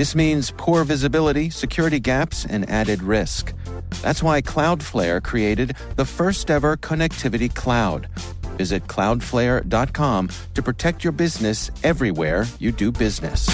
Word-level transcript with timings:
This 0.00 0.14
means 0.14 0.50
poor 0.56 0.82
visibility, 0.84 1.50
security 1.50 2.00
gaps, 2.00 2.46
and 2.46 2.66
added 2.70 3.02
risk. 3.02 3.52
That's 4.00 4.22
why 4.22 4.40
Cloudflare 4.40 5.22
created 5.22 5.76
the 5.96 6.06
first 6.06 6.50
ever 6.50 6.78
connectivity 6.78 7.54
cloud. 7.54 8.08
Visit 8.56 8.86
cloudflare.com 8.86 10.30
to 10.54 10.62
protect 10.62 11.04
your 11.04 11.12
business 11.12 11.70
everywhere 11.84 12.46
you 12.58 12.72
do 12.72 12.90
business. 12.90 13.46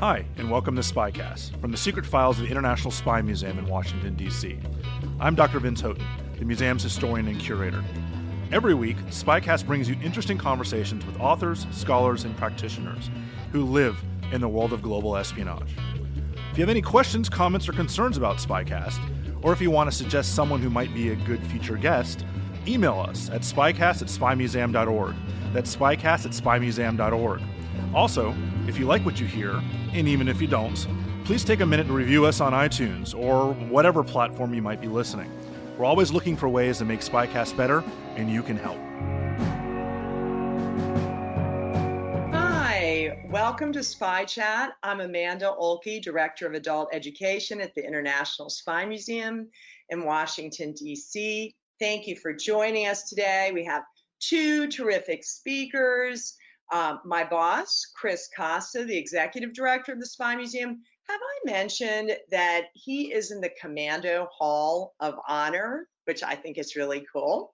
Hi, 0.00 0.24
and 0.36 0.50
welcome 0.50 0.74
to 0.74 0.82
Spycast 0.82 1.60
from 1.60 1.70
the 1.70 1.76
secret 1.76 2.04
files 2.04 2.40
of 2.40 2.46
the 2.46 2.50
International 2.50 2.90
Spy 2.90 3.22
Museum 3.22 3.56
in 3.60 3.66
Washington, 3.66 4.16
D.C. 4.16 4.58
I'm 5.20 5.34
Dr. 5.34 5.60
Vince 5.60 5.82
Houghton, 5.82 6.06
the 6.38 6.46
museum's 6.46 6.82
historian 6.82 7.28
and 7.28 7.38
curator. 7.38 7.84
Every 8.50 8.72
week, 8.72 8.96
Spycast 9.08 9.66
brings 9.66 9.86
you 9.86 9.94
interesting 10.02 10.38
conversations 10.38 11.04
with 11.04 11.20
authors, 11.20 11.66
scholars, 11.72 12.24
and 12.24 12.34
practitioners 12.38 13.10
who 13.52 13.66
live 13.66 14.02
in 14.32 14.40
the 14.40 14.48
world 14.48 14.72
of 14.72 14.80
global 14.80 15.18
espionage. 15.18 15.76
If 16.50 16.56
you 16.56 16.62
have 16.62 16.70
any 16.70 16.80
questions, 16.80 17.28
comments, 17.28 17.68
or 17.68 17.72
concerns 17.72 18.16
about 18.16 18.38
Spycast, 18.38 18.98
or 19.42 19.52
if 19.52 19.60
you 19.60 19.70
want 19.70 19.90
to 19.90 19.96
suggest 19.96 20.34
someone 20.34 20.62
who 20.62 20.70
might 20.70 20.94
be 20.94 21.10
a 21.10 21.16
good 21.16 21.46
future 21.48 21.76
guest, 21.76 22.24
email 22.66 22.98
us 22.98 23.28
at 23.28 23.42
spycast 23.42 24.00
at 24.00 24.08
spymuseum.org. 24.08 25.14
That's 25.52 25.76
spycast 25.76 26.24
at 26.24 26.32
spymuseum.org. 26.32 27.42
Also, 27.94 28.34
if 28.66 28.78
you 28.78 28.86
like 28.86 29.04
what 29.04 29.20
you 29.20 29.26
hear, 29.26 29.60
and 29.92 30.08
even 30.08 30.28
if 30.28 30.40
you 30.40 30.48
don't, 30.48 30.86
please 31.30 31.44
take 31.44 31.60
a 31.60 31.66
minute 31.66 31.86
to 31.86 31.92
review 31.92 32.26
us 32.26 32.40
on 32.40 32.52
iTunes 32.52 33.16
or 33.16 33.52
whatever 33.68 34.02
platform 34.02 34.52
you 34.52 34.60
might 34.60 34.80
be 34.80 34.88
listening. 34.88 35.30
We're 35.78 35.84
always 35.84 36.10
looking 36.10 36.36
for 36.36 36.48
ways 36.48 36.78
to 36.78 36.84
make 36.84 37.02
Spycast 37.02 37.56
better, 37.56 37.84
and 38.16 38.28
you 38.28 38.42
can 38.42 38.56
help. 38.56 38.76
Hi, 42.34 43.16
welcome 43.30 43.72
to 43.74 43.84
Spy 43.84 44.24
Chat. 44.24 44.72
I'm 44.82 44.98
Amanda 44.98 45.54
Ohlke, 45.56 46.02
Director 46.02 46.48
of 46.48 46.54
Adult 46.54 46.88
Education 46.92 47.60
at 47.60 47.76
the 47.76 47.86
International 47.86 48.50
Spy 48.50 48.84
Museum 48.84 49.48
in 49.90 50.04
Washington, 50.04 50.72
D.C. 50.72 51.54
Thank 51.78 52.08
you 52.08 52.16
for 52.16 52.32
joining 52.32 52.88
us 52.88 53.08
today. 53.08 53.52
We 53.54 53.64
have 53.66 53.84
two 54.18 54.66
terrific 54.66 55.22
speakers. 55.22 56.34
Um, 56.72 57.00
my 57.04 57.22
boss, 57.22 57.86
Chris 57.94 58.28
Costa, 58.36 58.84
the 58.84 58.98
executive 58.98 59.52
director 59.52 59.92
of 59.92 60.00
the 60.00 60.06
Spy 60.06 60.34
Museum, 60.34 60.80
have 61.10 61.20
I 61.20 61.52
mentioned 61.52 62.16
that 62.30 62.66
he 62.74 63.12
is 63.12 63.30
in 63.30 63.40
the 63.40 63.50
Commando 63.60 64.28
Hall 64.32 64.94
of 65.00 65.14
Honor, 65.28 65.88
which 66.04 66.22
I 66.22 66.34
think 66.34 66.58
is 66.58 66.76
really 66.76 67.04
cool? 67.12 67.52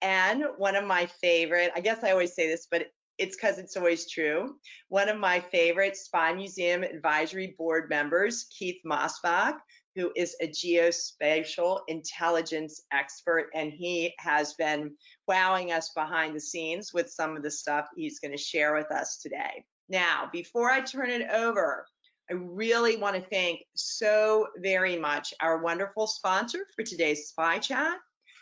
And 0.00 0.44
one 0.56 0.76
of 0.76 0.84
my 0.84 1.06
favorite, 1.06 1.70
I 1.74 1.80
guess 1.80 2.02
I 2.02 2.12
always 2.12 2.34
say 2.34 2.48
this, 2.48 2.66
but 2.70 2.86
it's 3.18 3.36
because 3.36 3.58
it's 3.58 3.76
always 3.76 4.10
true. 4.10 4.56
One 4.88 5.08
of 5.08 5.18
my 5.18 5.40
favorite 5.40 5.96
Spy 5.96 6.32
Museum 6.32 6.82
Advisory 6.82 7.54
Board 7.58 7.88
members, 7.88 8.46
Keith 8.58 8.80
Masback, 8.84 9.58
who 9.94 10.10
is 10.16 10.34
a 10.40 10.48
geospatial 10.48 11.80
intelligence 11.86 12.82
expert, 12.92 13.50
and 13.54 13.72
he 13.72 14.12
has 14.18 14.54
been 14.54 14.92
wowing 15.28 15.72
us 15.72 15.92
behind 15.94 16.34
the 16.34 16.40
scenes 16.40 16.92
with 16.92 17.08
some 17.08 17.36
of 17.36 17.42
the 17.42 17.50
stuff 17.50 17.86
he's 17.94 18.18
going 18.18 18.32
to 18.32 18.42
share 18.42 18.74
with 18.74 18.90
us 18.90 19.18
today. 19.18 19.64
Now, 19.88 20.28
before 20.32 20.70
I 20.70 20.80
turn 20.80 21.10
it 21.10 21.30
over, 21.30 21.86
I 22.30 22.34
really 22.34 22.96
want 22.96 23.16
to 23.16 23.22
thank 23.28 23.60
so 23.74 24.46
very 24.56 24.98
much 24.98 25.34
our 25.40 25.62
wonderful 25.62 26.06
sponsor 26.06 26.66
for 26.74 26.82
today's 26.82 27.28
Spy 27.28 27.58
Chat. 27.58 27.98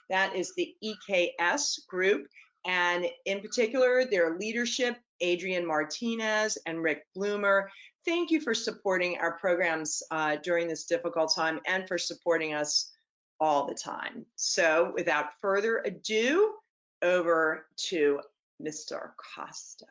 That 0.09 0.37
is 0.37 0.54
the 0.54 0.75
EKS 0.84 1.87
Group, 1.88 2.26
and 2.65 3.06
in 3.26 3.41
particular, 3.41 4.04
their 4.04 4.38
leadership, 4.38 4.97
Adrian 5.21 5.66
Martinez 5.66 6.59
and 6.66 6.82
Rick 6.82 7.06
Bloomer. 7.15 7.71
Thank 8.04 8.31
you 8.31 8.41
for 8.41 8.54
supporting 8.54 9.19
our 9.19 9.38
programs 9.38 10.03
uh, 10.10 10.37
during 10.42 10.69
this 10.69 10.84
difficult 10.84 11.34
time 11.34 11.60
and 11.66 11.88
for 11.88 11.98
supporting 11.98 12.54
us 12.54 12.92
all 13.41 13.66
the 13.66 13.75
time. 13.75 14.26
So, 14.37 14.92
without 14.94 15.26
further 15.41 15.78
ado, 15.84 16.54
over 17.03 17.66
to 17.88 18.21
Mr. 18.62 19.10
Costa. 19.34 19.87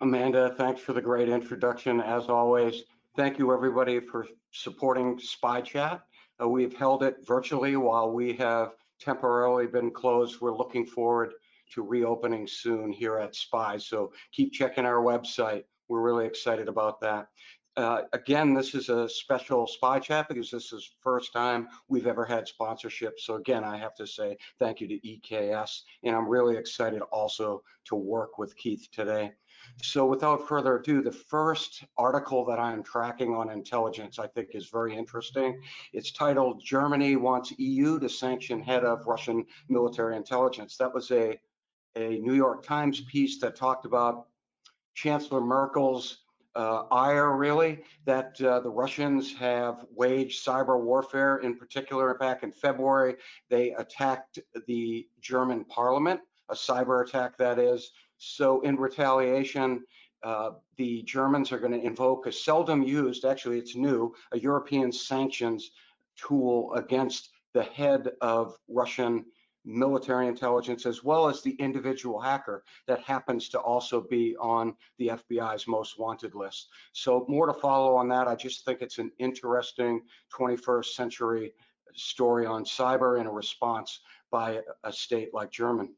Amanda, 0.00 0.54
thanks 0.56 0.80
for 0.80 0.92
the 0.92 1.02
great 1.02 1.28
introduction. 1.28 2.00
As 2.00 2.28
always, 2.28 2.84
thank 3.16 3.36
you 3.36 3.52
everybody 3.52 3.98
for 3.98 4.28
supporting 4.52 5.18
Spy 5.18 5.60
Chat. 5.60 6.02
Uh, 6.40 6.48
we've 6.48 6.76
held 6.76 7.02
it 7.02 7.16
virtually 7.26 7.74
while 7.74 8.12
we 8.12 8.32
have 8.34 8.74
temporarily 9.00 9.66
been 9.66 9.90
closed. 9.90 10.40
We're 10.40 10.56
looking 10.56 10.86
forward 10.86 11.32
to 11.72 11.82
reopening 11.82 12.46
soon 12.46 12.92
here 12.92 13.18
at 13.18 13.34
Spy. 13.34 13.76
So 13.76 14.12
keep 14.30 14.52
checking 14.52 14.86
our 14.86 15.02
website. 15.02 15.64
We're 15.88 16.02
really 16.02 16.26
excited 16.26 16.68
about 16.68 17.00
that. 17.00 17.26
Uh, 17.76 18.02
again, 18.12 18.54
this 18.54 18.74
is 18.74 18.88
a 18.88 19.08
special 19.08 19.66
spy 19.66 20.00
chat 20.00 20.28
because 20.28 20.50
this 20.50 20.72
is 20.72 20.96
first 21.00 21.32
time 21.32 21.68
we've 21.86 22.08
ever 22.08 22.24
had 22.24 22.48
sponsorship. 22.48 23.20
So 23.20 23.34
again, 23.34 23.62
I 23.62 23.76
have 23.76 23.94
to 23.96 24.06
say 24.06 24.36
thank 24.58 24.80
you 24.80 24.88
to 24.88 24.98
EKS, 25.00 25.82
and 26.02 26.16
I'm 26.16 26.28
really 26.28 26.56
excited 26.56 27.02
also 27.02 27.62
to 27.84 27.94
work 27.94 28.36
with 28.36 28.56
Keith 28.56 28.88
today. 28.92 29.32
So 29.82 30.06
without 30.06 30.48
further 30.48 30.78
ado, 30.78 31.02
the 31.02 31.12
first 31.12 31.84
article 31.96 32.44
that 32.46 32.58
I'm 32.58 32.82
tracking 32.82 33.34
on 33.34 33.50
intelligence 33.50 34.18
I 34.18 34.26
think 34.26 34.50
is 34.52 34.68
very 34.68 34.96
interesting. 34.96 35.60
It's 35.92 36.12
titled 36.12 36.62
Germany 36.64 37.16
Wants 37.16 37.52
EU 37.58 37.98
to 38.00 38.08
Sanction 38.08 38.60
Head 38.60 38.84
of 38.84 39.06
Russian 39.06 39.44
Military 39.68 40.16
Intelligence. 40.16 40.76
That 40.76 40.92
was 40.92 41.10
a, 41.10 41.38
a 41.96 42.18
New 42.18 42.34
York 42.34 42.64
Times 42.64 43.00
piece 43.02 43.40
that 43.40 43.56
talked 43.56 43.84
about 43.84 44.26
Chancellor 44.94 45.40
Merkel's 45.40 46.18
uh, 46.56 46.84
ire, 46.90 47.36
really, 47.36 47.78
that 48.04 48.40
uh, 48.42 48.58
the 48.58 48.70
Russians 48.70 49.32
have 49.34 49.86
waged 49.94 50.44
cyber 50.44 50.82
warfare. 50.82 51.36
In 51.38 51.56
particular, 51.56 52.14
back 52.14 52.42
in 52.42 52.50
February, 52.50 53.14
they 53.48 53.70
attacked 53.74 54.40
the 54.66 55.06
German 55.20 55.64
parliament, 55.64 56.20
a 56.48 56.54
cyber 56.54 57.06
attack 57.06 57.38
that 57.38 57.60
is. 57.60 57.92
So, 58.18 58.60
in 58.62 58.76
retaliation, 58.76 59.84
uh, 60.22 60.50
the 60.76 61.02
Germans 61.02 61.52
are 61.52 61.58
going 61.58 61.72
to 61.72 61.86
invoke 61.86 62.26
a 62.26 62.32
seldom 62.32 62.82
used, 62.82 63.24
actually, 63.24 63.58
it's 63.58 63.76
new, 63.76 64.14
a 64.32 64.38
European 64.38 64.92
sanctions 64.92 65.70
tool 66.16 66.72
against 66.74 67.30
the 67.54 67.62
head 67.62 68.10
of 68.20 68.56
Russian 68.68 69.24
military 69.64 70.26
intelligence, 70.26 70.86
as 70.86 71.04
well 71.04 71.28
as 71.28 71.42
the 71.42 71.52
individual 71.52 72.18
hacker 72.18 72.64
that 72.86 73.00
happens 73.02 73.48
to 73.50 73.60
also 73.60 74.00
be 74.00 74.36
on 74.38 74.74
the 74.98 75.08
FBI's 75.08 75.68
most 75.68 75.98
wanted 75.98 76.34
list. 76.34 76.68
So 76.92 77.26
more 77.28 77.46
to 77.46 77.52
follow 77.52 77.94
on 77.96 78.08
that. 78.08 78.28
I 78.28 78.34
just 78.34 78.64
think 78.64 78.80
it's 78.80 78.98
an 78.98 79.12
interesting 79.18 80.02
21st 80.32 80.86
century 80.86 81.52
story 81.94 82.46
on 82.46 82.64
cyber 82.64 83.18
and 83.18 83.28
a 83.28 83.30
response 83.30 84.00
by 84.30 84.60
a 84.84 84.92
state 84.92 85.34
like 85.34 85.50
German, 85.50 85.94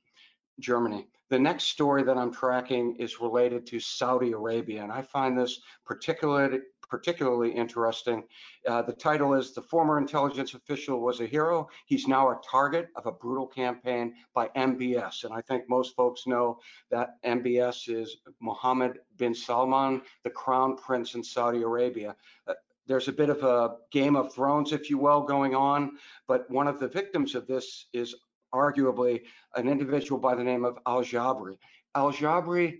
Germany. 0.60 1.06
The 1.28 1.38
next 1.38 1.64
story 1.64 2.02
that 2.02 2.18
I'm 2.18 2.32
tracking 2.32 2.96
is 2.96 3.20
related 3.20 3.66
to 3.68 3.80
Saudi 3.80 4.32
Arabia, 4.32 4.82
and 4.82 4.92
I 4.92 5.02
find 5.02 5.38
this 5.38 5.60
particularly 5.84 6.60
particularly 6.90 7.52
interesting. 7.52 8.24
Uh, 8.66 8.82
the 8.82 8.92
title 8.92 9.34
is 9.34 9.54
The 9.54 9.62
Former 9.62 9.96
Intelligence 9.96 10.54
Official 10.54 11.00
Was 11.00 11.20
a 11.20 11.26
Hero. 11.26 11.68
He's 11.86 12.08
now 12.08 12.30
a 12.30 12.40
target 12.44 12.88
of 12.96 13.06
a 13.06 13.12
brutal 13.12 13.46
campaign 13.46 14.14
by 14.34 14.48
MBS. 14.56 15.24
And 15.24 15.32
I 15.32 15.40
think 15.40 15.68
most 15.68 15.94
folks 15.94 16.26
know 16.26 16.58
that 16.90 17.22
MBS 17.24 17.88
is 17.88 18.18
Mohammed 18.40 18.98
bin 19.16 19.34
Salman, 19.34 20.02
the 20.24 20.30
crown 20.30 20.76
prince 20.76 21.14
in 21.14 21.22
Saudi 21.22 21.62
Arabia. 21.62 22.16
Uh, 22.46 22.54
there's 22.86 23.06
a 23.06 23.12
bit 23.12 23.30
of 23.30 23.44
a 23.44 23.76
Game 23.92 24.16
of 24.16 24.34
Thrones, 24.34 24.72
if 24.72 24.90
you 24.90 24.98
will, 24.98 25.22
going 25.22 25.54
on, 25.54 25.92
but 26.26 26.50
one 26.50 26.66
of 26.66 26.80
the 26.80 26.88
victims 26.88 27.36
of 27.36 27.46
this 27.46 27.86
is 27.92 28.16
arguably 28.54 29.22
an 29.56 29.68
individual 29.68 30.20
by 30.20 30.34
the 30.34 30.44
name 30.44 30.64
of 30.64 30.78
Al 30.86 31.02
Jabri. 31.02 31.56
Al 31.94 32.12
Jabri 32.12 32.78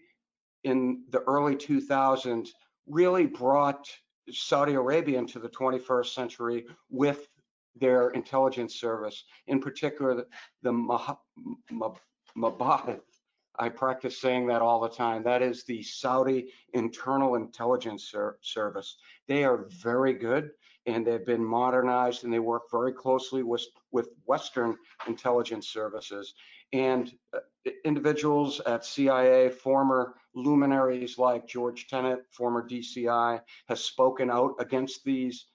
in 0.64 1.04
the 1.10 1.20
early 1.20 1.56
2000s 1.56 2.48
really 2.86 3.26
brought 3.26 3.88
Saudi 4.30 4.74
Arabia 4.74 5.18
into 5.18 5.38
the 5.38 5.48
21st 5.48 6.14
century 6.14 6.66
with 6.90 7.28
their 7.76 8.10
intelligence 8.10 8.78
service, 8.78 9.24
in 9.46 9.60
particular 9.60 10.14
the, 10.14 10.26
the 10.62 10.72
Mabahith. 12.36 13.00
I 13.58 13.68
practice 13.68 14.20
saying 14.20 14.46
that 14.46 14.62
all 14.62 14.80
the 14.80 14.88
time. 14.88 15.22
That 15.22 15.42
is 15.42 15.64
the 15.64 15.82
Saudi 15.82 16.52
Internal 16.72 17.34
Intelligence 17.34 18.10
Ser 18.10 18.38
Service. 18.40 18.96
They 19.28 19.44
are 19.44 19.66
very 19.82 20.14
good 20.14 20.50
and 20.90 21.06
they've 21.06 21.26
been 21.26 21.44
modernized 21.44 22.24
and 22.24 22.32
they 22.32 22.38
work 22.38 22.64
very 22.70 22.92
closely 22.92 23.42
with, 23.42 23.64
with 23.92 24.08
Western 24.26 24.76
intelligence 25.06 25.68
services. 25.68 26.34
And 26.72 27.12
uh, 27.34 27.40
individuals 27.84 28.60
at 28.60 28.84
CIA, 28.84 29.50
former 29.50 30.14
luminaries 30.34 31.18
like 31.18 31.48
George 31.48 31.88
Tenet, 31.88 32.20
former 32.30 32.66
DCI, 32.66 33.40
has 33.68 33.84
spoken 33.84 34.30
out 34.30 34.54
against 34.58 35.04
these 35.04 35.46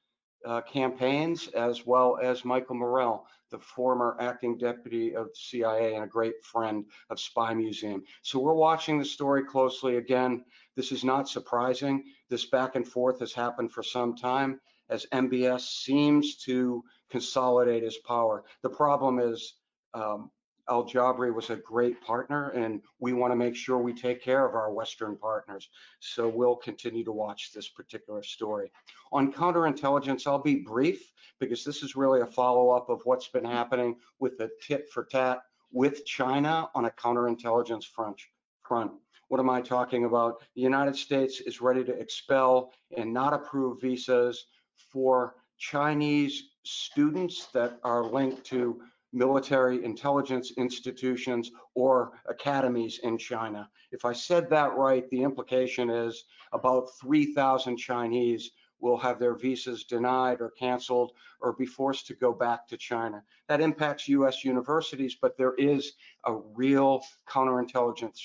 uh, 0.46 0.62
campaigns, 0.62 1.48
as 1.50 1.86
well 1.86 2.20
as 2.22 2.46
Michael 2.46 2.76
Morell, 2.76 3.26
the 3.50 3.58
former 3.58 4.16
acting 4.20 4.58
deputy 4.58 5.16
of 5.16 5.30
CIA 5.34 5.96
and 5.96 6.04
a 6.04 6.08
great 6.08 6.44
friend 6.44 6.86
of 7.10 7.20
Spy 7.20 7.54
Museum. 7.54 8.04
So 8.22 8.40
we're 8.40 8.54
watching 8.54 9.00
the 9.00 9.06
story 9.06 9.44
closely. 9.44 9.98
Again, 9.98 10.44
this 10.76 10.92
is 10.92 11.04
not 11.04 11.30
surprising. 11.30 12.04
This 12.30 12.46
back 12.46 12.76
and 12.76 12.88
forth 12.88 13.20
has 13.22 13.34
happened 13.34 13.72
for 13.72 13.82
some 13.82 14.16
time 14.16 14.60
as 14.90 15.06
MBS 15.12 15.62
seems 15.62 16.36
to 16.38 16.84
consolidate 17.10 17.84
his 17.84 17.98
power. 17.98 18.44
The 18.62 18.70
problem 18.70 19.20
is 19.20 19.56
um, 19.94 20.32
Al 20.68 20.84
Jabri 20.84 21.34
was 21.34 21.50
a 21.52 21.56
great 21.56 22.02
partner, 22.02 22.50
and 22.50 22.82
we 23.00 23.14
want 23.14 23.32
to 23.32 23.36
make 23.36 23.56
sure 23.56 23.78
we 23.78 23.94
take 23.94 24.22
care 24.22 24.46
of 24.46 24.56
our 24.56 24.74
Western 24.74 25.16
partners. 25.16 25.70
So 26.00 26.28
we'll 26.28 26.56
continue 26.56 27.04
to 27.04 27.12
watch 27.12 27.52
this 27.54 27.70
particular 27.70 28.24
story. 28.24 28.72
On 29.12 29.32
counterintelligence, 29.32 30.26
I'll 30.26 30.40
be 30.40 30.56
brief 30.56 31.12
because 31.40 31.64
this 31.64 31.84
is 31.84 31.96
really 31.96 32.22
a 32.22 32.26
follow 32.26 32.72
up 32.72 32.90
of 32.90 33.02
what's 33.04 33.28
been 33.28 33.46
happening 33.46 33.98
with 34.20 34.38
the 34.38 34.50
tit 34.62 34.90
for 34.90 35.06
tat 35.06 35.44
with 35.72 36.06
China 36.06 36.70
on 36.74 36.86
a 36.86 36.92
counterintelligence 36.92 37.86
front. 37.86 38.22
front. 38.64 38.92
What 39.28 39.40
am 39.40 39.50
I 39.50 39.62
talking 39.62 40.06
about? 40.06 40.42
The 40.56 40.62
United 40.62 40.96
States 40.96 41.42
is 41.42 41.62
ready 41.62 41.84
to 41.84 41.94
expel 41.94 42.72
and 42.96 43.14
not 43.14 43.34
approve 43.34 43.82
visas 43.82 44.46
for 44.92 45.36
Chinese 45.58 46.50
students 46.64 47.48
that 47.54 47.80
are 47.84 48.04
linked 48.04 48.44
to 48.46 48.82
military 49.14 49.84
intelligence 49.86 50.52
institutions 50.58 51.52
or 51.74 52.20
academies 52.28 53.00
in 53.04 53.18
China. 53.18 53.70
If 53.92 54.04
I 54.04 54.12
said 54.12 54.50
that 54.50 54.76
right, 54.76 55.10
the 55.10 55.24
implication 55.24 55.90
is 55.90 56.26
about 56.52 56.90
3,000 57.00 57.78
Chinese 57.78 58.52
will 58.80 58.98
have 58.98 59.18
their 59.18 59.36
visas 59.36 59.86
denied 59.86 60.42
or 60.42 60.52
canceled 60.52 61.14
or 61.40 61.54
be 61.54 61.66
forced 61.66 62.08
to 62.08 62.14
go 62.14 62.34
back 62.34 62.68
to 62.68 62.78
China. 62.78 63.24
That 63.48 63.62
impacts 63.62 64.10
US 64.10 64.44
universities, 64.44 65.16
but 65.20 65.38
there 65.38 65.56
is 65.56 65.94
a 66.26 66.34
real 66.34 67.02
counterintelligence 67.28 68.20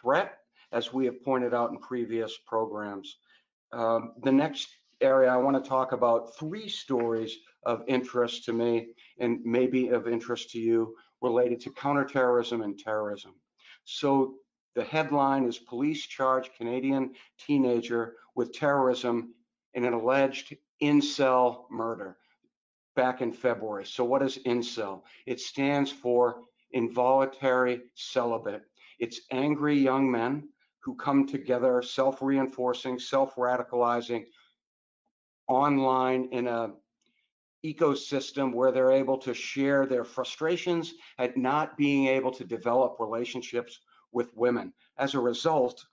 threat, 0.00 0.38
as 0.72 0.92
we 0.92 1.04
have 1.06 1.22
pointed 1.22 1.54
out 1.54 1.70
in 1.70 1.78
previous 1.78 2.36
programs. 2.46 3.18
Um, 3.72 4.14
the 4.22 4.32
next 4.32 4.68
area, 5.00 5.30
I 5.30 5.36
want 5.36 5.62
to 5.62 5.68
talk 5.68 5.92
about 5.92 6.36
three 6.36 6.68
stories 6.68 7.36
of 7.64 7.82
interest 7.86 8.44
to 8.44 8.52
me 8.52 8.88
and 9.18 9.40
maybe 9.44 9.88
of 9.88 10.08
interest 10.08 10.50
to 10.50 10.58
you 10.58 10.94
related 11.20 11.60
to 11.60 11.70
counterterrorism 11.70 12.62
and 12.62 12.78
terrorism. 12.78 13.34
So 13.84 14.36
the 14.74 14.84
headline 14.84 15.44
is 15.44 15.58
police 15.58 16.06
charge 16.06 16.50
Canadian 16.56 17.14
teenager 17.38 18.14
with 18.34 18.52
terrorism 18.52 19.34
in 19.74 19.84
an 19.84 19.94
alleged 19.94 20.56
incel 20.82 21.64
murder 21.70 22.16
back 22.94 23.20
in 23.20 23.32
February. 23.32 23.86
So 23.86 24.04
what 24.04 24.22
is 24.22 24.38
incel? 24.46 25.02
It 25.26 25.40
stands 25.40 25.90
for 25.90 26.42
involuntary 26.72 27.82
celibate. 27.94 28.62
It's 28.98 29.20
angry 29.30 29.78
young 29.78 30.10
men 30.10 30.48
who 30.80 30.94
come 30.94 31.26
together 31.26 31.82
self-reinforcing, 31.82 32.98
self-radicalizing 32.98 34.24
online 35.48 36.28
in 36.32 36.46
a 36.46 36.72
ecosystem 37.64 38.52
where 38.54 38.70
they're 38.70 38.92
able 38.92 39.18
to 39.18 39.34
share 39.34 39.86
their 39.86 40.04
frustrations 40.04 40.94
at 41.18 41.36
not 41.36 41.76
being 41.76 42.06
able 42.06 42.30
to 42.30 42.44
develop 42.44 42.96
relationships 43.00 43.80
with 44.12 44.34
women. 44.36 44.72
As 44.98 45.14
a 45.14 45.20
result, 45.20 45.84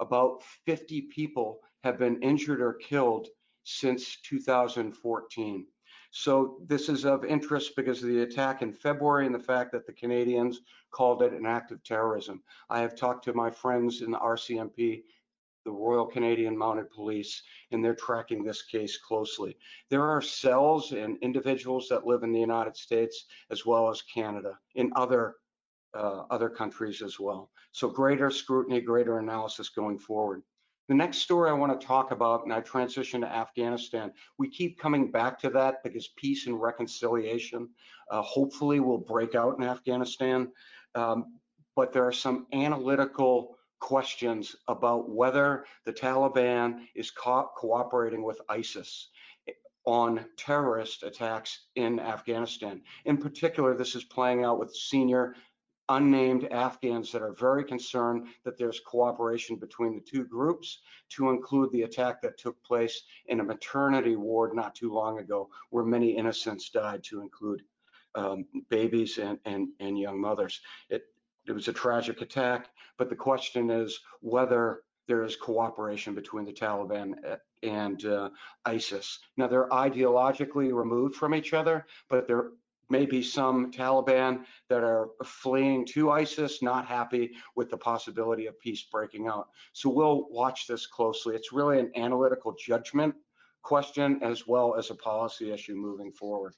about 0.00 0.42
50 0.66 1.02
people 1.02 1.60
have 1.82 1.98
been 1.98 2.22
injured 2.22 2.60
or 2.60 2.74
killed 2.74 3.28
since 3.64 4.20
2014. 4.22 5.66
So 6.10 6.58
this 6.66 6.88
is 6.88 7.04
of 7.04 7.24
interest 7.24 7.74
because 7.74 8.02
of 8.02 8.08
the 8.08 8.22
attack 8.22 8.62
in 8.62 8.72
February 8.72 9.26
and 9.26 9.34
the 9.34 9.38
fact 9.40 9.72
that 9.72 9.86
the 9.86 9.92
Canadians 9.92 10.60
called 10.92 11.22
it 11.22 11.32
an 11.32 11.44
act 11.44 11.72
of 11.72 11.82
terrorism. 11.82 12.42
I 12.70 12.80
have 12.80 12.94
talked 12.94 13.24
to 13.24 13.34
my 13.34 13.50
friends 13.50 14.00
in 14.00 14.12
the 14.12 14.18
RCMP 14.18 15.02
the 15.64 15.70
Royal 15.70 16.06
Canadian 16.06 16.56
Mounted 16.56 16.90
Police, 16.90 17.42
and 17.70 17.84
they're 17.84 17.94
tracking 17.94 18.44
this 18.44 18.62
case 18.62 18.98
closely. 18.98 19.56
There 19.90 20.02
are 20.02 20.20
cells 20.22 20.92
and 20.92 21.18
individuals 21.22 21.88
that 21.88 22.06
live 22.06 22.22
in 22.22 22.32
the 22.32 22.40
United 22.40 22.76
States 22.76 23.26
as 23.50 23.64
well 23.66 23.88
as 23.88 24.02
Canada, 24.02 24.58
in 24.74 24.92
other 24.96 25.36
uh, 25.94 26.24
other 26.30 26.48
countries 26.48 27.02
as 27.02 27.20
well. 27.20 27.50
So 27.72 27.88
greater 27.88 28.30
scrutiny, 28.30 28.80
greater 28.80 29.18
analysis 29.18 29.68
going 29.68 29.98
forward. 29.98 30.42
The 30.88 30.94
next 30.94 31.18
story 31.18 31.48
I 31.48 31.54
want 31.54 31.80
to 31.80 31.86
talk 31.86 32.10
about, 32.10 32.44
and 32.44 32.52
I 32.52 32.60
transition 32.60 33.22
to 33.22 33.26
Afghanistan. 33.26 34.12
We 34.36 34.50
keep 34.50 34.78
coming 34.78 35.10
back 35.10 35.38
to 35.40 35.50
that 35.50 35.82
because 35.82 36.08
peace 36.16 36.46
and 36.46 36.60
reconciliation 36.60 37.70
uh, 38.10 38.20
hopefully 38.22 38.80
will 38.80 38.98
break 38.98 39.34
out 39.34 39.56
in 39.56 39.64
Afghanistan. 39.64 40.52
Um, 40.94 41.38
but 41.74 41.92
there 41.92 42.06
are 42.06 42.12
some 42.12 42.46
analytical 42.52 43.53
questions 43.80 44.56
about 44.68 45.10
whether 45.10 45.66
the 45.84 45.92
Taliban 45.92 46.86
is 46.94 47.10
co 47.10 47.50
cooperating 47.56 48.22
with 48.22 48.40
ISIS 48.48 49.08
on 49.86 50.24
terrorist 50.36 51.02
attacks 51.02 51.66
in 51.76 52.00
Afghanistan. 52.00 52.80
In 53.04 53.18
particular, 53.18 53.76
this 53.76 53.94
is 53.94 54.04
playing 54.04 54.44
out 54.44 54.58
with 54.58 54.74
senior 54.74 55.34
unnamed 55.90 56.48
Afghans 56.50 57.12
that 57.12 57.22
are 57.22 57.34
very 57.34 57.62
concerned 57.64 58.28
that 58.44 58.56
there's 58.56 58.80
cooperation 58.80 59.56
between 59.56 59.94
the 59.94 60.00
two 60.00 60.24
groups 60.24 60.80
to 61.10 61.28
include 61.28 61.70
the 61.72 61.82
attack 61.82 62.22
that 62.22 62.38
took 62.38 62.62
place 62.64 63.02
in 63.26 63.40
a 63.40 63.44
maternity 63.44 64.16
ward 64.16 64.54
not 64.54 64.74
too 64.74 64.92
long 64.92 65.18
ago 65.18 65.50
where 65.70 65.84
many 65.84 66.16
innocents 66.16 66.70
died 66.70 67.02
to 67.04 67.20
include 67.20 67.62
um, 68.14 68.46
babies 68.70 69.18
and, 69.18 69.38
and, 69.44 69.68
and 69.80 69.98
young 69.98 70.20
mothers. 70.20 70.60
It, 70.88 71.02
it 71.46 71.52
was 71.52 71.68
a 71.68 71.72
tragic 71.72 72.20
attack, 72.20 72.68
but 72.98 73.08
the 73.08 73.16
question 73.16 73.70
is 73.70 74.00
whether 74.20 74.82
there 75.06 75.24
is 75.24 75.36
cooperation 75.36 76.14
between 76.14 76.44
the 76.44 76.52
Taliban 76.52 77.14
uh, 77.28 77.36
and 77.62 78.04
uh, 78.06 78.30
ISIS. 78.64 79.18
Now, 79.36 79.46
they're 79.46 79.68
ideologically 79.68 80.72
removed 80.72 81.14
from 81.14 81.34
each 81.34 81.52
other, 81.52 81.86
but 82.08 82.26
there 82.26 82.50
may 82.88 83.06
be 83.06 83.22
some 83.22 83.70
Taliban 83.70 84.44
that 84.68 84.82
are 84.82 85.08
fleeing 85.24 85.86
to 85.86 86.10
ISIS, 86.10 86.62
not 86.62 86.86
happy 86.86 87.32
with 87.56 87.70
the 87.70 87.76
possibility 87.76 88.46
of 88.46 88.58
peace 88.60 88.82
breaking 88.90 89.26
out. 89.26 89.48
So 89.72 89.90
we'll 89.90 90.28
watch 90.30 90.66
this 90.66 90.86
closely. 90.86 91.34
It's 91.34 91.52
really 91.52 91.78
an 91.78 91.90
analytical 91.96 92.54
judgment 92.58 93.14
question 93.62 94.20
as 94.22 94.46
well 94.46 94.74
as 94.74 94.90
a 94.90 94.94
policy 94.94 95.50
issue 95.50 95.74
moving 95.74 96.12
forward 96.12 96.54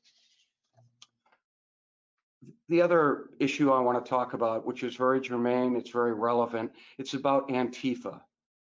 the 2.68 2.82
other 2.82 3.30
issue 3.38 3.70
I 3.70 3.80
want 3.80 4.04
to 4.04 4.08
talk 4.08 4.34
about, 4.34 4.66
which 4.66 4.82
is 4.82 4.96
very 4.96 5.20
germane, 5.20 5.76
it's 5.76 5.90
very 5.90 6.14
relevant, 6.14 6.72
it's 6.98 7.14
about 7.14 7.48
Antifa, 7.48 8.20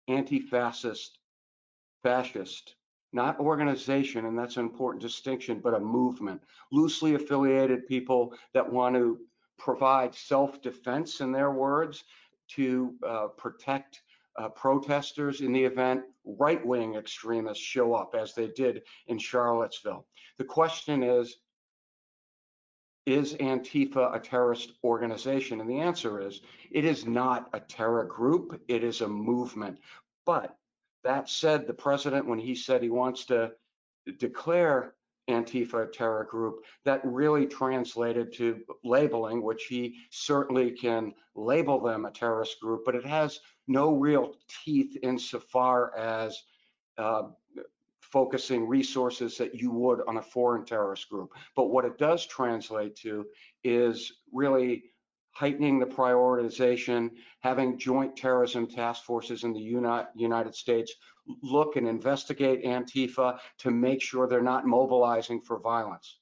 anti-fascist, 0.09 1.19
fascist, 2.03 2.75
not 3.13 3.39
organization, 3.39 4.27
and 4.27 4.39
that's 4.39 4.57
an 4.57 4.65
important 4.65 5.03
distinction, 5.03 5.61
but 5.61 5.75
a 5.75 5.81
movement. 5.81 6.41
Loosely 6.71 7.15
affiliated 7.15 7.87
people 7.87 8.35
that 8.55 8.71
want 8.71 8.95
to 8.97 9.19
provide 9.59 10.15
self-defense, 10.15 11.21
in 11.21 11.31
their 11.31 11.51
words, 11.51 12.05
to 12.49 12.95
uh, 13.07 13.29
protect 13.29 14.03
uh, 14.39 14.49
protesters 14.49 15.43
in 15.43 15.53
the 15.53 15.63
event 15.63 16.03
right-wing 16.25 16.95
extremists 16.95 17.63
show 17.63 17.95
up, 17.95 18.15
as 18.19 18.35
they 18.35 18.49
did 18.49 18.83
in 19.07 19.19
Charlottesville. 19.19 20.07
The 20.39 20.45
question 20.45 21.03
is, 21.03 21.37
is 23.07 23.35
Antifa 23.35 24.15
a 24.15 24.21
terrorist 24.21 24.73
organization? 24.85 25.61
And 25.61 25.69
the 25.69 25.81
answer 25.81 26.21
is 26.21 26.41
it 26.71 26.85
is 26.85 27.07
not 27.07 27.49
a 27.53 27.61
terror 27.61 28.05
group, 28.05 28.61
it 28.69 28.85
is 28.85 29.01
a 29.01 29.09
movement. 29.09 29.79
But 30.25 30.57
that 31.05 31.29
said, 31.29 31.67
the 31.67 31.75
president, 31.75 32.27
when 32.27 32.39
he 32.39 32.55
said 32.55 32.83
he 32.83 32.91
wants 32.91 33.25
to 33.27 33.53
declare 34.19 34.95
Antifa 35.29 35.89
a 35.89 35.91
terror 35.91 36.25
group, 36.25 36.65
that 36.85 37.01
really 37.05 37.47
translated 37.47 38.33
to 38.35 38.61
labeling, 38.85 39.43
which 39.43 39.65
he 39.65 39.97
certainly 40.11 40.71
can 40.71 41.13
label 41.35 41.81
them 41.81 42.05
a 42.05 42.11
terrorist 42.11 42.61
group, 42.61 42.83
but 42.85 42.95
it 42.95 43.07
has 43.07 43.41
no 43.67 43.95
real 43.95 44.35
teeth 44.65 44.97
insofar 45.03 45.97
as 45.97 46.43
uh, 46.99 47.23
focusing 48.13 48.69
resources 48.69 49.39
that 49.39 49.55
you 49.55 49.71
would 49.71 50.01
on 50.07 50.19
a 50.19 50.23
foreign 50.23 50.65
terrorist 50.65 51.09
group. 51.09 51.33
But 51.57 51.71
what 51.71 51.87
it 51.87 51.97
does 51.99 52.27
translate 52.27 52.95
to 52.97 53.27
is 53.65 54.13
really 54.33 54.85
heightening 55.31 55.79
the 55.79 55.87
prioritization, 55.87 57.11
having 57.41 57.79
joint 57.79 58.15
terrorism 58.15 58.67
task 58.67 59.05
forces 59.05 59.45
in 59.45 59.55
the 59.55 60.05
United 60.15 60.55
States 60.55 60.93
look 61.43 61.77
and 61.77 61.89
investigate 61.89 62.65
Antifa 62.65 63.39
to 63.59 63.71
make 63.71 64.03
sure 64.03 64.29
they're 64.29 64.43
not 64.43 64.67
mobilizing 64.67 65.41
for 65.41 65.59
violence. 65.59 66.19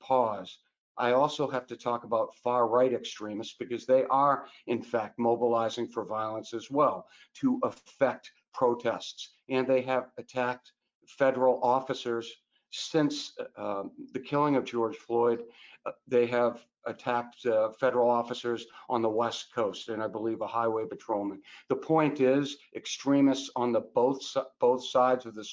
Pause. 0.00 0.58
I 0.98 1.12
also 1.12 1.48
have 1.48 1.66
to 1.68 1.76
talk 1.76 2.04
about 2.04 2.36
far 2.44 2.68
right 2.68 2.92
extremists 2.92 3.56
because 3.58 3.86
they 3.86 4.04
are, 4.10 4.44
in 4.66 4.82
fact, 4.82 5.18
mobilizing 5.18 5.86
for 5.86 6.04
violence 6.04 6.52
as 6.52 6.70
well 6.70 7.06
to 7.36 7.58
affect 7.62 8.30
protests. 8.52 9.30
And 9.48 9.66
they 9.66 9.80
have 9.82 10.10
attacked 10.18 10.72
federal 11.18 11.60
officers 11.62 12.32
since 12.70 13.32
uh, 13.56 13.84
the 14.12 14.20
killing 14.20 14.56
of 14.56 14.64
George 14.64 14.96
Floyd. 14.96 15.42
Uh, 15.86 15.92
they 16.06 16.26
have 16.26 16.64
attacked 16.86 17.44
uh, 17.46 17.70
federal 17.78 18.08
officers 18.08 18.66
on 18.88 19.02
the 19.02 19.08
West 19.08 19.52
Coast 19.54 19.88
and 19.88 20.02
I 20.02 20.08
believe 20.08 20.40
a 20.40 20.46
highway 20.46 20.84
patrolman. 20.86 21.42
The 21.68 21.76
point 21.76 22.20
is 22.20 22.56
extremists 22.74 23.50
on 23.56 23.72
the 23.72 23.80
both, 23.94 24.20
both 24.60 24.84
sides 24.84 25.26
of 25.26 25.34
the 25.34 25.46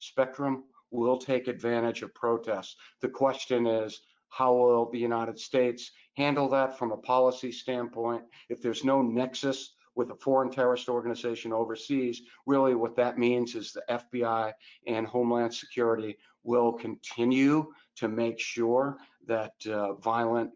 spectrum 0.00 0.64
will 0.90 1.16
take 1.16 1.48
advantage 1.48 2.02
of 2.02 2.14
protests. 2.14 2.76
The 3.00 3.08
question 3.08 3.66
is, 3.66 4.00
how 4.28 4.52
will 4.54 4.90
the 4.90 4.98
United 4.98 5.38
States 5.38 5.92
handle 6.16 6.48
that 6.50 6.78
from 6.78 6.92
a 6.92 6.96
policy 6.96 7.52
standpoint? 7.52 8.22
If 8.48 8.60
there's 8.60 8.84
no 8.84 9.00
nexus 9.00 9.73
with 9.96 10.10
a 10.10 10.16
foreign 10.16 10.50
terrorist 10.50 10.88
organization 10.88 11.52
overseas, 11.52 12.22
really 12.46 12.74
what 12.74 12.96
that 12.96 13.18
means 13.18 13.54
is 13.54 13.72
the 13.72 13.82
FBI 13.88 14.52
and 14.86 15.06
Homeland 15.06 15.54
Security 15.54 16.16
will 16.42 16.72
continue 16.72 17.72
to 17.96 18.08
make 18.08 18.38
sure 18.38 18.98
that 19.26 19.52
uh, 19.66 19.94
violent 19.94 20.50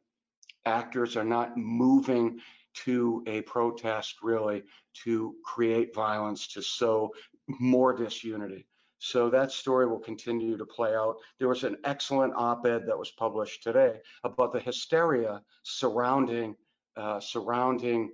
actors 0.67 1.17
are 1.17 1.25
not 1.25 1.57
moving 1.57 2.41
to 2.75 3.25
a 3.27 3.41
protest 3.43 4.17
really 4.23 4.63
to 5.05 5.35
create 5.45 5.95
violence, 5.95 6.47
to 6.49 6.63
sow 6.63 7.11
more 7.49 7.95
disunity. 7.95 8.67
So 8.99 9.31
that 9.31 9.53
story 9.53 9.87
will 9.87 10.01
continue 10.01 10.57
to 10.57 10.67
play 10.67 10.95
out. 10.95 11.17
There 11.39 11.49
was 11.49 11.65
an 11.65 11.77
excellent 11.85 12.35
op-ed 12.37 12.85
that 12.87 12.99
was 12.99 13.13
published 13.13 13.63
today 13.63 14.01
about 14.25 14.53
the 14.53 14.61
hysteria 14.61 15.43
surrounding 15.63 16.57
uh, 16.97 17.21
surrounding 17.21 18.11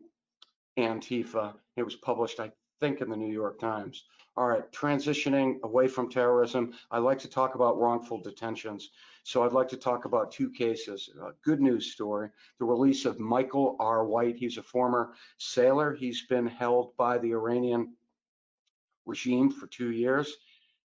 Antifa. 0.79 1.55
It 1.77 1.83
was 1.83 1.97
published, 1.97 2.41
I 2.41 2.53
think, 2.81 3.01
in 3.01 3.11
the 3.11 3.17
New 3.17 3.33
York 3.33 3.59
Times. 3.59 4.05
All 4.37 4.49
right, 4.49 4.71
transitioning 4.73 5.61
away 5.63 5.87
from 5.87 6.11
terrorism, 6.11 6.73
I 6.91 6.99
like 6.99 7.21
to 7.21 7.29
talk 7.29 7.55
about 7.55 7.79
wrongful 7.79 8.21
detentions. 8.21 8.91
So 9.23 9.45
I'd 9.45 9.53
like 9.53 9.69
to 9.69 9.77
talk 9.77 10.07
about 10.07 10.33
two 10.33 10.51
cases. 10.51 11.09
A 11.23 11.31
good 11.45 11.61
news 11.61 11.93
story, 11.93 12.31
the 12.59 12.65
release 12.65 13.05
of 13.05 13.21
Michael 13.21 13.77
R. 13.79 14.05
White. 14.05 14.37
He's 14.37 14.59
a 14.59 14.63
former 14.63 15.15
sailor. 15.39 15.95
He's 15.95 16.27
been 16.27 16.47
held 16.47 16.97
by 16.97 17.19
the 17.19 17.31
Iranian 17.31 17.95
regime 19.07 19.51
for 19.51 19.69
two 19.69 19.93
years 19.93 20.37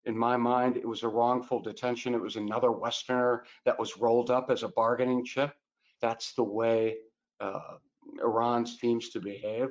in 0.06 0.16
my 0.16 0.36
mind, 0.36 0.76
it 0.76 0.86
was 0.86 1.02
a 1.02 1.08
wrongful 1.08 1.60
detention. 1.60 2.14
It 2.14 2.20
was 2.20 2.36
another 2.36 2.70
Westerner 2.70 3.44
that 3.64 3.78
was 3.78 3.98
rolled 3.98 4.30
up 4.30 4.50
as 4.50 4.62
a 4.62 4.68
bargaining 4.68 5.24
chip. 5.24 5.52
That's 6.00 6.32
the 6.34 6.44
way 6.44 6.98
uh, 7.40 7.78
Iran 8.20 8.66
seems 8.66 9.10
to 9.10 9.20
behave. 9.20 9.68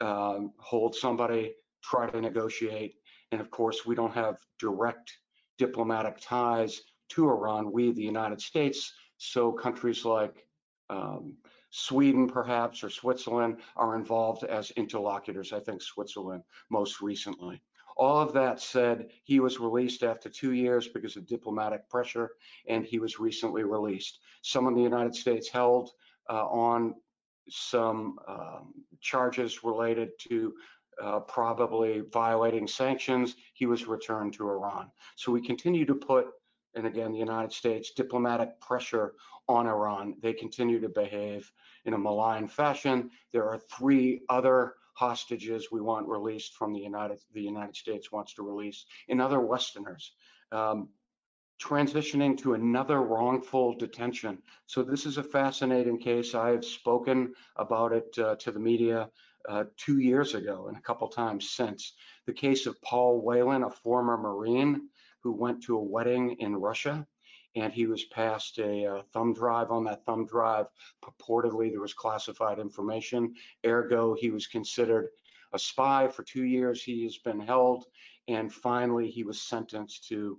Um, 0.00 0.52
hold 0.58 0.94
somebody, 0.94 1.54
try 1.82 2.08
to 2.08 2.20
negotiate. 2.20 2.94
And 3.30 3.40
of 3.40 3.50
course, 3.50 3.86
we 3.86 3.94
don't 3.94 4.14
have 4.14 4.36
direct 4.58 5.12
diplomatic 5.58 6.18
ties 6.20 6.82
to 7.10 7.28
Iran, 7.28 7.72
we, 7.72 7.92
the 7.92 8.02
United 8.02 8.40
States. 8.40 8.92
So 9.18 9.52
countries 9.52 10.04
like 10.04 10.46
um, 10.90 11.34
Sweden, 11.70 12.28
perhaps, 12.28 12.84
or 12.84 12.90
Switzerland 12.90 13.58
are 13.76 13.96
involved 13.96 14.44
as 14.44 14.70
interlocutors. 14.72 15.52
I 15.52 15.60
think 15.60 15.80
Switzerland 15.82 16.42
most 16.70 17.00
recently. 17.00 17.62
All 17.96 18.18
of 18.18 18.32
that 18.32 18.60
said, 18.60 19.10
he 19.24 19.40
was 19.40 19.60
released 19.60 20.02
after 20.02 20.28
two 20.28 20.52
years 20.52 20.88
because 20.88 21.16
of 21.16 21.26
diplomatic 21.26 21.88
pressure, 21.88 22.30
and 22.66 22.84
he 22.84 22.98
was 22.98 23.20
recently 23.20 23.64
released. 23.64 24.18
Some 24.42 24.66
in 24.66 24.74
the 24.74 24.82
United 24.82 25.14
States 25.14 25.48
held 25.48 25.90
uh, 26.28 26.46
on 26.46 26.94
some 27.48 28.18
um, 28.28 28.72
charges 29.00 29.64
related 29.64 30.10
to 30.28 30.54
uh, 31.02 31.20
probably 31.20 32.02
violating 32.12 32.66
sanctions. 32.66 33.36
He 33.54 33.66
was 33.66 33.86
returned 33.86 34.34
to 34.34 34.48
Iran. 34.48 34.90
So 35.16 35.32
we 35.32 35.44
continue 35.44 35.84
to 35.86 35.94
put, 35.94 36.26
and 36.74 36.86
again, 36.86 37.12
the 37.12 37.18
United 37.18 37.52
States, 37.52 37.92
diplomatic 37.92 38.60
pressure 38.60 39.14
on 39.48 39.66
Iran. 39.66 40.16
They 40.22 40.32
continue 40.32 40.80
to 40.80 40.88
behave 40.88 41.50
in 41.84 41.94
a 41.94 41.98
malign 41.98 42.48
fashion. 42.48 43.10
There 43.32 43.48
are 43.48 43.58
three 43.58 44.22
other 44.28 44.74
hostages 44.94 45.68
we 45.72 45.80
want 45.80 46.06
released 46.06 46.54
from 46.54 46.72
the 46.72 46.80
United 46.80 47.18
the 47.32 47.40
United 47.40 47.74
States 47.76 48.12
wants 48.12 48.34
to 48.34 48.42
release 48.42 48.84
in 49.08 49.20
other 49.20 49.40
Westerners. 49.40 50.12
Um, 50.52 50.90
transitioning 51.62 52.36
to 52.38 52.54
another 52.54 53.02
wrongful 53.02 53.74
detention. 53.74 54.38
So 54.66 54.82
this 54.82 55.06
is 55.06 55.18
a 55.18 55.22
fascinating 55.22 55.98
case. 55.98 56.34
I 56.34 56.50
have 56.50 56.64
spoken 56.64 57.34
about 57.56 57.92
it 57.92 58.18
uh, 58.18 58.36
to 58.36 58.50
the 58.50 58.58
media 58.58 59.08
uh, 59.48 59.64
two 59.76 59.98
years 59.98 60.34
ago 60.34 60.66
and 60.68 60.76
a 60.76 60.80
couple 60.80 61.08
times 61.08 61.50
since. 61.50 61.94
The 62.26 62.32
case 62.32 62.66
of 62.66 62.80
Paul 62.82 63.22
Whelan, 63.22 63.64
a 63.64 63.70
former 63.70 64.16
Marine 64.16 64.88
who 65.22 65.32
went 65.32 65.62
to 65.64 65.76
a 65.76 65.82
wedding 65.82 66.36
in 66.40 66.56
Russia 66.56 67.06
and 67.54 67.72
he 67.72 67.86
was 67.86 68.04
passed 68.04 68.58
a 68.58 68.86
uh, 68.86 69.02
thumb 69.12 69.34
drive. 69.34 69.70
On 69.70 69.84
that 69.84 70.04
thumb 70.04 70.26
drive, 70.26 70.66
purportedly 71.04 71.70
there 71.70 71.80
was 71.80 71.92
classified 71.92 72.58
information. 72.58 73.34
Ergo, 73.64 74.14
he 74.14 74.30
was 74.30 74.46
considered 74.46 75.08
a 75.52 75.58
spy 75.58 76.08
for 76.08 76.22
two 76.22 76.44
years. 76.44 76.82
He 76.82 77.04
has 77.04 77.18
been 77.18 77.40
held, 77.40 77.84
and 78.26 78.52
finally 78.52 79.10
he 79.10 79.22
was 79.22 79.42
sentenced 79.42 80.08
to 80.08 80.38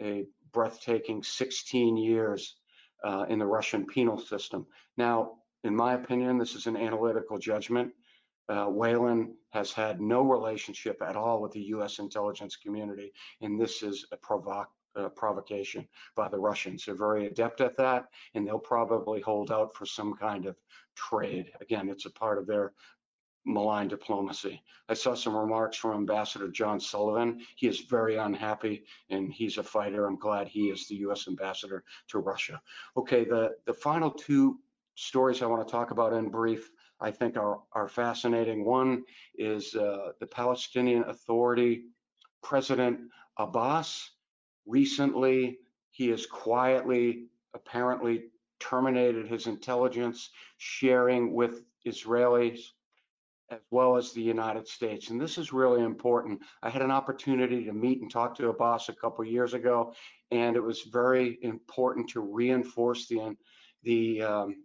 a 0.00 0.26
breathtaking 0.54 1.22
16 1.22 1.96
years 1.96 2.56
uh, 3.04 3.26
in 3.28 3.38
the 3.38 3.46
Russian 3.46 3.84
penal 3.84 4.18
system. 4.18 4.66
Now, 4.96 5.32
in 5.64 5.76
my 5.76 5.94
opinion, 5.94 6.38
this 6.38 6.54
is 6.54 6.66
an 6.66 6.76
analytical 6.76 7.38
judgment. 7.38 7.92
Uh, 8.48 8.66
Whelan 8.66 9.34
has 9.50 9.72
had 9.72 10.00
no 10.00 10.22
relationship 10.22 11.02
at 11.02 11.16
all 11.16 11.40
with 11.40 11.52
the 11.52 11.62
U.S. 11.62 11.98
intelligence 11.98 12.56
community, 12.56 13.12
and 13.40 13.60
this 13.60 13.82
is 13.82 14.06
a 14.12 14.18
uh, 14.96 15.08
provocation 15.08 15.88
by 16.14 16.28
the 16.28 16.38
Russians. 16.38 16.84
They're 16.84 16.94
very 16.94 17.26
adept 17.26 17.60
at 17.60 17.76
that, 17.78 18.06
and 18.34 18.46
they'll 18.46 18.58
probably 18.58 19.20
hold 19.20 19.50
out 19.50 19.74
for 19.74 19.86
some 19.86 20.14
kind 20.14 20.46
of 20.46 20.56
trade. 20.94 21.50
Again, 21.60 21.88
it's 21.88 22.06
a 22.06 22.10
part 22.10 22.38
of 22.38 22.46
their 22.46 22.72
malign 23.44 23.88
diplomacy. 23.88 24.62
I 24.88 24.94
saw 24.94 25.14
some 25.14 25.36
remarks 25.36 25.76
from 25.76 25.92
Ambassador 25.92 26.48
John 26.48 26.80
Sullivan. 26.80 27.40
He 27.56 27.66
is 27.66 27.80
very 27.80 28.16
unhappy 28.16 28.84
and 29.10 29.32
he's 29.32 29.58
a 29.58 29.62
fighter. 29.62 30.06
I'm 30.06 30.18
glad 30.18 30.48
he 30.48 30.70
is 30.70 30.86
the 30.88 30.96
US 31.06 31.28
ambassador 31.28 31.84
to 32.08 32.18
Russia. 32.18 32.60
Okay, 32.96 33.24
the, 33.24 33.56
the 33.66 33.74
final 33.74 34.10
two 34.10 34.58
stories 34.94 35.42
I 35.42 35.46
want 35.46 35.66
to 35.66 35.70
talk 35.70 35.90
about 35.90 36.12
in 36.12 36.30
brief, 36.30 36.70
I 37.00 37.10
think 37.10 37.36
are, 37.36 37.60
are 37.72 37.88
fascinating. 37.88 38.64
One 38.64 39.04
is 39.36 39.74
uh, 39.74 40.12
the 40.20 40.26
Palestinian 40.26 41.04
Authority 41.04 41.84
President 42.42 43.00
Abbas 43.38 44.10
Recently, 44.66 45.58
he 45.90 46.08
has 46.08 46.26
quietly, 46.26 47.26
apparently, 47.52 48.30
terminated 48.60 49.28
his 49.28 49.46
intelligence 49.46 50.30
sharing 50.56 51.34
with 51.34 51.64
Israelis 51.86 52.72
as 53.50 53.60
well 53.70 53.96
as 53.96 54.12
the 54.12 54.22
United 54.22 54.66
States. 54.66 55.10
And 55.10 55.20
this 55.20 55.38
is 55.38 55.52
really 55.52 55.82
important. 55.82 56.40
I 56.62 56.70
had 56.70 56.82
an 56.82 56.90
opportunity 56.90 57.64
to 57.64 57.72
meet 57.72 58.00
and 58.00 58.10
talk 58.10 58.34
to 58.36 58.48
Abbas 58.48 58.88
a 58.88 58.94
couple 58.94 59.24
years 59.24 59.54
ago, 59.54 59.92
and 60.30 60.56
it 60.56 60.62
was 60.62 60.82
very 60.82 61.38
important 61.42 62.08
to 62.10 62.20
reinforce 62.20 63.06
the 63.06 63.36
the 63.82 64.22
um, 64.22 64.64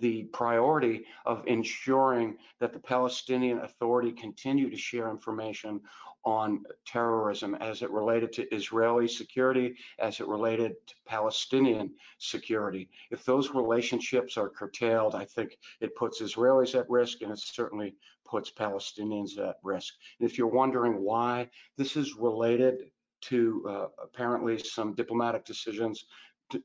the 0.00 0.24
priority 0.24 1.04
of 1.26 1.46
ensuring 1.46 2.36
that 2.60 2.72
the 2.72 2.78
Palestinian 2.78 3.58
Authority 3.58 4.12
continue 4.12 4.70
to 4.70 4.76
share 4.76 5.10
information 5.10 5.80
on 6.24 6.64
terrorism 6.86 7.54
as 7.56 7.82
it 7.82 7.90
related 7.90 8.32
to 8.32 8.54
Israeli 8.54 9.08
security, 9.08 9.74
as 9.98 10.20
it 10.20 10.28
related 10.28 10.74
to 10.86 10.94
Palestinian 11.06 11.90
security. 12.18 12.88
If 13.10 13.24
those 13.24 13.50
relationships 13.50 14.36
are 14.36 14.48
curtailed, 14.48 15.14
I 15.14 15.24
think 15.24 15.58
it 15.80 15.96
puts 15.96 16.20
Israelis 16.20 16.78
at 16.78 16.88
risk 16.88 17.22
and 17.22 17.32
it 17.32 17.38
certainly 17.38 17.94
puts 18.24 18.50
Palestinians 18.50 19.38
at 19.38 19.56
risk. 19.62 19.94
And 20.20 20.30
if 20.30 20.38
you're 20.38 20.46
wondering 20.46 21.02
why, 21.02 21.48
this 21.76 21.96
is 21.96 22.16
related 22.16 22.90
to 23.22 23.64
uh, 23.68 23.86
apparently 24.02 24.58
some 24.58 24.94
diplomatic 24.94 25.44
decisions 25.44 26.04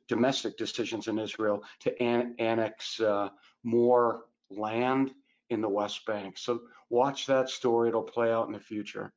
domestic 0.07 0.57
decisions 0.57 1.07
in 1.07 1.17
Israel 1.17 1.63
to 1.79 2.01
an 2.01 2.35
annex 2.39 2.99
uh, 2.99 3.29
more 3.63 4.25
land 4.49 5.11
in 5.49 5.61
the 5.61 5.69
West 5.69 6.05
Bank. 6.05 6.37
So 6.37 6.61
watch 6.89 7.25
that 7.27 7.49
story. 7.49 7.89
It'll 7.89 8.03
play 8.03 8.31
out 8.31 8.47
in 8.47 8.53
the 8.53 8.59
future. 8.59 9.13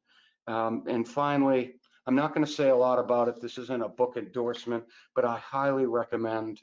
Um, 0.50 0.84
and 0.86 1.06
finally, 1.06 1.74
I'm 2.06 2.16
not 2.16 2.34
going 2.34 2.44
to 2.44 2.52
say 2.52 2.70
a 2.70 2.76
lot 2.76 2.98
about 2.98 3.28
it. 3.28 3.40
This 3.40 3.56
isn't 3.58 3.82
a 3.82 3.88
book 3.88 4.16
endorsement, 4.16 4.84
but 5.14 5.24
I 5.24 5.38
highly 5.38 5.86
recommend 5.86 6.60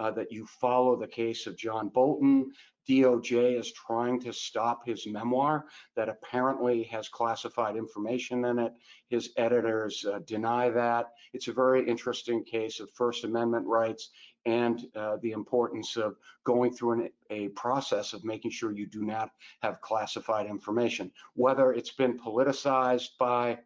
uh, 0.00 0.10
that 0.10 0.32
you 0.32 0.46
follow 0.46 0.96
the 0.96 1.06
case 1.06 1.46
of 1.46 1.56
John 1.56 1.90
Bolton. 1.90 2.50
DOJ 2.88 3.58
is 3.58 3.72
trying 3.72 4.18
to 4.20 4.32
stop 4.32 4.84
his 4.84 5.06
memoir 5.06 5.66
that 5.94 6.08
apparently 6.08 6.82
has 6.84 7.08
classified 7.08 7.76
information 7.76 8.46
in 8.46 8.58
it. 8.58 8.72
His 9.08 9.30
editors 9.36 10.04
uh, 10.04 10.20
deny 10.26 10.70
that. 10.70 11.10
It's 11.34 11.48
a 11.48 11.52
very 11.52 11.86
interesting 11.86 12.42
case 12.42 12.80
of 12.80 12.90
First 12.94 13.24
Amendment 13.24 13.66
rights 13.66 14.08
and 14.46 14.86
uh, 14.96 15.18
the 15.20 15.32
importance 15.32 15.98
of 15.98 16.16
going 16.44 16.72
through 16.72 16.92
an, 16.92 17.10
a 17.28 17.48
process 17.48 18.14
of 18.14 18.24
making 18.24 18.52
sure 18.52 18.72
you 18.72 18.86
do 18.86 19.04
not 19.04 19.30
have 19.62 19.82
classified 19.82 20.46
information. 20.46 21.12
Whether 21.34 21.74
it's 21.74 21.92
been 21.92 22.18
politicized 22.18 23.10
by 23.18 23.58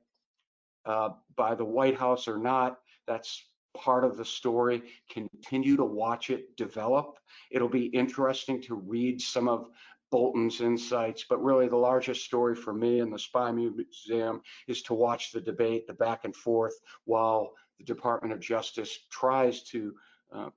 uh, 0.85 1.11
by 1.37 1.55
the 1.55 1.65
White 1.65 1.97
House 1.97 2.29
or 2.29 2.37
not, 2.37 2.81
that's 3.07 3.45
part 3.77 4.05
of 4.05 4.17
the 4.17 4.25
story. 4.25 4.83
Continue 5.11 5.77
to 5.77 5.85
watch 5.85 6.31
it 6.31 6.57
develop. 6.57 7.19
It'll 7.51 7.69
be 7.69 7.87
interesting 7.87 8.63
to 8.63 8.75
read 8.75 9.21
some 9.21 9.49
of 9.49 9.69
Bolton's 10.11 10.61
insights, 10.61 11.25
but 11.29 11.43
really 11.43 11.69
the 11.69 11.77
largest 11.77 12.25
story 12.25 12.55
for 12.55 12.73
me 12.73 13.01
in 13.01 13.11
the 13.11 13.19
Spy 13.19 13.51
Museum 13.51 14.41
is 14.69 14.83
to 14.83 14.95
watch 14.95 15.33
the 15.33 15.41
debate, 15.41 15.87
the 15.87 15.93
back 15.93 16.25
and 16.25 16.35
forth, 16.35 16.75
while 17.05 17.53
the 17.79 17.85
Department 17.85 18.33
of 18.33 18.41
Justice 18.41 18.97
tries 19.11 19.63
to, 19.65 19.95
uh, 20.33 20.51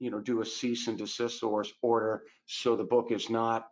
you 0.00 0.10
know, 0.10 0.20
do 0.20 0.40
a 0.40 0.46
cease 0.46 0.88
and 0.88 0.98
desist 0.98 1.42
or 1.44 1.64
order 1.80 2.24
so 2.46 2.74
the 2.74 2.84
book 2.84 3.12
is 3.12 3.30
not 3.30 3.68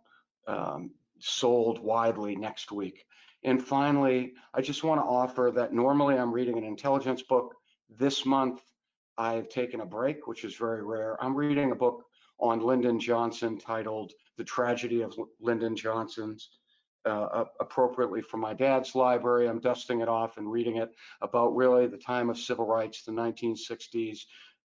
um, 0.46 0.92
sold 1.18 1.80
widely 1.80 2.36
next 2.36 2.70
week. 2.70 3.04
And 3.42 3.62
finally, 3.62 4.34
I 4.54 4.60
just 4.60 4.84
want 4.84 5.00
to 5.00 5.04
offer 5.04 5.50
that 5.54 5.72
normally 5.72 6.16
I'm 6.16 6.32
reading 6.32 6.58
an 6.58 6.64
intelligence 6.64 7.22
book 7.22 7.54
this 7.98 8.24
month, 8.24 8.60
I've 9.18 9.48
taken 9.48 9.80
a 9.80 9.86
break, 9.86 10.26
which 10.26 10.44
is 10.44 10.56
very 10.56 10.82
rare. 10.82 11.22
I'm 11.22 11.34
reading 11.34 11.72
a 11.72 11.76
book 11.76 12.04
on 12.38 12.60
Lyndon 12.60 12.98
Johnson 12.98 13.58
titled 13.58 14.12
The 14.38 14.44
Tragedy 14.44 15.02
of 15.02 15.14
Lyndon 15.40 15.76
Johnson's, 15.76 16.50
uh, 17.04 17.44
appropriately 17.60 18.22
from 18.22 18.40
my 18.40 18.54
dad's 18.54 18.94
library. 18.94 19.48
I'm 19.48 19.60
dusting 19.60 20.00
it 20.00 20.08
off 20.08 20.36
and 20.36 20.50
reading 20.50 20.76
it 20.76 20.94
about 21.20 21.54
really 21.54 21.86
the 21.86 21.98
time 21.98 22.30
of 22.30 22.38
civil 22.38 22.66
rights, 22.66 23.04
the 23.04 23.12
1960s, 23.12 24.20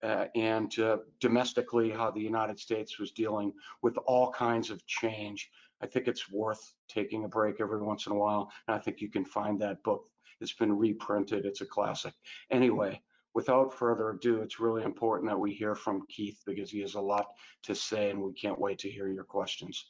uh, 0.04 0.26
and 0.36 0.78
uh, 0.80 0.98
domestically 1.20 1.90
how 1.90 2.10
the 2.12 2.22
United 2.22 2.60
States 2.60 3.00
was 3.00 3.12
dealing 3.12 3.54
with 3.82 3.98
all 4.06 4.32
kinds 4.32 4.70
of 4.70 4.86
change. 4.88 5.50
I 5.82 5.88
think 5.88 6.08
it's 6.08 6.30
worth 6.30 6.74
taking 6.88 7.24
a 7.24 7.28
break 7.28 7.60
every 7.60 7.82
once 7.82 8.06
in 8.06 8.12
a 8.12 8.16
while, 8.16 8.52
and 8.68 8.76
I 8.76 8.80
think 8.80 9.02
you 9.02 9.10
can 9.10 9.26
find 9.26 9.60
that 9.62 9.84
book. 9.84 10.06
It's 10.40 10.54
been 10.54 10.76
reprinted. 10.76 11.46
It's 11.46 11.62
a 11.62 11.66
classic. 11.66 12.14
Anyway, 12.50 13.02
without 13.34 13.74
further 13.74 14.12
ado, 14.12 14.42
it's 14.42 14.60
really 14.60 14.84
important 14.84 15.30
that 15.30 15.40
we 15.40 15.54
hear 15.54 15.76
from 15.76 16.06
Keith 16.10 16.40
because 16.46 16.70
he 16.70 16.82
has 16.82 16.96
a 16.96 17.02
lot 17.02 17.28
to 17.64 17.76
say 17.76 18.10
and 18.10 18.22
we 18.22 18.34
can't 18.34 18.60
wait 18.60 18.80
to 18.80 18.90
hear 18.90 19.08
your 19.08 19.24
questions. 19.24 19.86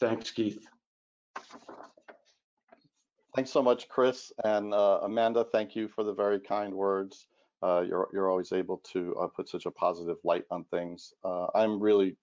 Thanks, 0.00 0.30
Keith. 0.30 0.66
Thanks 3.34 3.50
so 3.50 3.62
much, 3.62 3.88
Chris. 3.88 4.32
And 4.44 4.72
uh, 4.72 5.00
Amanda, 5.02 5.44
thank 5.44 5.76
you 5.76 5.88
for 5.88 6.04
the 6.04 6.14
very 6.14 6.40
kind 6.40 6.72
words. 6.72 7.26
Uh, 7.62 7.84
you're, 7.86 8.08
you're 8.12 8.30
always 8.30 8.52
able 8.52 8.78
to 8.92 9.14
uh, 9.16 9.26
put 9.26 9.48
such 9.48 9.66
a 9.66 9.70
positive 9.70 10.16
light 10.24 10.44
on 10.50 10.64
things. 10.64 11.12
Uh, 11.24 11.46
I'm 11.54 11.80
really 11.80 12.16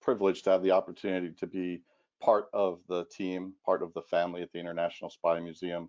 privileged 0.00 0.44
to 0.44 0.50
have 0.50 0.62
the 0.62 0.70
opportunity 0.72 1.32
to 1.38 1.46
be 1.46 1.82
part 2.20 2.48
of 2.52 2.80
the 2.88 3.04
team, 3.12 3.52
part 3.64 3.82
of 3.82 3.92
the 3.94 4.02
family 4.02 4.42
at 4.42 4.52
the 4.52 4.58
International 4.58 5.10
Spy 5.10 5.38
Museum. 5.38 5.88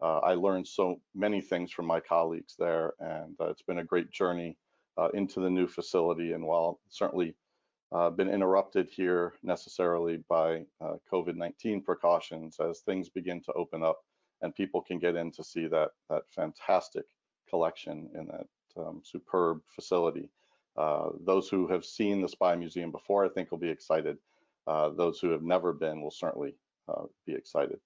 Uh, 0.00 0.18
I 0.18 0.34
learned 0.34 0.66
so 0.66 1.00
many 1.14 1.40
things 1.40 1.72
from 1.72 1.86
my 1.86 2.00
colleagues 2.00 2.54
there, 2.58 2.92
and 3.00 3.34
uh, 3.40 3.48
it's 3.48 3.62
been 3.62 3.78
a 3.78 3.84
great 3.84 4.10
journey 4.10 4.56
uh, 4.96 5.08
into 5.14 5.40
the 5.40 5.50
new 5.50 5.66
facility. 5.66 6.32
And 6.32 6.44
while 6.44 6.80
certainly 6.88 7.34
uh, 7.90 8.10
been 8.10 8.28
interrupted 8.28 8.88
here 8.90 9.34
necessarily 9.42 10.22
by 10.28 10.64
uh, 10.80 10.94
COVID-19 11.12 11.84
precautions, 11.84 12.58
as 12.60 12.80
things 12.80 13.08
begin 13.08 13.42
to 13.42 13.52
open 13.54 13.82
up 13.82 13.98
and 14.42 14.54
people 14.54 14.80
can 14.80 15.00
get 15.00 15.16
in 15.16 15.32
to 15.32 15.42
see 15.42 15.66
that 15.66 15.90
that 16.08 16.22
fantastic 16.30 17.04
collection 17.50 18.08
in 18.14 18.26
that 18.26 18.46
um, 18.76 19.00
superb 19.04 19.60
facility. 19.74 20.30
Uh, 20.76 21.08
those 21.24 21.48
who 21.48 21.66
have 21.66 21.84
seen 21.84 22.20
the 22.20 22.28
Spy 22.28 22.54
Museum 22.54 22.92
before, 22.92 23.24
I 23.24 23.28
think, 23.28 23.50
will 23.50 23.58
be 23.58 23.70
excited. 23.70 24.16
those 24.66 25.18
who 25.18 25.30
have 25.30 25.42
never 25.42 25.72
been 25.72 26.00
will 26.00 26.12
certainly 26.12 26.54
be 27.26 27.34
excited. 27.34 27.80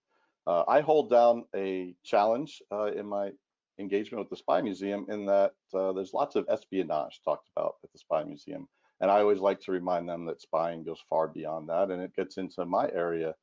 Uh, 0.47 0.65
I 0.67 0.81
hold 0.81 1.11
down 1.11 1.45
a 1.55 1.95
challenge 2.05 2.63
uh, 2.73 2.93
in 2.93 3.07
my 3.07 3.31
engagement 3.79 4.21
with 4.21 4.31
the 4.31 4.37
Spy 4.37 4.61
Museum 4.61 5.07
in 5.09 5.27
that 5.27 5.53
uh, 5.75 5.93
there's 5.93 6.15
lots 6.15 6.37
of 6.37 6.47
espionage 6.49 7.21
talked 7.25 7.49
about 7.57 7.75
at 7.85 7.93
the 7.93 7.99
Spy 7.99 8.25
Museum. 8.25 8.69
And 9.01 9.11
I 9.11 9.21
always 9.21 9.41
like 9.41 9.61
to 9.61 9.73
remind 9.73 10.09
them 10.09 10.25
that 10.27 10.41
spying 10.41 10.85
goes 10.85 11.01
far 11.11 11.27
beyond 11.29 11.69
that. 11.69 11.91
And 11.91 12.01
it 12.01 12.15
gets 12.15 12.37
into 12.39 12.65
my 12.65 12.89
area 12.93 13.35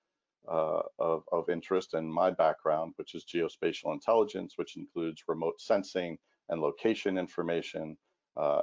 uh, 0.49 0.81
of, 0.99 1.23
of 1.31 1.49
interest 1.49 1.93
and 1.93 2.11
my 2.11 2.31
background, 2.31 2.93
which 2.95 3.13
is 3.13 3.25
geospatial 3.25 3.93
intelligence, 3.93 4.53
which 4.55 4.77
includes 4.77 5.23
remote 5.27 5.59
sensing 5.59 6.17
and 6.47 6.61
location 6.61 7.17
information, 7.17 7.97
uh, 8.37 8.61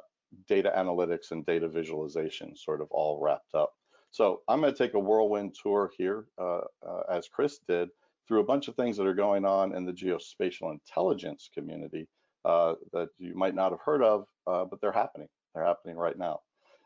data 0.48 0.72
analytics 0.76 1.32
and 1.32 1.44
data 1.44 1.68
visualization, 1.68 2.56
sort 2.56 2.80
of 2.80 2.88
all 2.90 3.20
wrapped 3.22 3.54
up. 3.54 3.74
So 4.10 4.40
I'm 4.48 4.60
going 4.60 4.72
to 4.72 4.78
take 4.78 4.94
a 4.94 4.98
whirlwind 4.98 5.54
tour 5.62 5.90
here, 5.98 6.26
uh, 6.38 6.62
as 7.10 7.28
Chris 7.28 7.58
did, 7.68 7.90
through 8.26 8.40
a 8.40 8.44
bunch 8.44 8.68
of 8.68 8.74
things 8.74 8.96
that 8.96 9.06
are 9.06 9.14
going 9.14 9.44
on 9.44 9.74
in 9.74 9.84
the 9.84 9.92
geospatial 9.92 10.72
intelligence 10.72 11.50
community 11.54 12.08
uh, 12.44 12.74
that 12.92 13.08
you 13.18 13.34
might 13.34 13.54
not 13.54 13.72
have 13.72 13.80
heard 13.84 14.02
of, 14.02 14.26
uh, 14.46 14.64
but 14.64 14.80
they're 14.80 14.92
happening. 14.92 15.28
They're 15.54 15.64
happening 15.64 15.96
right 15.96 16.18
now. 16.18 16.40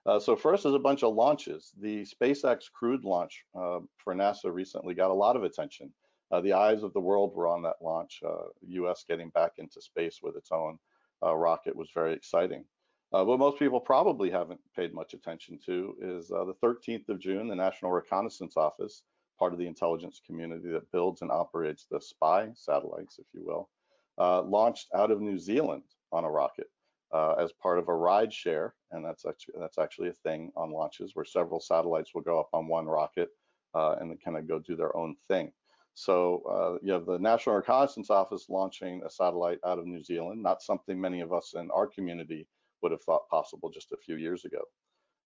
Uh, 0.07 0.18
so 0.18 0.35
first 0.35 0.64
is 0.64 0.74
a 0.74 0.79
bunch 0.79 1.03
of 1.03 1.14
launches. 1.14 1.72
The 1.79 2.07
SpaceX 2.07 2.70
crewed 2.72 3.05
launch 3.05 3.44
uh, 3.55 3.81
for 3.98 4.14
NASA 4.14 4.53
recently 4.53 4.94
got 4.94 5.11
a 5.11 5.14
lot 5.14 5.37
of 5.37 5.44
attention. 5.44 5.92
Uh, 6.31 6.40
the 6.40 6.53
eyes 6.53 6.83
of 6.83 6.92
the 6.94 7.00
world 7.00 7.35
were 7.35 7.48
on 7.48 7.62
that 7.62 7.76
launch. 7.83 8.20
U.S. 8.62 9.05
Uh, 9.05 9.12
getting 9.12 9.31
back 9.31 9.53
into 9.59 9.81
space 9.81 10.20
with 10.22 10.37
its 10.37 10.50
own 10.53 10.79
rocket 11.22 11.76
was 11.76 11.90
very 11.94 12.14
exciting. 12.14 12.64
Uh, 13.12 13.24
what 13.24 13.40
most 13.40 13.59
people 13.59 13.81
probably 13.81 14.31
haven't 14.31 14.61
paid 14.76 14.94
much 14.94 15.14
attention 15.14 15.59
to 15.66 15.96
is 16.00 16.31
uh, 16.31 16.44
the 16.44 16.55
13th 16.64 17.09
of 17.09 17.18
June, 17.18 17.48
the 17.48 17.55
National 17.55 17.90
Reconnaissance 17.90 18.57
Office 18.57 19.03
part 19.40 19.53
of 19.55 19.59
the 19.59 19.66
intelligence 19.66 20.20
community 20.24 20.70
that 20.70 20.92
builds 20.92 21.22
and 21.22 21.33
operates 21.33 21.87
the 21.90 22.00
spy 22.00 22.50
satellites, 22.55 23.18
if 23.18 23.26
you 23.33 23.42
will, 23.44 23.70
uh, 24.18 24.42
launched 24.42 24.88
out 24.94 25.11
of 25.11 25.20
New 25.20 25.38
Zealand 25.38 25.83
on 26.12 26.24
a 26.24 26.31
rocket 26.31 26.66
uh, 27.12 27.33
as 27.33 27.50
part 27.53 27.79
of 27.79 27.88
a 27.88 27.94
ride 27.94 28.33
share, 28.33 28.74
and 28.92 29.05
that's 29.05 29.24
actually 29.24 29.55
that's 29.59 29.79
actually 29.79 30.11
a 30.11 30.12
thing 30.12 30.53
on 30.57 30.70
launches 30.70 31.12
where 31.14 31.24
several 31.24 31.59
satellites 31.59 32.14
will 32.14 32.20
go 32.20 32.38
up 32.38 32.50
on 32.53 32.68
one 32.68 32.87
rocket 32.87 33.31
uh, 33.74 33.96
and 34.00 34.22
kind 34.22 34.37
of 34.37 34.46
go 34.46 34.59
do 34.59 34.76
their 34.76 34.94
own 34.94 35.16
thing. 35.26 35.50
So 35.94 36.42
uh, 36.48 36.79
you 36.83 36.92
have 36.92 37.07
the 37.07 37.18
National 37.18 37.57
Reconnaissance 37.57 38.11
Office 38.11 38.46
launching 38.48 39.03
a 39.05 39.11
satellite 39.11 39.59
out 39.66 39.79
of 39.79 39.87
New 39.87 40.03
Zealand, 40.03 40.42
not 40.42 40.62
something 40.62 41.00
many 41.00 41.20
of 41.20 41.33
us 41.33 41.55
in 41.57 41.70
our 41.72 41.87
community 41.87 42.46
would 42.83 42.92
have 42.92 43.03
thought 43.03 43.29
possible 43.29 43.70
just 43.70 43.92
a 43.92 43.96
few 43.96 44.16
years 44.16 44.44
ago. 44.44 44.61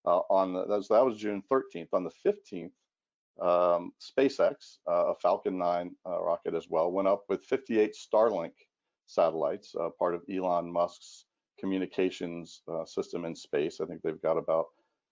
Uh, 0.07 0.21
on 0.31 0.53
the, 0.53 0.67
that 0.67 0.77
was, 0.77 0.89
that 0.89 1.05
was 1.05 1.19
June 1.19 1.43
13th. 1.51 1.89
On 1.93 2.05
the 2.05 2.11
15th, 2.27 2.73
um, 3.41 3.93
SpaceX, 4.01 4.79
uh, 4.89 5.07
a 5.07 5.15
Falcon 5.17 5.59
9 5.59 5.95
uh, 6.07 6.23
rocket 6.23 6.55
as 6.55 6.69
well, 6.69 6.93
went 6.93 7.09
up 7.09 7.25
with 7.29 7.43
58 7.45 7.95
Starlink 7.95 8.53
satellites, 9.07 9.75
uh, 9.79 9.91
part 9.99 10.15
of 10.15 10.23
Elon 10.33 10.73
Musk's 10.73 11.27
communications 11.59 12.63
uh, 12.69 12.85
system 12.85 13.25
in 13.25 13.35
space. 13.35 13.81
I 13.81 13.87
think 13.87 14.03
they've 14.03 14.21
got 14.23 14.39
about 14.39 14.67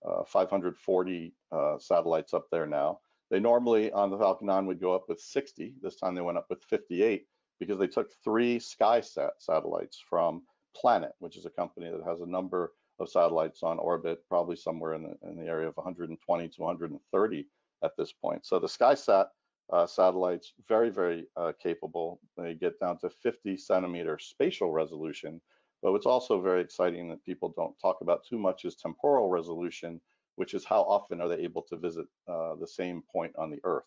uh, 0.06 0.24
540 0.24 1.34
uh, 1.50 1.78
satellites 1.78 2.34
up 2.34 2.46
there 2.50 2.66
now. 2.66 3.00
They 3.30 3.40
normally 3.40 3.90
on 3.92 4.10
the 4.10 4.18
Falcon 4.18 4.46
9 4.46 4.66
would 4.66 4.80
go 4.80 4.94
up 4.94 5.08
with 5.08 5.20
60. 5.20 5.74
This 5.80 5.96
time 5.96 6.14
they 6.14 6.20
went 6.20 6.38
up 6.38 6.46
with 6.50 6.62
58 6.64 7.26
because 7.58 7.78
they 7.78 7.86
took 7.86 8.10
three 8.24 8.58
SkySat 8.58 9.30
satellites 9.38 10.02
from 10.08 10.42
Planet, 10.76 11.12
which 11.18 11.36
is 11.36 11.46
a 11.46 11.50
company 11.50 11.90
that 11.90 12.04
has 12.06 12.20
a 12.20 12.26
number 12.26 12.72
of 12.98 13.08
satellites 13.08 13.62
on 13.62 13.78
orbit, 13.78 14.22
probably 14.28 14.56
somewhere 14.56 14.94
in 14.94 15.02
the, 15.02 15.28
in 15.28 15.36
the 15.36 15.46
area 15.46 15.68
of 15.68 15.76
120 15.76 16.48
to 16.48 16.60
130 16.60 17.46
at 17.82 17.92
this 17.96 18.12
point. 18.12 18.46
So 18.46 18.58
the 18.58 18.66
SkySat 18.66 19.26
uh, 19.72 19.86
satellites, 19.86 20.52
very, 20.68 20.90
very 20.90 21.26
uh, 21.36 21.52
capable. 21.62 22.20
They 22.36 22.54
get 22.54 22.78
down 22.78 22.98
to 22.98 23.10
50 23.10 23.56
centimeter 23.56 24.18
spatial 24.20 24.70
resolution. 24.70 25.40
But 25.82 25.92
what's 25.92 26.06
also 26.06 26.40
very 26.40 26.60
exciting 26.60 27.08
that 27.08 27.24
people 27.24 27.52
don't 27.56 27.78
talk 27.80 27.98
about 28.02 28.24
too 28.28 28.38
much 28.38 28.64
is 28.64 28.76
temporal 28.76 29.28
resolution, 29.28 30.00
which 30.36 30.54
is 30.54 30.64
how 30.64 30.82
often 30.82 31.20
are 31.20 31.28
they 31.28 31.42
able 31.42 31.62
to 31.62 31.76
visit 31.76 32.06
uh, 32.28 32.54
the 32.60 32.68
same 32.68 33.02
point 33.12 33.32
on 33.36 33.50
the 33.50 33.58
Earth. 33.64 33.84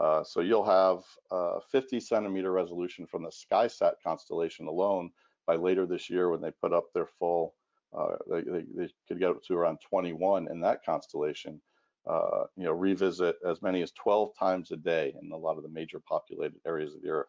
Uh, 0.00 0.22
so 0.22 0.40
you'll 0.40 0.64
have 0.64 1.02
uh, 1.32 1.58
50 1.72 1.98
centimeter 2.00 2.52
resolution 2.52 3.06
from 3.06 3.24
the 3.24 3.30
SkySat 3.30 3.94
constellation 4.02 4.68
alone 4.68 5.10
by 5.46 5.56
later 5.56 5.86
this 5.86 6.08
year 6.08 6.30
when 6.30 6.40
they 6.40 6.52
put 6.62 6.72
up 6.72 6.84
their 6.94 7.08
full, 7.18 7.54
uh, 7.98 8.16
they, 8.30 8.42
they, 8.42 8.64
they 8.76 8.88
could 9.08 9.18
get 9.18 9.30
up 9.30 9.42
to 9.42 9.54
around 9.54 9.78
21 9.90 10.46
in 10.50 10.60
that 10.60 10.84
constellation 10.84 11.60
uh, 12.06 12.44
you 12.56 12.64
know, 12.64 12.72
revisit 12.72 13.36
as 13.46 13.62
many 13.62 13.82
as 13.82 13.92
12 13.92 14.30
times 14.38 14.70
a 14.70 14.76
day 14.76 15.14
in 15.20 15.30
a 15.32 15.36
lot 15.36 15.56
of 15.56 15.62
the 15.62 15.68
major 15.68 16.00
populated 16.00 16.58
areas 16.66 16.94
of 16.94 17.02
the 17.02 17.10
Earth. 17.10 17.28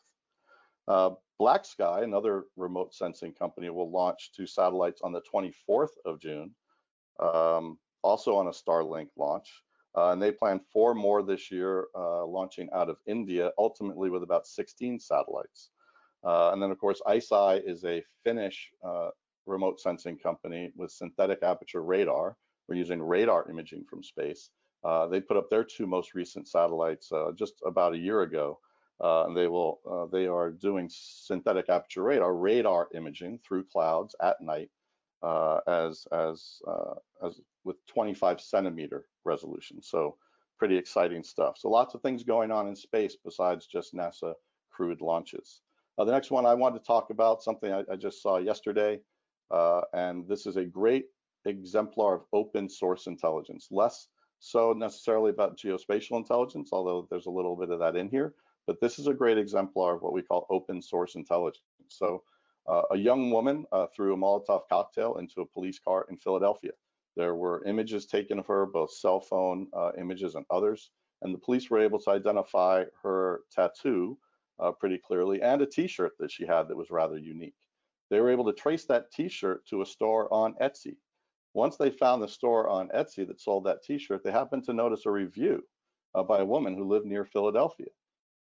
Uh, 0.87 1.11
BlackSky, 1.39 2.03
another 2.03 2.45
remote 2.57 2.93
sensing 2.93 3.33
company, 3.33 3.69
will 3.69 3.91
launch 3.91 4.31
two 4.35 4.45
satellites 4.45 5.01
on 5.01 5.11
the 5.11 5.21
24th 5.33 5.93
of 6.05 6.19
June. 6.19 6.53
Um, 7.19 7.77
also 8.03 8.35
on 8.35 8.47
a 8.47 8.51
Starlink 8.51 9.09
launch. 9.17 9.51
Uh, 9.97 10.11
and 10.11 10.21
they 10.21 10.31
plan 10.31 10.59
four 10.71 10.93
more 10.93 11.23
this 11.23 11.51
year, 11.51 11.87
uh, 11.95 12.25
launching 12.25 12.69
out 12.73 12.89
of 12.89 12.97
India, 13.07 13.51
ultimately 13.57 14.09
with 14.09 14.23
about 14.23 14.47
16 14.47 14.99
satellites. 14.99 15.71
Uh, 16.23 16.51
and 16.51 16.61
then, 16.61 16.69
of 16.69 16.77
course, 16.77 17.01
ICEYE 17.07 17.61
is 17.65 17.83
a 17.85 18.03
Finnish 18.23 18.69
uh, 18.85 19.09
remote 19.45 19.79
sensing 19.79 20.17
company 20.17 20.71
with 20.75 20.91
synthetic 20.91 21.41
aperture 21.41 21.81
radar. 21.81 22.37
We're 22.69 22.75
using 22.75 23.01
radar 23.01 23.49
imaging 23.49 23.85
from 23.89 24.03
space. 24.03 24.51
Uh, 24.83 25.07
they 25.07 25.19
put 25.19 25.37
up 25.37 25.49
their 25.49 25.63
two 25.63 25.87
most 25.87 26.13
recent 26.13 26.47
satellites 26.47 27.11
uh, 27.11 27.31
just 27.35 27.55
about 27.65 27.93
a 27.93 27.97
year 27.97 28.21
ago. 28.21 28.59
and 29.01 29.35
they 29.35 29.47
will, 29.47 29.79
they 30.11 30.27
are 30.27 30.51
doing 30.51 30.87
synthetic 30.91 31.67
aperture 31.69 32.03
radar, 32.03 32.35
radar 32.35 32.87
imaging 32.95 33.39
through 33.45 33.65
clouds 33.65 34.15
at 34.21 34.39
night 34.41 34.69
as, 35.67 36.05
as, 36.13 36.61
as 37.25 37.41
with 37.63 37.77
25 37.87 38.39
centimeter 38.39 39.05
resolution. 39.25 39.81
So 39.81 40.15
pretty 40.59 40.77
exciting 40.77 41.23
stuff. 41.23 41.57
So 41.57 41.69
lots 41.69 41.95
of 41.95 42.01
things 42.01 42.23
going 42.23 42.51
on 42.51 42.67
in 42.67 42.75
space 42.75 43.15
besides 43.23 43.65
just 43.65 43.95
NASA 43.95 44.33
crewed 44.69 45.01
launches. 45.01 45.61
Uh, 45.97 46.05
the 46.05 46.11
next 46.11 46.31
one 46.31 46.45
I 46.45 46.53
want 46.53 46.75
to 46.75 46.81
talk 46.85 47.09
about, 47.09 47.41
something 47.41 47.73
I, 47.73 47.83
I 47.91 47.95
just 47.95 48.21
saw 48.21 48.37
yesterday, 48.37 48.99
uh, 49.51 49.81
and 49.93 50.27
this 50.27 50.45
is 50.45 50.57
a 50.57 50.65
great 50.65 51.05
exemplar 51.45 52.15
of 52.15 52.25
open 52.33 52.69
source 52.69 53.07
intelligence. 53.07 53.67
Less 53.71 54.07
so 54.39 54.73
necessarily 54.73 55.31
about 55.31 55.57
geospatial 55.57 56.17
intelligence, 56.17 56.69
although 56.71 57.07
there's 57.09 57.25
a 57.25 57.31
little 57.31 57.55
bit 57.55 57.71
of 57.71 57.79
that 57.79 57.95
in 57.95 58.09
here, 58.09 58.33
but 58.67 58.79
this 58.79 58.99
is 58.99 59.07
a 59.07 59.13
great 59.13 59.37
exemplar 59.37 59.95
of 59.95 60.01
what 60.01 60.13
we 60.13 60.21
call 60.21 60.47
open 60.49 60.81
source 60.81 61.15
intelligence. 61.15 61.63
So 61.87 62.23
uh, 62.67 62.83
a 62.91 62.97
young 62.97 63.31
woman 63.31 63.65
uh, 63.71 63.87
threw 63.95 64.13
a 64.13 64.17
Molotov 64.17 64.61
cocktail 64.69 65.15
into 65.15 65.41
a 65.41 65.45
police 65.45 65.79
car 65.79 66.05
in 66.09 66.17
Philadelphia. 66.17 66.71
There 67.17 67.35
were 67.35 67.65
images 67.65 68.05
taken 68.05 68.39
of 68.39 68.47
her, 68.47 68.65
both 68.65 68.93
cell 68.93 69.19
phone 69.19 69.67
uh, 69.73 69.91
images 69.97 70.35
and 70.35 70.45
others, 70.49 70.91
and 71.21 71.33
the 71.33 71.39
police 71.39 71.69
were 71.69 71.81
able 71.81 71.99
to 71.99 72.11
identify 72.11 72.85
her 73.03 73.41
tattoo 73.51 74.17
uh, 74.59 74.71
pretty 74.71 74.97
clearly 74.97 75.41
and 75.41 75.61
a 75.61 75.65
t-shirt 75.65 76.13
that 76.19 76.31
she 76.31 76.45
had 76.45 76.67
that 76.67 76.77
was 76.77 76.91
rather 76.91 77.17
unique. 77.17 77.55
They 78.09 78.19
were 78.19 78.31
able 78.31 78.45
to 78.45 78.53
trace 78.53 78.85
that 78.85 79.11
t-shirt 79.11 79.65
to 79.67 79.81
a 79.81 79.85
store 79.85 80.31
on 80.33 80.55
Etsy. 80.61 80.95
Once 81.53 81.77
they 81.77 81.89
found 81.89 82.21
the 82.21 82.27
store 82.27 82.69
on 82.69 82.89
Etsy 82.89 83.27
that 83.27 83.41
sold 83.41 83.65
that 83.65 83.83
t-shirt, 83.83 84.23
they 84.23 84.31
happened 84.31 84.63
to 84.65 84.73
notice 84.73 85.05
a 85.05 85.11
review 85.11 85.63
uh, 86.15 86.23
by 86.23 86.39
a 86.39 86.45
woman 86.45 86.75
who 86.75 86.87
lived 86.87 87.05
near 87.05 87.25
Philadelphia. 87.25 87.87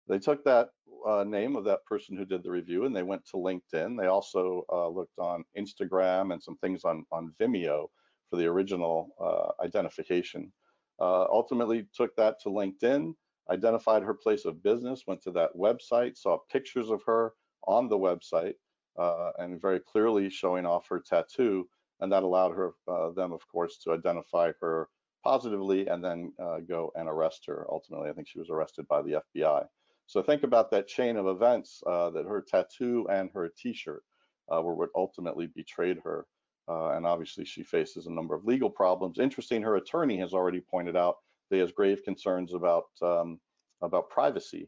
They 0.08 0.20
took 0.20 0.44
that 0.44 0.70
uh, 1.08 1.24
name 1.24 1.56
of 1.56 1.66
that 1.66 1.86
person 1.86 2.18
who 2.18 2.26
did 2.26 2.44
the 2.44 2.52
review 2.52 2.86
and 2.86 2.96
they 2.96 3.04
went 3.04 3.26
to 3.28 3.38
LinkedIn. 3.38 4.00
They 4.00 4.08
also 4.08 4.66
uh, 4.72 4.88
looked 4.88 5.18
on 5.20 5.44
Instagram 5.58 6.34
and 6.34 6.42
some 6.42 6.58
things 6.58 6.84
on, 6.84 7.06
on 7.12 7.34
Vimeo 7.40 7.88
for 8.30 8.38
the 8.38 8.46
original 8.46 9.10
uh, 9.20 9.64
identification. 9.64 10.52
Uh, 11.00 11.26
ultimately 11.26 11.86
took 11.94 12.16
that 12.16 12.40
to 12.42 12.50
LinkedIn, 12.50 13.14
identified 13.52 14.04
her 14.04 14.14
place 14.14 14.46
of 14.46 14.64
business, 14.64 15.04
went 15.06 15.22
to 15.24 15.32
that 15.32 15.56
website, 15.56 16.18
saw 16.18 16.38
pictures 16.52 16.90
of 16.90 17.04
her 17.06 17.34
on 17.68 17.88
the 17.88 17.98
website, 17.98 18.54
uh, 18.98 19.32
and 19.40 19.62
very 19.62 19.80
clearly 19.80 20.30
showing 20.30 20.66
off 20.66 20.88
her 20.88 21.00
tattoo, 21.00 21.68
and 22.00 22.12
that 22.12 22.24
allowed 22.24 22.52
her, 22.52 22.74
uh, 22.88 23.12
them, 23.12 23.32
of 23.32 23.48
course, 23.48 23.78
to 23.80 23.94
identify 23.94 24.52
her 24.62 24.90
positively 25.24 25.88
and 25.88 26.04
then 26.04 26.32
uh, 26.42 26.60
go 26.68 26.92
and 26.96 27.08
arrest 27.08 27.44
her. 27.48 27.66
Ultimately, 27.70 28.10
I 28.10 28.14
think 28.14 28.28
she 28.28 28.40
was 28.40 28.50
arrested 28.50 28.88
by 28.88 29.02
the 29.02 29.22
FBI. 29.36 29.66
So 30.08 30.22
think 30.22 30.44
about 30.44 30.70
that 30.72 30.88
chain 30.88 31.18
of 31.18 31.28
events 31.28 31.82
uh, 31.88 32.12
that 32.12 32.28
her 32.28 32.46
tattoo 32.48 33.08
and 33.10 33.30
her 33.34 33.50
T-shirt 33.58 34.04
were 34.50 34.76
what 34.76 34.90
ultimately 34.96 35.48
betrayed 35.48 35.98
her. 36.04 36.28
Uh, 36.68 36.90
and 36.92 37.06
obviously 37.06 37.46
she 37.46 37.64
faces 37.64 38.08
a 38.08 38.12
number 38.12 38.34
of 38.34 38.46
legal 38.46 38.70
problems. 38.70 39.20
Interesting, 39.20 39.62
her 39.62 39.76
attorney 39.76 40.18
has 40.18 40.34
already 40.34 40.60
pointed 40.60 40.96
out 40.96 41.18
that 41.50 41.58
he 41.58 41.60
has 41.60 41.72
grave 41.72 42.02
concerns 42.04 42.54
about 42.54 42.86
um, 43.04 43.40
about 43.82 44.10
privacy 44.10 44.68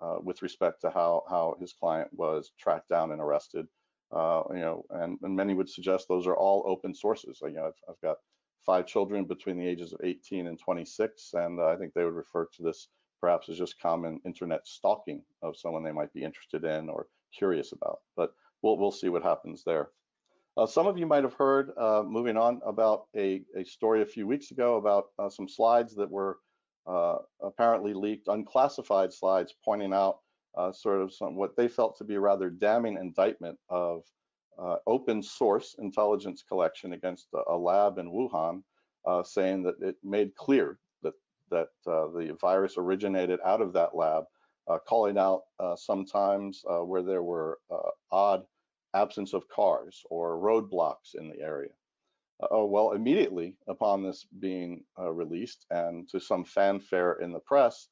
uh, 0.00 0.18
with 0.22 0.40
respect 0.42 0.80
to 0.82 0.90
how 0.90 1.24
how 1.28 1.56
his 1.60 1.72
client 1.72 2.08
was 2.12 2.52
tracked 2.58 2.88
down 2.88 3.10
and 3.10 3.20
arrested. 3.20 3.66
Uh, 4.12 4.42
you 4.50 4.60
know, 4.60 4.84
and, 4.90 5.18
and, 5.22 5.34
many 5.34 5.54
would 5.54 5.70
suggest 5.70 6.06
those 6.06 6.26
are 6.26 6.36
all 6.36 6.62
open 6.66 6.94
sources. 6.94 7.40
You 7.42 7.52
know, 7.52 7.66
I've, 7.66 7.80
I've 7.88 8.00
got 8.02 8.18
five 8.64 8.86
children 8.86 9.24
between 9.24 9.56
the 9.56 9.66
ages 9.66 9.94
of 9.94 10.00
18 10.04 10.46
and 10.48 10.58
26, 10.58 11.30
and 11.32 11.58
uh, 11.58 11.68
I 11.68 11.76
think 11.76 11.94
they 11.94 12.04
would 12.04 12.14
refer 12.14 12.46
to 12.56 12.62
this 12.62 12.88
perhaps 13.22 13.48
as 13.48 13.56
just 13.56 13.80
common 13.80 14.20
internet 14.26 14.66
stalking 14.66 15.22
of 15.42 15.56
someone 15.56 15.82
they 15.82 15.92
might 15.92 16.12
be 16.12 16.24
interested 16.24 16.64
in 16.64 16.90
or 16.90 17.06
curious 17.34 17.72
about. 17.72 18.00
But 18.16 18.34
we'll 18.60 18.76
we'll 18.76 18.90
see 18.90 19.08
what 19.08 19.22
happens 19.22 19.62
there. 19.64 19.90
Uh, 20.56 20.66
some 20.66 20.86
of 20.86 20.98
you 20.98 21.06
might 21.06 21.24
have 21.24 21.34
heard, 21.34 21.70
uh, 21.78 22.02
moving 22.06 22.36
on, 22.36 22.60
about 22.66 23.06
a, 23.16 23.42
a 23.56 23.64
story 23.64 24.02
a 24.02 24.06
few 24.06 24.26
weeks 24.26 24.50
ago 24.50 24.76
about 24.76 25.06
uh, 25.18 25.30
some 25.30 25.48
slides 25.48 25.94
that 25.96 26.10
were 26.10 26.38
uh, 26.86 27.16
apparently 27.40 27.94
leaked, 27.94 28.28
unclassified 28.28 29.12
slides 29.12 29.54
pointing 29.64 29.94
out 29.94 30.18
sort 30.72 31.00
of 31.00 31.12
some 31.12 31.36
what 31.36 31.56
they 31.56 31.68
felt 31.68 31.96
to 31.98 32.04
be 32.04 32.14
a 32.14 32.20
rather 32.20 32.50
damning 32.50 32.96
indictment 32.96 33.58
of 33.68 34.02
uh, 34.58 34.76
open 34.86 35.22
source 35.22 35.76
intelligence 35.78 36.42
collection 36.46 36.92
against 36.92 37.28
a, 37.48 37.56
lab 37.56 37.98
in 37.98 38.10
Wuhan, 38.10 38.62
saying 39.24 39.62
that 39.62 39.80
it 39.80 39.96
made 40.02 40.34
clear 40.36 40.78
that 41.02 41.14
that 41.50 41.68
the 41.84 42.36
virus 42.40 42.74
originated 42.76 43.40
out 43.44 43.62
of 43.62 43.72
that 43.72 43.94
lab, 43.94 44.24
calling 44.86 45.18
out 45.18 45.42
sometimes 45.76 46.62
where 46.66 47.02
there 47.02 47.22
were 47.22 47.58
odd 48.10 48.44
absence 48.94 49.32
of 49.32 49.48
cars 49.48 50.02
or 50.10 50.36
roadblocks 50.38 51.14
in 51.14 51.28
the 51.28 51.40
area. 51.40 51.70
Uh, 52.42 52.48
oh, 52.50 52.64
well, 52.64 52.92
immediately 52.92 53.56
upon 53.68 54.02
this 54.02 54.26
being 54.40 54.84
uh, 54.98 55.10
released 55.10 55.66
and 55.70 56.08
to 56.08 56.20
some 56.20 56.44
fanfare 56.44 57.14
in 57.14 57.32
the 57.32 57.40
press, 57.40 57.88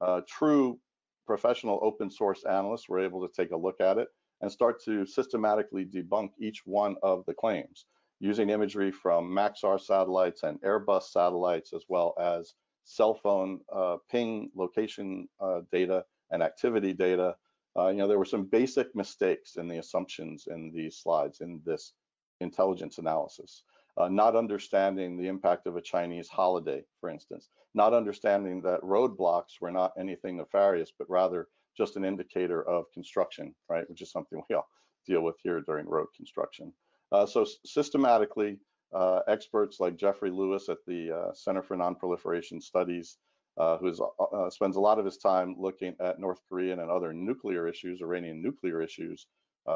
uh, 0.00 0.20
true 0.26 0.78
professional 1.26 1.78
open 1.82 2.10
source 2.10 2.44
analysts 2.44 2.88
were 2.88 3.00
able 3.00 3.26
to 3.26 3.32
take 3.34 3.52
a 3.52 3.56
look 3.56 3.80
at 3.80 3.98
it 3.98 4.08
and 4.40 4.50
start 4.50 4.82
to 4.84 5.06
systematically 5.06 5.84
debunk 5.84 6.30
each 6.38 6.62
one 6.64 6.96
of 7.02 7.24
the 7.26 7.34
claims 7.34 7.86
using 8.20 8.50
imagery 8.50 8.92
from 8.92 9.28
Maxar 9.28 9.80
satellites 9.80 10.42
and 10.44 10.60
Airbus 10.62 11.04
satellites, 11.10 11.72
as 11.72 11.84
well 11.88 12.14
as 12.20 12.54
cell 12.84 13.14
phone 13.14 13.60
uh, 13.72 13.96
ping 14.10 14.50
location 14.54 15.28
uh, 15.40 15.60
data 15.72 16.04
and 16.30 16.42
activity 16.42 16.92
data 16.92 17.34
uh, 17.78 17.88
you 17.88 17.96
know, 17.96 18.08
there 18.08 18.18
were 18.18 18.24
some 18.24 18.44
basic 18.44 18.94
mistakes 18.94 19.56
in 19.56 19.66
the 19.66 19.78
assumptions 19.78 20.46
in 20.50 20.72
these 20.74 20.98
slides 20.98 21.40
in 21.40 21.60
this 21.64 21.92
intelligence 22.40 22.98
analysis. 22.98 23.64
Uh, 23.98 24.08
not 24.08 24.34
understanding 24.34 25.18
the 25.18 25.28
impact 25.28 25.66
of 25.66 25.76
a 25.76 25.80
Chinese 25.80 26.28
holiday, 26.28 26.82
for 26.98 27.10
instance, 27.10 27.48
not 27.74 27.92
understanding 27.92 28.62
that 28.62 28.80
roadblocks 28.80 29.60
were 29.60 29.70
not 29.70 29.92
anything 29.98 30.38
nefarious, 30.38 30.92
but 30.98 31.08
rather 31.10 31.48
just 31.76 31.96
an 31.96 32.04
indicator 32.04 32.66
of 32.66 32.90
construction, 32.92 33.54
right, 33.68 33.88
which 33.90 34.00
is 34.00 34.10
something 34.10 34.42
we 34.48 34.54
all 34.54 34.66
deal 35.06 35.22
with 35.22 35.36
here 35.42 35.60
during 35.60 35.86
road 35.86 36.06
construction. 36.16 36.72
Uh, 37.10 37.26
so 37.26 37.46
systematically, 37.66 38.58
uh, 38.94 39.20
experts 39.28 39.78
like 39.78 39.96
Jeffrey 39.96 40.30
Lewis 40.30 40.70
at 40.70 40.78
the 40.86 41.10
uh, 41.10 41.34
Center 41.34 41.62
for 41.62 41.76
Nonproliferation 41.76 42.62
Studies 42.62 43.18
uh, 43.58 43.76
who 43.76 43.92
uh, 44.32 44.48
spends 44.48 44.76
a 44.76 44.80
lot 44.80 44.98
of 44.98 45.04
his 45.04 45.18
time 45.18 45.54
looking 45.58 45.94
at 46.00 46.18
North 46.18 46.40
Korean 46.48 46.80
and 46.80 46.90
other 46.90 47.12
nuclear 47.12 47.68
issues, 47.68 48.00
Iranian 48.00 48.42
nuclear 48.42 48.80
issues, 48.80 49.26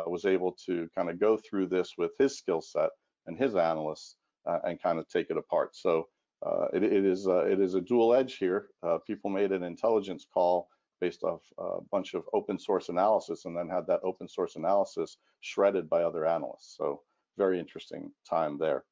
was 0.07 0.25
able 0.25 0.57
to 0.67 0.89
kind 0.95 1.11
of 1.11 1.21
go 1.21 1.37
through 1.37 1.67
this 1.69 1.93
with 1.99 2.13
his 2.19 2.37
skill 2.37 2.61
set 2.61 2.91
and 3.27 3.39
his 3.39 3.55
analysts 3.55 4.17
uh, 4.47 4.59
and 4.65 4.83
kind 4.83 4.99
of 4.99 5.09
take 5.09 5.31
it 5.31 5.37
apart. 5.37 5.77
So 5.77 6.09
uh, 6.45 6.67
it, 6.73 6.83
it 6.83 7.05
is 7.05 7.27
it 7.27 7.61
is 7.61 7.75
a 7.75 7.81
dual 7.81 8.15
edge 8.15 8.37
here. 8.37 8.69
people 9.07 9.31
made 9.31 9.53
an 9.53 9.63
intelligence 9.63 10.27
call 10.33 10.69
based 11.01 11.23
off 11.23 11.43
a 11.59 11.81
bunch 11.93 12.15
of 12.15 12.25
open 12.33 12.59
source 12.59 12.89
analysis 12.89 13.45
and 13.45 13.57
then 13.57 13.69
had 13.69 13.87
that 13.87 14.01
open 14.03 14.29
source 14.29 14.57
analysis 14.57 15.19
shredded 15.41 15.89
by 15.89 16.03
other 16.03 16.27
analysts. 16.27 16.77
So 16.77 17.03
very 17.37 17.59
interesting 17.59 18.11
time 18.29 18.59
there. 18.59 18.85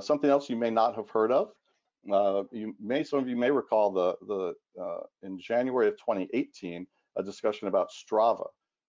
something 0.00 0.30
else 0.30 0.50
you 0.50 0.56
may 0.56 0.70
not 0.70 0.96
have 0.96 1.10
heard 1.10 1.32
of 1.32 1.52
uh, 2.12 2.44
you 2.52 2.74
may 2.80 3.02
some 3.02 3.18
of 3.18 3.28
you 3.28 3.36
may 3.36 3.50
recall 3.50 3.90
the 3.90 4.14
the 4.26 4.82
uh, 4.82 5.00
in 5.22 5.38
January 5.38 5.88
of 5.88 5.94
2018 5.94 6.86
a 7.16 7.22
discussion 7.22 7.68
about 7.68 7.90
Strava, 7.90 8.46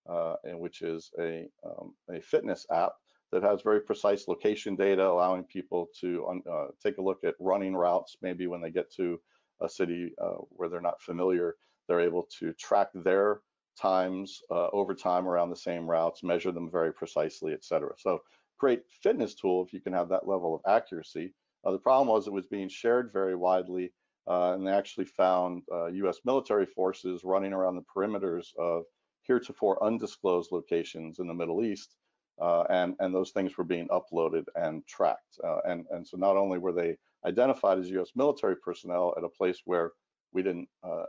uh, 0.07 0.35
which 0.53 0.81
is 0.81 1.11
a 1.19 1.47
um, 1.65 1.95
a 2.09 2.21
fitness 2.21 2.65
app 2.71 2.93
that 3.31 3.43
has 3.43 3.61
very 3.61 3.81
precise 3.81 4.27
location 4.27 4.75
data, 4.75 5.05
allowing 5.07 5.43
people 5.43 5.89
to 6.01 6.41
uh, 6.49 6.67
take 6.81 6.97
a 6.97 7.01
look 7.01 7.23
at 7.23 7.35
running 7.39 7.75
routes. 7.75 8.17
Maybe 8.21 8.47
when 8.47 8.61
they 8.61 8.71
get 8.71 8.91
to 8.95 9.19
a 9.61 9.69
city 9.69 10.13
uh, 10.21 10.37
where 10.49 10.69
they're 10.69 10.81
not 10.81 11.01
familiar, 11.01 11.55
they're 11.87 11.99
able 11.99 12.27
to 12.39 12.53
track 12.53 12.89
their 12.93 13.41
times 13.79 14.41
uh, 14.51 14.67
over 14.73 14.93
time 14.93 15.27
around 15.27 15.49
the 15.49 15.55
same 15.55 15.89
routes, 15.89 16.23
measure 16.23 16.51
them 16.51 16.69
very 16.71 16.93
precisely, 16.93 17.53
et 17.53 17.63
cetera. 17.63 17.91
So 17.97 18.19
great 18.57 18.81
fitness 19.01 19.35
tool 19.35 19.63
if 19.65 19.73
you 19.73 19.79
can 19.79 19.93
have 19.93 20.09
that 20.09 20.27
level 20.27 20.53
of 20.53 20.61
accuracy. 20.71 21.33
Uh, 21.63 21.71
the 21.71 21.79
problem 21.79 22.07
was 22.07 22.27
it 22.27 22.33
was 22.33 22.47
being 22.47 22.69
shared 22.69 23.11
very 23.13 23.35
widely, 23.35 23.91
uh, 24.27 24.53
and 24.53 24.65
they 24.65 24.71
actually 24.71 25.05
found 25.05 25.63
U.S. 25.93 26.17
Uh, 26.17 26.19
military 26.25 26.65
forces 26.65 27.23
running 27.23 27.53
around 27.53 27.75
the 27.75 27.85
perimeters 27.95 28.47
of 28.57 28.83
heretofore 29.23 29.81
undisclosed 29.83 30.51
locations 30.51 31.19
in 31.19 31.27
the 31.27 31.33
Middle 31.33 31.63
East, 31.63 31.95
uh, 32.39 32.63
and 32.69 32.95
and 32.99 33.13
those 33.13 33.31
things 33.31 33.57
were 33.57 33.63
being 33.63 33.87
uploaded 33.89 34.45
and 34.55 34.85
tracked. 34.87 35.39
Uh, 35.43 35.59
and 35.65 35.85
and 35.91 36.07
so 36.07 36.17
not 36.17 36.37
only 36.37 36.57
were 36.57 36.71
they 36.71 36.97
identified 37.25 37.79
as 37.79 37.89
U.S. 37.91 38.11
military 38.15 38.55
personnel 38.55 39.13
at 39.17 39.23
a 39.23 39.29
place 39.29 39.61
where 39.65 39.91
we 40.31 40.41
didn't 40.41 40.69
uh, 40.83 41.03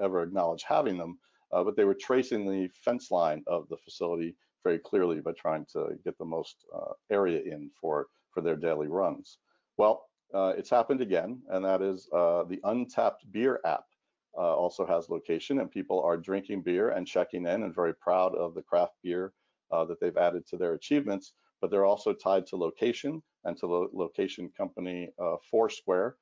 ever 0.00 0.22
acknowledge 0.22 0.64
having 0.66 0.98
them, 0.98 1.18
uh, 1.52 1.62
but 1.62 1.76
they 1.76 1.84
were 1.84 1.94
tracing 1.94 2.46
the 2.46 2.68
fence 2.84 3.10
line 3.10 3.42
of 3.46 3.68
the 3.68 3.76
facility 3.76 4.34
very 4.64 4.78
clearly 4.78 5.20
by 5.20 5.32
trying 5.32 5.66
to 5.72 5.90
get 6.04 6.16
the 6.18 6.24
most 6.24 6.64
uh, 6.74 6.92
area 7.10 7.40
in 7.42 7.70
for, 7.80 8.06
for 8.30 8.40
their 8.40 8.56
daily 8.56 8.88
runs. 8.88 9.38
Well, 9.76 10.06
uh, 10.32 10.54
it's 10.56 10.70
happened 10.70 11.00
again, 11.00 11.42
and 11.50 11.64
that 11.64 11.82
is 11.82 12.06
the 12.12 12.58
Untappd 12.64 13.30
Beer 13.32 13.60
app 13.64 13.84
also 14.34 14.86
has 14.86 15.10
location, 15.10 15.58
and 15.60 15.70
people 15.70 16.02
are 16.02 16.16
drinking 16.16 16.62
beer 16.62 16.90
and 16.90 17.06
checking 17.06 17.46
in 17.46 17.64
and 17.64 17.74
very 17.74 17.94
proud 17.94 18.34
of 18.34 18.54
the 18.54 18.62
craft 18.62 18.94
beer 19.02 19.32
uh, 19.72 19.84
that 19.86 20.00
they've 20.00 20.16
added 20.16 20.46
to 20.48 20.56
their 20.56 20.74
achievements. 20.74 21.32
But 21.60 21.70
they're 21.70 21.84
also 21.84 22.12
tied 22.12 22.46
to 22.48 22.56
location 22.56 23.22
and 23.44 23.56
to 23.58 23.66
the 23.66 23.88
location 23.92 24.50
company 24.56 25.10
uh, 25.20 25.36
Foursquare, 25.50 26.16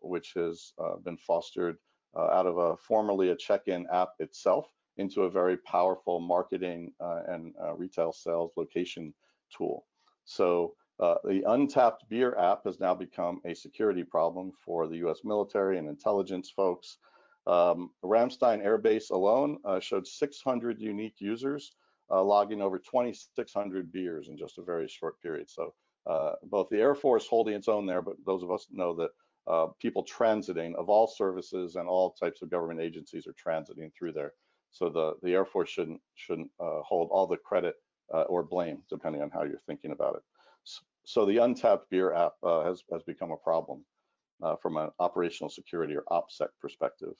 which 0.00 0.32
has 0.36 0.72
been 1.04 1.16
fostered 1.16 1.78
out 2.16 2.46
of 2.46 2.58
a 2.58 2.76
formerly 2.76 3.30
a 3.30 3.36
check-in 3.36 3.86
app 3.92 4.10
itself 4.18 4.66
into 4.98 5.22
a 5.22 5.30
very 5.30 5.56
powerful 5.58 6.20
marketing 6.20 6.92
uh, 7.00 7.20
and 7.28 7.54
uh, 7.62 7.74
retail 7.74 8.12
sales 8.12 8.52
location 8.56 9.12
tool. 9.56 9.86
So 10.24 10.74
uh, 11.00 11.16
the 11.24 11.42
Untappd 11.46 11.98
Beer 12.08 12.36
app 12.38 12.64
has 12.64 12.80
now 12.80 12.94
become 12.94 13.40
a 13.44 13.54
security 13.54 14.02
problem 14.02 14.52
for 14.64 14.88
the 14.88 14.96
US 15.06 15.20
military 15.24 15.78
and 15.78 15.88
intelligence 15.88 16.50
folks. 16.50 16.98
Um, 17.46 17.90
Ramstein 18.02 18.64
Air 18.64 18.78
Base 18.78 19.10
alone 19.10 19.58
uh, 19.64 19.78
showed 19.78 20.06
600 20.06 20.80
unique 20.80 21.16
users 21.18 21.72
uh, 22.10 22.22
logging 22.22 22.62
over 22.62 22.78
2,600 22.78 23.92
beers 23.92 24.28
in 24.28 24.36
just 24.36 24.58
a 24.58 24.62
very 24.62 24.88
short 24.88 25.20
period. 25.20 25.50
So 25.50 25.74
uh, 26.06 26.32
both 26.44 26.68
the 26.70 26.78
Air 26.78 26.94
Force 26.94 27.26
holding 27.26 27.54
its 27.54 27.68
own 27.68 27.86
there, 27.86 28.02
but 28.02 28.16
those 28.24 28.42
of 28.42 28.50
us 28.50 28.66
know 28.70 28.94
that 28.94 29.10
uh, 29.50 29.66
people 29.80 30.04
transiting 30.04 30.74
of 30.74 30.88
all 30.88 31.06
services 31.06 31.76
and 31.76 31.88
all 31.88 32.12
types 32.12 32.42
of 32.42 32.50
government 32.50 32.80
agencies 32.80 33.26
are 33.26 33.34
transiting 33.34 33.90
through 33.96 34.12
there. 34.12 34.32
So 34.70 34.88
the, 34.88 35.14
the 35.22 35.32
Air 35.32 35.44
Force 35.44 35.70
shouldn't 35.70 36.00
shouldn't 36.14 36.50
uh, 36.60 36.82
hold 36.82 37.08
all 37.10 37.26
the 37.26 37.36
credit 37.36 37.74
uh, 38.12 38.22
or 38.22 38.42
blame, 38.42 38.82
depending 38.90 39.22
on 39.22 39.30
how 39.30 39.44
you're 39.44 39.62
thinking 39.66 39.92
about 39.92 40.16
it. 40.16 40.22
So, 40.64 40.80
so 41.04 41.26
the 41.26 41.36
Untappd 41.36 41.82
Beer 41.90 42.12
app 42.12 42.32
uh, 42.42 42.64
has, 42.64 42.82
has 42.92 43.02
become 43.04 43.30
a 43.30 43.36
problem 43.36 43.84
from 44.60 44.76
an 44.76 44.90
operational 44.98 45.48
security 45.48 45.96
or 45.96 46.04
OPSEC 46.10 46.48
perspective. 46.60 47.14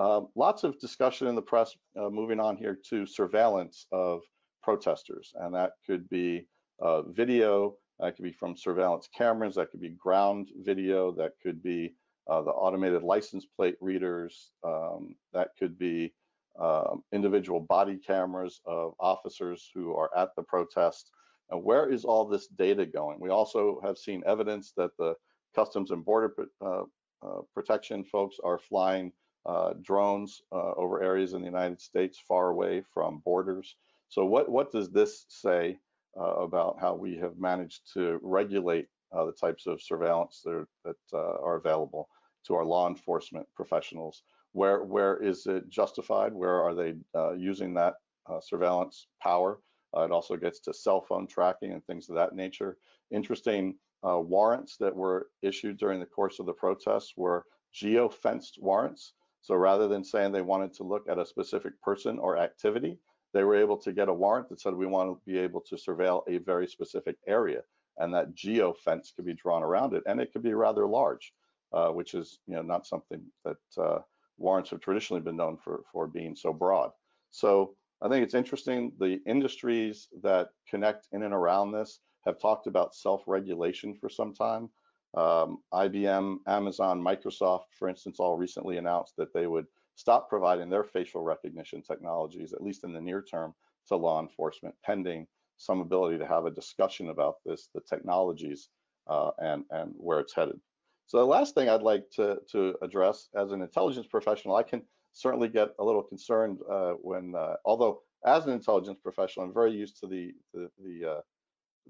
Um, 0.00 0.28
lots 0.34 0.64
of 0.64 0.80
discussion 0.80 1.26
in 1.26 1.34
the 1.34 1.42
press 1.42 1.76
uh, 2.00 2.08
moving 2.08 2.40
on 2.40 2.56
here 2.56 2.78
to 2.88 3.04
surveillance 3.04 3.86
of 3.92 4.22
protesters, 4.62 5.32
and 5.34 5.54
that 5.54 5.72
could 5.86 6.08
be 6.08 6.46
uh, 6.80 7.02
video, 7.02 7.74
that 7.98 8.16
could 8.16 8.24
be 8.24 8.32
from 8.32 8.56
surveillance 8.56 9.10
cameras, 9.14 9.54
that 9.56 9.70
could 9.70 9.82
be 9.82 9.90
ground 9.90 10.48
video, 10.62 11.12
that 11.12 11.32
could 11.42 11.62
be 11.62 11.94
the 12.26 12.50
automated 12.50 13.02
license 13.02 13.44
plate 13.56 13.74
readers, 13.80 14.52
um, 14.64 15.16
that 15.34 15.48
could 15.58 15.76
be 15.76 16.14
um, 16.58 17.02
individual 17.12 17.60
body 17.60 17.98
cameras 17.98 18.60
of 18.64 18.94
officers 19.00 19.70
who 19.74 19.94
are 19.94 20.10
at 20.16 20.30
the 20.36 20.42
protest. 20.42 21.10
And 21.50 21.62
where 21.62 21.92
is 21.92 22.04
all 22.04 22.24
this 22.26 22.46
data 22.46 22.86
going? 22.86 23.18
We 23.20 23.30
also 23.30 23.80
have 23.84 23.98
seen 23.98 24.22
evidence 24.26 24.72
that 24.76 24.90
the 24.98 25.14
Customs 25.54 25.90
and 25.90 26.04
Border 26.04 26.32
uh, 26.64 26.82
uh, 27.22 27.40
Protection 27.54 28.04
folks 28.04 28.36
are 28.44 28.58
flying 28.58 29.12
uh, 29.46 29.72
drones 29.82 30.42
uh, 30.52 30.72
over 30.76 31.02
areas 31.02 31.32
in 31.32 31.40
the 31.40 31.46
United 31.46 31.80
States 31.80 32.18
far 32.28 32.50
away 32.50 32.82
from 32.92 33.22
borders. 33.24 33.76
So 34.08 34.24
what, 34.24 34.48
what 34.48 34.72
does 34.72 34.90
this 34.90 35.26
say 35.28 35.78
uh, 36.18 36.36
about 36.36 36.76
how 36.80 36.94
we 36.94 37.16
have 37.16 37.38
managed 37.38 37.92
to 37.94 38.18
regulate 38.22 38.88
uh, 39.12 39.24
the 39.24 39.32
types 39.32 39.66
of 39.66 39.82
surveillance 39.82 40.42
that 40.44 40.52
are, 40.52 40.68
that, 40.84 40.96
are 41.16 41.56
available 41.56 42.08
to 42.46 42.54
our 42.54 42.64
law 42.64 42.88
enforcement 42.88 43.46
professionals? 43.54 44.22
Where 44.52 44.82
where 44.82 45.16
is 45.22 45.46
it 45.46 45.68
justified? 45.68 46.32
Where 46.32 46.60
are 46.62 46.74
they 46.74 46.94
uh, 47.14 47.34
using 47.34 47.74
that 47.74 47.94
uh, 48.28 48.40
surveillance 48.40 49.06
power? 49.22 49.60
Uh, 49.96 50.02
it 50.02 50.10
also 50.10 50.36
gets 50.36 50.60
to 50.60 50.74
cell 50.74 51.00
phone 51.00 51.26
tracking 51.26 51.72
and 51.72 51.84
things 51.84 52.08
of 52.08 52.16
that 52.16 52.34
nature. 52.34 52.76
Interesting 53.10 53.76
uh, 54.06 54.18
warrants 54.18 54.76
that 54.78 54.94
were 54.94 55.28
issued 55.42 55.78
during 55.78 56.00
the 56.00 56.06
course 56.06 56.38
of 56.38 56.46
the 56.46 56.52
protests 56.52 57.14
were 57.16 57.44
geo-fenced 57.72 58.58
warrants. 58.60 59.14
So 59.42 59.54
rather 59.54 59.88
than 59.88 60.04
saying 60.04 60.32
they 60.32 60.42
wanted 60.42 60.72
to 60.74 60.84
look 60.84 61.08
at 61.08 61.18
a 61.18 61.26
specific 61.26 61.80
person 61.82 62.18
or 62.18 62.36
activity, 62.36 62.98
they 63.32 63.44
were 63.44 63.56
able 63.56 63.76
to 63.78 63.92
get 63.92 64.08
a 64.08 64.12
warrant 64.12 64.48
that 64.48 64.60
said 64.60 64.74
we 64.74 64.86
want 64.86 65.10
to 65.10 65.30
be 65.30 65.38
able 65.38 65.60
to 65.62 65.76
surveil 65.76 66.22
a 66.28 66.38
very 66.38 66.66
specific 66.66 67.16
area, 67.26 67.62
and 67.98 68.12
that 68.12 68.34
geo 68.34 68.72
fence 68.72 69.12
could 69.14 69.24
be 69.24 69.34
drawn 69.34 69.62
around 69.62 69.94
it, 69.94 70.02
and 70.06 70.20
it 70.20 70.32
could 70.32 70.42
be 70.42 70.54
rather 70.54 70.86
large, 70.86 71.32
uh, 71.72 71.90
which 71.90 72.14
is 72.14 72.40
you 72.46 72.54
know 72.54 72.62
not 72.62 72.86
something 72.86 73.22
that 73.44 73.56
uh, 73.78 74.00
warrants 74.38 74.70
have 74.70 74.80
traditionally 74.80 75.22
been 75.22 75.36
known 75.36 75.56
for, 75.56 75.84
for 75.92 76.06
being 76.06 76.34
so 76.34 76.52
broad. 76.52 76.90
So 77.30 77.76
I 78.02 78.08
think 78.08 78.24
it's 78.24 78.34
interesting. 78.34 78.92
The 78.98 79.20
industries 79.26 80.08
that 80.22 80.48
connect 80.68 81.08
in 81.12 81.22
and 81.22 81.34
around 81.34 81.72
this 81.72 82.00
have 82.24 82.38
talked 82.38 82.66
about 82.66 82.94
self-regulation 82.94 83.94
for 83.94 84.08
some 84.08 84.34
time. 84.34 84.70
Um, 85.14 85.58
IBM, 85.74 86.38
Amazon, 86.46 87.02
Microsoft, 87.02 87.64
for 87.78 87.88
instance, 87.88 88.20
all 88.20 88.36
recently 88.36 88.76
announced 88.76 89.14
that 89.18 89.32
they 89.34 89.46
would 89.46 89.66
stop 89.96 90.28
providing 90.28 90.70
their 90.70 90.84
facial 90.84 91.22
recognition 91.22 91.82
technologies, 91.82 92.52
at 92.52 92.62
least 92.62 92.84
in 92.84 92.92
the 92.92 93.00
near 93.00 93.22
term, 93.22 93.54
to 93.88 93.96
law 93.96 94.20
enforcement, 94.20 94.74
pending 94.84 95.26
some 95.56 95.80
ability 95.80 96.16
to 96.18 96.26
have 96.26 96.46
a 96.46 96.50
discussion 96.50 97.10
about 97.10 97.36
this, 97.44 97.68
the 97.74 97.80
technologies, 97.88 98.68
uh, 99.08 99.30
and, 99.38 99.64
and 99.70 99.92
where 99.96 100.20
it's 100.20 100.34
headed. 100.34 100.58
So 101.06 101.18
the 101.18 101.24
last 101.24 101.54
thing 101.54 101.68
I'd 101.68 101.82
like 101.82 102.08
to, 102.16 102.38
to 102.52 102.76
address 102.82 103.28
as 103.34 103.50
an 103.50 103.62
intelligence 103.62 104.06
professional, 104.06 104.54
I 104.54 104.62
can 104.62 104.82
certainly 105.12 105.48
get 105.48 105.70
a 105.80 105.84
little 105.84 106.04
concerned 106.04 106.58
uh, 106.70 106.92
when, 107.02 107.34
uh, 107.34 107.54
although 107.64 108.00
as 108.24 108.46
an 108.46 108.52
intelligence 108.52 108.98
professional, 109.02 109.44
I'm 109.44 109.52
very 109.52 109.72
used 109.72 109.98
to 110.00 110.06
the, 110.06 110.32
the, 110.54 110.70
the, 110.78 111.10
uh, 111.10 111.20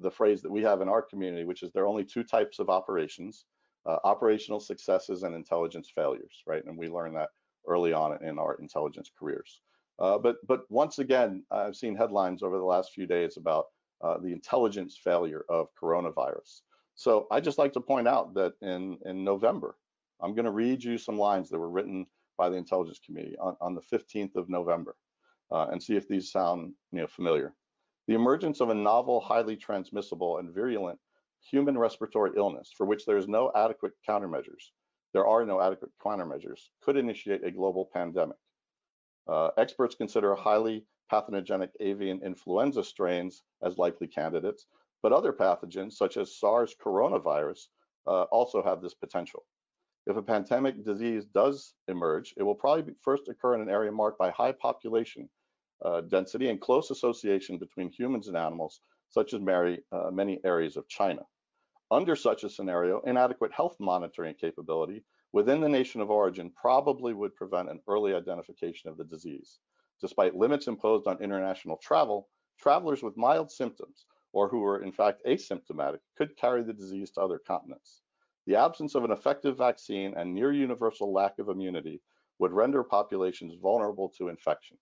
the, 0.01 0.11
phrase 0.11 0.43
that 0.43 0.51
we 0.51 0.63
have 0.63 0.81
in 0.81 0.89
our 0.89 1.03
community, 1.03 1.45
which 1.45 1.63
is 1.63 1.71
there 1.73 1.85
are 1.85 1.89
only 1.89 2.05
two 2.05 2.23
types 2.23 2.59
of 2.59 2.69
operations, 2.69 3.45
uh, 3.87 3.97
operational 4.05 4.61
successes 4.61 5.23
and 5.23 5.35
intelligence 5.35 5.91
failures, 5.95 6.43
right? 6.47 6.65
And 6.65 6.77
we 6.77 6.89
learned 6.89 7.17
that 7.17 7.31
early 7.67 7.93
on 7.93 8.23
in 8.25 8.39
our 8.39 8.55
intelligence 8.61 9.11
careers. 9.19 9.61
Uh, 9.99 10.19
but, 10.19 10.37
but 10.47 10.63
once 10.71 10.99
again, 10.99 11.45
I've 11.51 11.77
seen 11.77 11.95
headlines 11.95 12.43
over 12.43 12.59
the 12.59 12.65
last 12.65 12.93
few 12.95 13.07
days 13.07 13.37
about 13.37 13.67
uh, 14.03 14.19
the 14.19 14.33
intelligence 14.33 14.99
failure 15.03 15.45
of 15.49 15.69
coronavirus. 15.81 16.63
So 16.95 17.27
I 17.31 17.41
just 17.41 17.59
like 17.59 17.73
to 17.75 17.81
point 17.81 18.09
out 18.09 18.35
that 18.35 18.55
in, 18.63 18.99
in 19.05 19.25
November, 19.25 19.77
I'm 20.23 20.35
going 20.35 20.45
to 20.45 20.51
read 20.51 20.83
you 20.83 20.99
some 20.99 21.19
lines 21.19 21.51
that 21.51 21.59
were 21.59 21.71
written 21.71 22.07
by 22.39 22.49
the 22.49 22.57
intelligence 22.57 23.01
committee 23.05 23.37
on, 23.39 23.57
on 23.61 23.75
the 23.75 23.83
15th 23.83 24.37
of 24.37 24.49
November 24.49 24.97
uh, 25.51 25.67
and 25.71 25.83
see 25.83 25.97
if 25.97 26.09
these 26.09 26.31
sound 26.31 26.73
you 26.93 27.01
know, 27.01 27.07
familiar. 27.07 27.55
The 28.11 28.17
emergence 28.17 28.61
of 28.61 28.71
a 28.71 28.75
novel, 28.75 29.21
highly 29.21 29.57
transmissible 29.57 30.39
and 30.39 30.53
virulent 30.53 30.99
human 31.49 31.79
respiratory 31.79 32.33
illness 32.37 32.73
for 32.77 32.85
which 32.85 33.07
there 33.07 33.17
is 33.17 33.29
no 33.29 33.53
adequate 33.55 33.93
countermeasures, 34.05 34.73
there 35.13 35.29
are 35.29 35.47
no 35.47 35.61
adequate 35.61 35.93
countermeasures, 36.05 36.71
could 36.83 36.97
initiate 36.97 37.45
a 37.45 37.53
global 37.53 37.89
pandemic. 37.95 38.37
Uh, 39.29 39.51
experts 39.59 39.95
consider 39.95 40.35
highly 40.35 40.85
pathogenic 41.09 41.71
avian 41.79 42.21
influenza 42.25 42.83
strains 42.83 43.45
as 43.63 43.79
likely 43.79 44.09
candidates, 44.09 44.67
but 45.05 45.13
other 45.13 45.33
pathogens, 45.33 45.93
such 45.93 46.17
as 46.17 46.37
SARS 46.37 46.75
coronavirus, 46.85 47.69
uh, 48.09 48.23
also 48.33 48.61
have 48.61 48.83
this 48.83 48.95
potential. 48.95 49.45
If 50.09 50.17
a 50.17 50.23
pandemic 50.23 50.85
disease 50.85 51.27
does 51.27 51.75
emerge, 51.87 52.35
it 52.37 52.43
will 52.43 52.57
probably 52.57 52.93
first 53.01 53.29
occur 53.29 53.55
in 53.55 53.61
an 53.61 53.71
area 53.71 53.93
marked 53.93 54.19
by 54.19 54.31
high 54.31 54.51
population 54.51 55.31
uh, 55.85 56.03
density 56.03 56.49
and 56.49 56.61
close 56.61 56.91
association 56.91 57.59
between 57.59 57.91
humans 57.91 58.29
and 58.29 58.37
animals, 58.37 58.81
such 59.09 59.35
as 59.35 59.41
many, 59.41 59.79
uh, 59.93 60.11
many 60.11 60.41
areas 60.45 60.77
of 60.77 60.89
China. 60.89 61.23
Under 61.91 62.15
such 62.15 62.45
a 62.45 62.51
scenario, 62.51 63.01
inadequate 63.01 63.53
health 63.53 63.77
monitoring 63.81 64.35
capability 64.35 65.05
within 65.33 65.61
the 65.61 65.69
nation 65.69 66.01
of 66.01 66.11
origin 66.11 66.51
probably 66.51 67.15
would 67.15 67.35
prevent 67.35 67.71
an 67.71 67.81
early 67.89 68.15
identification 68.15 68.91
of 68.91 68.97
the 68.97 69.05
disease. 69.05 69.59
Despite 70.01 70.37
limits 70.37 70.67
imposed 70.69 71.07
on 71.07 71.23
international 71.23 71.79
travel, 71.79 72.29
travelers 72.59 73.03
with 73.03 73.17
mild 73.17 73.51
symptoms 73.51 74.07
or 74.33 74.49
who 74.49 74.61
were 74.61 74.83
in 74.83 74.93
fact 74.93 75.23
asymptomatic 75.27 75.99
could 76.17 76.37
carry 76.37 76.63
the 76.63 76.73
disease 76.73 77.11
to 77.13 77.21
other 77.21 77.39
continents. 77.39 78.03
The 78.47 78.57
absence 78.57 78.95
of 78.95 79.05
an 79.05 79.11
effective 79.11 79.59
vaccine 79.59 80.15
and 80.17 80.35
near 80.35 80.53
universal 80.53 81.13
lack 81.13 81.39
of 81.39 81.49
immunity 81.49 82.01
would 82.39 82.53
render 82.53 82.83
populations 82.83 83.55
vulnerable 83.61 84.09
to 84.17 84.29
infection. 84.29 84.79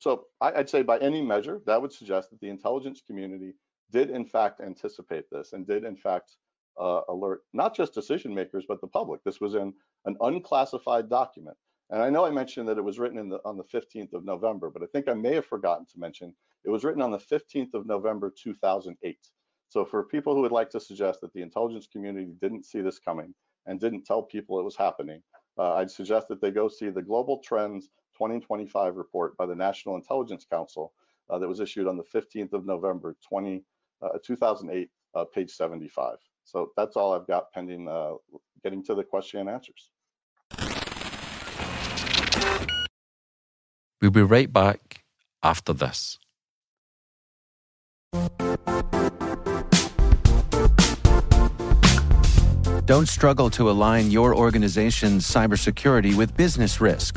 So 0.00 0.24
I'd 0.40 0.68
say 0.68 0.82
by 0.82 0.98
any 0.98 1.20
measure, 1.22 1.60
that 1.66 1.80
would 1.80 1.92
suggest 1.92 2.30
that 2.30 2.40
the 2.40 2.48
intelligence 2.48 3.02
community 3.06 3.52
did 3.92 4.10
in 4.10 4.24
fact 4.24 4.60
anticipate 4.60 5.24
this 5.30 5.52
and 5.52 5.66
did 5.66 5.84
in 5.84 5.96
fact 5.96 6.36
uh, 6.80 7.02
alert 7.08 7.42
not 7.52 7.76
just 7.76 7.92
decision 7.92 8.34
makers, 8.34 8.64
but 8.66 8.80
the 8.80 8.86
public. 8.86 9.22
This 9.24 9.40
was 9.40 9.54
in 9.54 9.74
an 10.06 10.16
unclassified 10.20 11.10
document. 11.10 11.56
And 11.90 12.00
I 12.00 12.08
know 12.08 12.24
I 12.24 12.30
mentioned 12.30 12.68
that 12.68 12.78
it 12.78 12.84
was 12.84 12.98
written 12.98 13.28
the, 13.28 13.40
on 13.44 13.58
the 13.58 13.64
15th 13.64 14.14
of 14.14 14.24
November, 14.24 14.70
but 14.70 14.82
I 14.82 14.86
think 14.86 15.08
I 15.08 15.14
may 15.14 15.34
have 15.34 15.46
forgotten 15.46 15.86
to 15.86 15.98
mention 15.98 16.34
it 16.64 16.70
was 16.70 16.84
written 16.84 17.02
on 17.02 17.10
the 17.10 17.18
15th 17.18 17.74
of 17.74 17.86
November 17.86 18.32
2008. 18.42 19.18
So 19.68 19.84
for 19.84 20.04
people 20.04 20.34
who 20.34 20.40
would 20.42 20.52
like 20.52 20.70
to 20.70 20.80
suggest 20.80 21.20
that 21.20 21.32
the 21.32 21.42
intelligence 21.42 21.86
community 21.86 22.32
didn't 22.40 22.64
see 22.64 22.80
this 22.80 22.98
coming, 22.98 23.34
and 23.66 23.78
didn't 23.78 24.04
tell 24.04 24.22
people 24.22 24.58
it 24.58 24.64
was 24.64 24.76
happening, 24.76 25.22
uh, 25.58 25.74
I'd 25.74 25.90
suggest 25.90 26.28
that 26.28 26.40
they 26.40 26.50
go 26.50 26.68
see 26.68 26.88
the 26.88 27.02
Global 27.02 27.38
Trends 27.44 27.90
2025 28.20 28.96
report 28.96 29.34
by 29.38 29.46
the 29.46 29.54
National 29.54 29.96
Intelligence 29.96 30.44
Council 30.44 30.92
uh, 31.30 31.38
that 31.38 31.48
was 31.48 31.58
issued 31.58 31.86
on 31.86 31.96
the 31.96 32.04
15th 32.04 32.52
of 32.52 32.66
November 32.66 33.16
20, 33.26 33.64
uh, 34.02 34.18
2008, 34.22 34.90
uh, 35.14 35.24
page 35.24 35.50
75. 35.50 36.16
So 36.44 36.70
that's 36.76 36.96
all 36.96 37.14
I've 37.14 37.26
got 37.26 37.50
pending 37.52 37.88
uh, 37.88 38.14
getting 38.62 38.84
to 38.84 38.94
the 38.94 39.04
question 39.04 39.40
and 39.40 39.48
answers. 39.48 39.90
We'll 44.02 44.10
be 44.10 44.22
right 44.22 44.52
back 44.52 45.04
after 45.42 45.72
this. 45.72 46.18
Don't 52.84 53.08
struggle 53.08 53.48
to 53.50 53.70
align 53.70 54.10
your 54.10 54.34
organization's 54.34 55.24
cybersecurity 55.24 56.14
with 56.16 56.36
business 56.36 56.80
risk. 56.80 57.16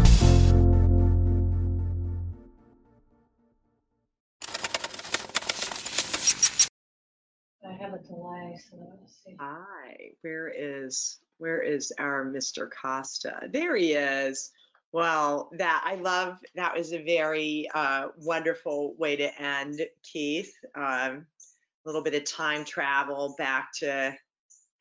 delay, 8.41 8.59
so 8.69 8.77
let's 8.99 9.23
see. 9.23 9.35
Hi, 9.39 10.11
where 10.21 10.51
is 10.55 11.19
where 11.37 11.61
is 11.61 11.91
our 11.97 12.25
Mr. 12.25 12.69
Costa? 12.69 13.49
There 13.51 13.75
he 13.75 13.93
is. 13.93 14.51
Well, 14.91 15.49
that 15.57 15.83
I 15.85 15.95
love. 15.95 16.37
That 16.55 16.75
was 16.75 16.93
a 16.93 17.03
very 17.03 17.67
uh, 17.73 18.09
wonderful 18.17 18.95
way 18.97 19.15
to 19.15 19.41
end, 19.41 19.81
Keith. 20.03 20.53
Um, 20.75 21.25
a 21.83 21.85
little 21.85 22.03
bit 22.03 22.15
of 22.15 22.25
time 22.25 22.65
travel 22.65 23.35
back 23.37 23.69
to 23.79 24.15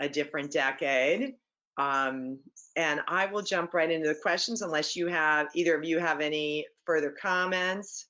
a 0.00 0.08
different 0.08 0.52
decade. 0.52 1.34
Um, 1.76 2.40
and 2.76 3.00
I 3.08 3.26
will 3.26 3.42
jump 3.42 3.72
right 3.72 3.90
into 3.90 4.08
the 4.08 4.14
questions 4.14 4.60
unless 4.60 4.96
you 4.96 5.06
have 5.06 5.48
either 5.54 5.76
of 5.76 5.84
you 5.84 5.98
have 5.98 6.20
any 6.20 6.66
further 6.84 7.10
comments. 7.10 8.06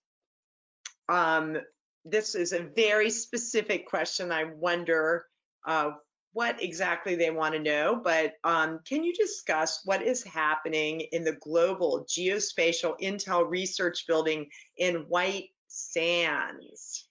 Um, 1.08 1.58
this 2.04 2.34
is 2.34 2.52
a 2.52 2.62
very 2.62 3.10
specific 3.10 3.86
question. 3.86 4.32
I 4.32 4.44
wonder 4.44 5.26
uh, 5.66 5.90
what 6.32 6.62
exactly 6.62 7.16
they 7.16 7.30
want 7.30 7.54
to 7.54 7.60
know, 7.60 8.00
but 8.02 8.34
um, 8.44 8.80
can 8.86 9.02
you 9.02 9.12
discuss 9.12 9.80
what 9.84 10.02
is 10.02 10.22
happening 10.22 11.00
in 11.12 11.24
the 11.24 11.36
global 11.40 12.06
geospatial 12.08 12.98
intel 13.00 13.48
research 13.48 14.06
building 14.06 14.46
in 14.76 15.06
White 15.08 15.48
Sands? 15.66 17.08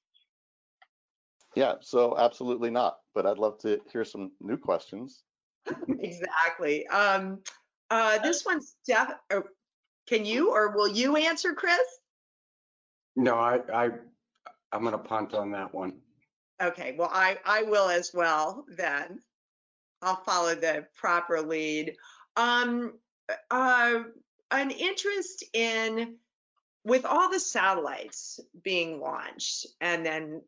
Yeah, 1.56 1.76
so 1.82 2.16
absolutely 2.18 2.70
not. 2.70 3.00
But 3.14 3.26
I'd 3.26 3.38
love 3.38 3.58
to 3.60 3.82
hear 3.92 4.06
some 4.06 4.32
new 4.40 4.58
questions. 4.58 5.24
exactly. 5.88 6.88
Um, 6.88 7.40
uh, 7.90 8.20
this 8.20 8.46
one's 8.46 8.76
def. 8.88 9.10
Oh, 9.32 9.44
can 10.08 10.26
you 10.26 10.52
or 10.52 10.76
will 10.76 10.88
you 10.88 11.18
answer, 11.18 11.54
Chris? 11.54 11.80
No, 13.16 13.36
I, 13.36 13.60
I, 13.74 13.90
I'm 14.72 14.84
gonna 14.84 14.98
punt 14.98 15.34
on 15.34 15.52
that 15.52 15.74
one. 15.74 15.96
Okay, 16.62 16.96
well, 16.98 17.10
I, 17.12 17.38
I 17.46 17.64
will 17.64 17.90
as 17.90 18.12
well 18.14 18.66
then. 18.70 19.20
I'll 20.02 20.24
follow 20.24 20.56
the 20.56 20.86
proper 20.98 21.42
lead. 21.42 21.96
Um, 22.36 22.94
uh, 23.52 24.04
an 24.52 24.72
interest 24.72 25.44
in, 25.54 26.16
with 26.84 27.06
all 27.06 27.30
the 27.30 27.40
satellites 27.40 28.40
being 28.64 29.00
launched 29.00 29.68
and 29.82 30.06
then 30.06 30.42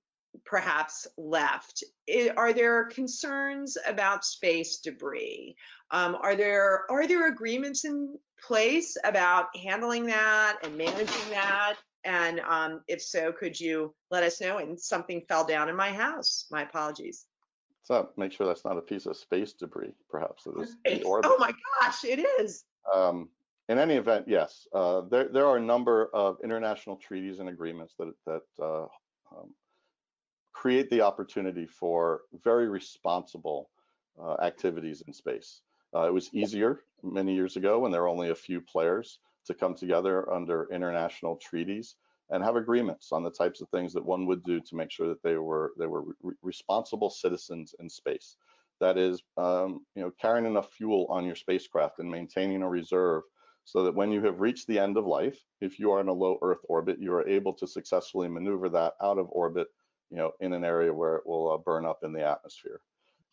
perhaps 0.46 1.08
left, 1.18 1.84
i- 2.10 2.32
are 2.36 2.54
there 2.54 2.86
concerns 2.86 3.78
about 3.86 4.26
space 4.26 4.78
debris? 4.78 5.56
Um, 5.92 6.16
are 6.22 6.36
there 6.36 6.90
are 6.90 7.06
there 7.08 7.28
agreements 7.28 7.84
in 7.84 8.18
place 8.48 8.96
about 9.04 9.56
handling 9.58 10.06
that 10.08 10.60
and 10.64 10.78
managing 10.78 11.30
that? 11.32 11.76
And 12.04 12.40
um, 12.42 12.82
if 12.88 13.02
so, 13.02 13.32
could 13.32 13.60
you 13.60 13.94
let 14.10 14.24
us 14.24 14.42
know? 14.42 14.58
And 14.58 14.80
something 14.80 15.22
fell 15.28 15.46
down 15.46 15.70
in 15.70 15.76
my 15.76 15.92
house. 15.92 16.46
My 16.52 16.64
apologies. 16.64 17.26
So 17.84 18.10
make 18.18 18.32
sure 18.32 18.46
that's 18.46 18.66
not 18.66 18.78
a 18.78 18.82
piece 18.82 19.06
of 19.06 19.18
space 19.18 19.54
debris, 19.54 19.94
perhaps. 20.10 20.46
It 20.46 20.62
is 20.62 20.76
the 20.86 21.04
orbit. 21.04 21.32
oh 21.32 21.38
my 21.40 21.52
gosh, 21.82 22.04
it 22.04 22.26
is. 22.40 22.64
Um, 22.94 23.30
in 23.70 23.80
any 23.80 23.96
event, 23.96 24.26
yes, 24.28 24.68
uh, 24.74 25.02
there 25.10 25.30
there 25.30 25.48
are 25.48 25.58
a 25.58 25.62
number 25.62 26.10
of 26.14 26.38
international 26.44 26.98
treaties 26.98 27.40
and 27.40 27.50
agreements 27.50 27.96
that 27.98 28.14
that 28.26 28.64
uh, 28.64 28.84
um, 29.36 29.54
create 30.54 30.90
the 30.90 31.02
opportunity 31.02 31.66
for 31.66 32.22
very 32.44 32.68
responsible 32.68 33.70
uh, 34.22 34.36
activities 34.42 35.04
in 35.08 35.14
space. 35.14 35.62
Uh, 35.96 36.08
it 36.08 36.14
was 36.14 36.30
easier 36.34 36.82
many 37.04 37.34
years 37.34 37.56
ago 37.56 37.80
when 37.80 37.92
there 37.92 38.02
were 38.02 38.08
only 38.08 38.30
a 38.30 38.36
few 38.36 38.62
players 38.62 39.20
to 39.46 39.54
come 39.54 39.76
together 39.76 40.32
under 40.32 40.68
international 40.72 41.38
treaties 41.38 41.96
and 42.30 42.44
have 42.44 42.56
agreements 42.56 43.12
on 43.12 43.24
the 43.24 43.32
types 43.32 43.62
of 43.62 43.70
things 43.70 43.94
that 43.94 44.06
one 44.06 44.26
would 44.26 44.44
do 44.44 44.60
to 44.62 44.76
make 44.76 44.92
sure 44.92 45.08
that 45.08 45.22
they 45.22 45.36
were 45.36 45.74
they 45.78 45.88
were 45.88 46.04
re- 46.22 46.36
responsible 46.42 47.10
citizens 47.10 47.76
in 47.80 47.90
space. 47.90 48.38
That 48.80 48.98
is, 48.98 49.22
um, 49.38 49.86
you 49.96 50.02
know, 50.02 50.12
carrying 50.20 50.46
enough 50.46 50.72
fuel 50.72 51.06
on 51.10 51.26
your 51.26 51.36
spacecraft 51.36 52.00
and 52.00 52.10
maintaining 52.10 52.64
a 52.64 52.70
reserve 52.70 53.24
so 53.64 53.84
that 53.84 53.94
when 53.94 54.12
you 54.12 54.22
have 54.26 54.42
reached 54.42 54.68
the 54.68 54.80
end 54.80 54.98
of 54.98 55.06
life, 55.06 55.40
if 55.60 55.78
you 55.78 55.92
are 55.92 56.02
in 56.02 56.08
a 56.08 56.14
low 56.14 56.40
Earth 56.42 56.62
orbit, 56.68 57.00
you 57.00 57.14
are 57.14 57.28
able 57.28 57.54
to 57.54 57.68
successfully 57.68 58.28
maneuver 58.28 58.70
that 58.70 58.94
out 59.02 59.20
of 59.20 59.28
orbit, 59.30 59.68
you 60.10 60.18
know, 60.18 60.32
in 60.40 60.54
an 60.54 60.64
area 60.64 60.92
where 60.92 61.16
it 61.16 61.28
will 61.28 61.52
uh, 61.52 61.58
burn 61.58 61.86
up 61.86 62.00
in 62.04 62.12
the 62.12 62.26
atmosphere. 62.26 62.82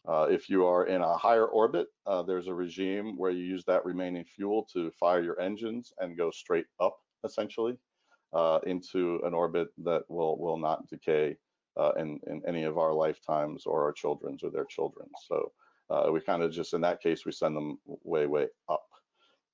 Uh, 0.09 0.27
if 0.31 0.49
you 0.49 0.65
are 0.67 0.87
in 0.87 1.03
a 1.03 1.17
higher 1.19 1.45
orbit, 1.45 1.89
uh, 2.07 2.23
there's 2.23 2.49
a 2.49 2.55
regime 2.55 3.15
where 3.19 3.31
you 3.31 3.45
use 3.45 3.65
that 3.67 3.85
remaining 3.85 4.25
fuel 4.25 4.67
to 4.73 4.91
fire 4.93 5.23
your 5.23 5.39
engines 5.39 5.93
and 5.99 6.17
go 6.17 6.31
straight 6.31 6.65
up, 6.81 6.97
essentially, 7.25 7.77
uh, 8.33 8.59
into 8.67 9.21
an 9.25 9.35
orbit 9.35 9.69
that 9.77 10.03
will 10.09 10.39
will 10.39 10.57
not 10.57 10.89
decay 10.89 11.37
uh, 11.77 11.93
in 11.99 12.19
in 12.27 12.41
any 12.49 12.65
of 12.65 12.79
our 12.79 12.95
lifetimes 12.95 13.67
or 13.67 13.85
our 13.85 13.93
children's 13.93 14.43
or 14.43 14.51
their 14.51 14.65
children's. 14.65 15.13
So 15.27 15.53
uh, 15.91 16.11
we 16.11 16.23
kind 16.23 16.43
of 16.43 16.53
just 16.53 16.73
in 16.73 16.81
that 16.81 17.03
case 17.03 17.27
we 17.27 17.33
send 17.33 17.55
them 17.55 17.79
way 17.85 18.27
way 18.27 18.47
up. 18.71 18.87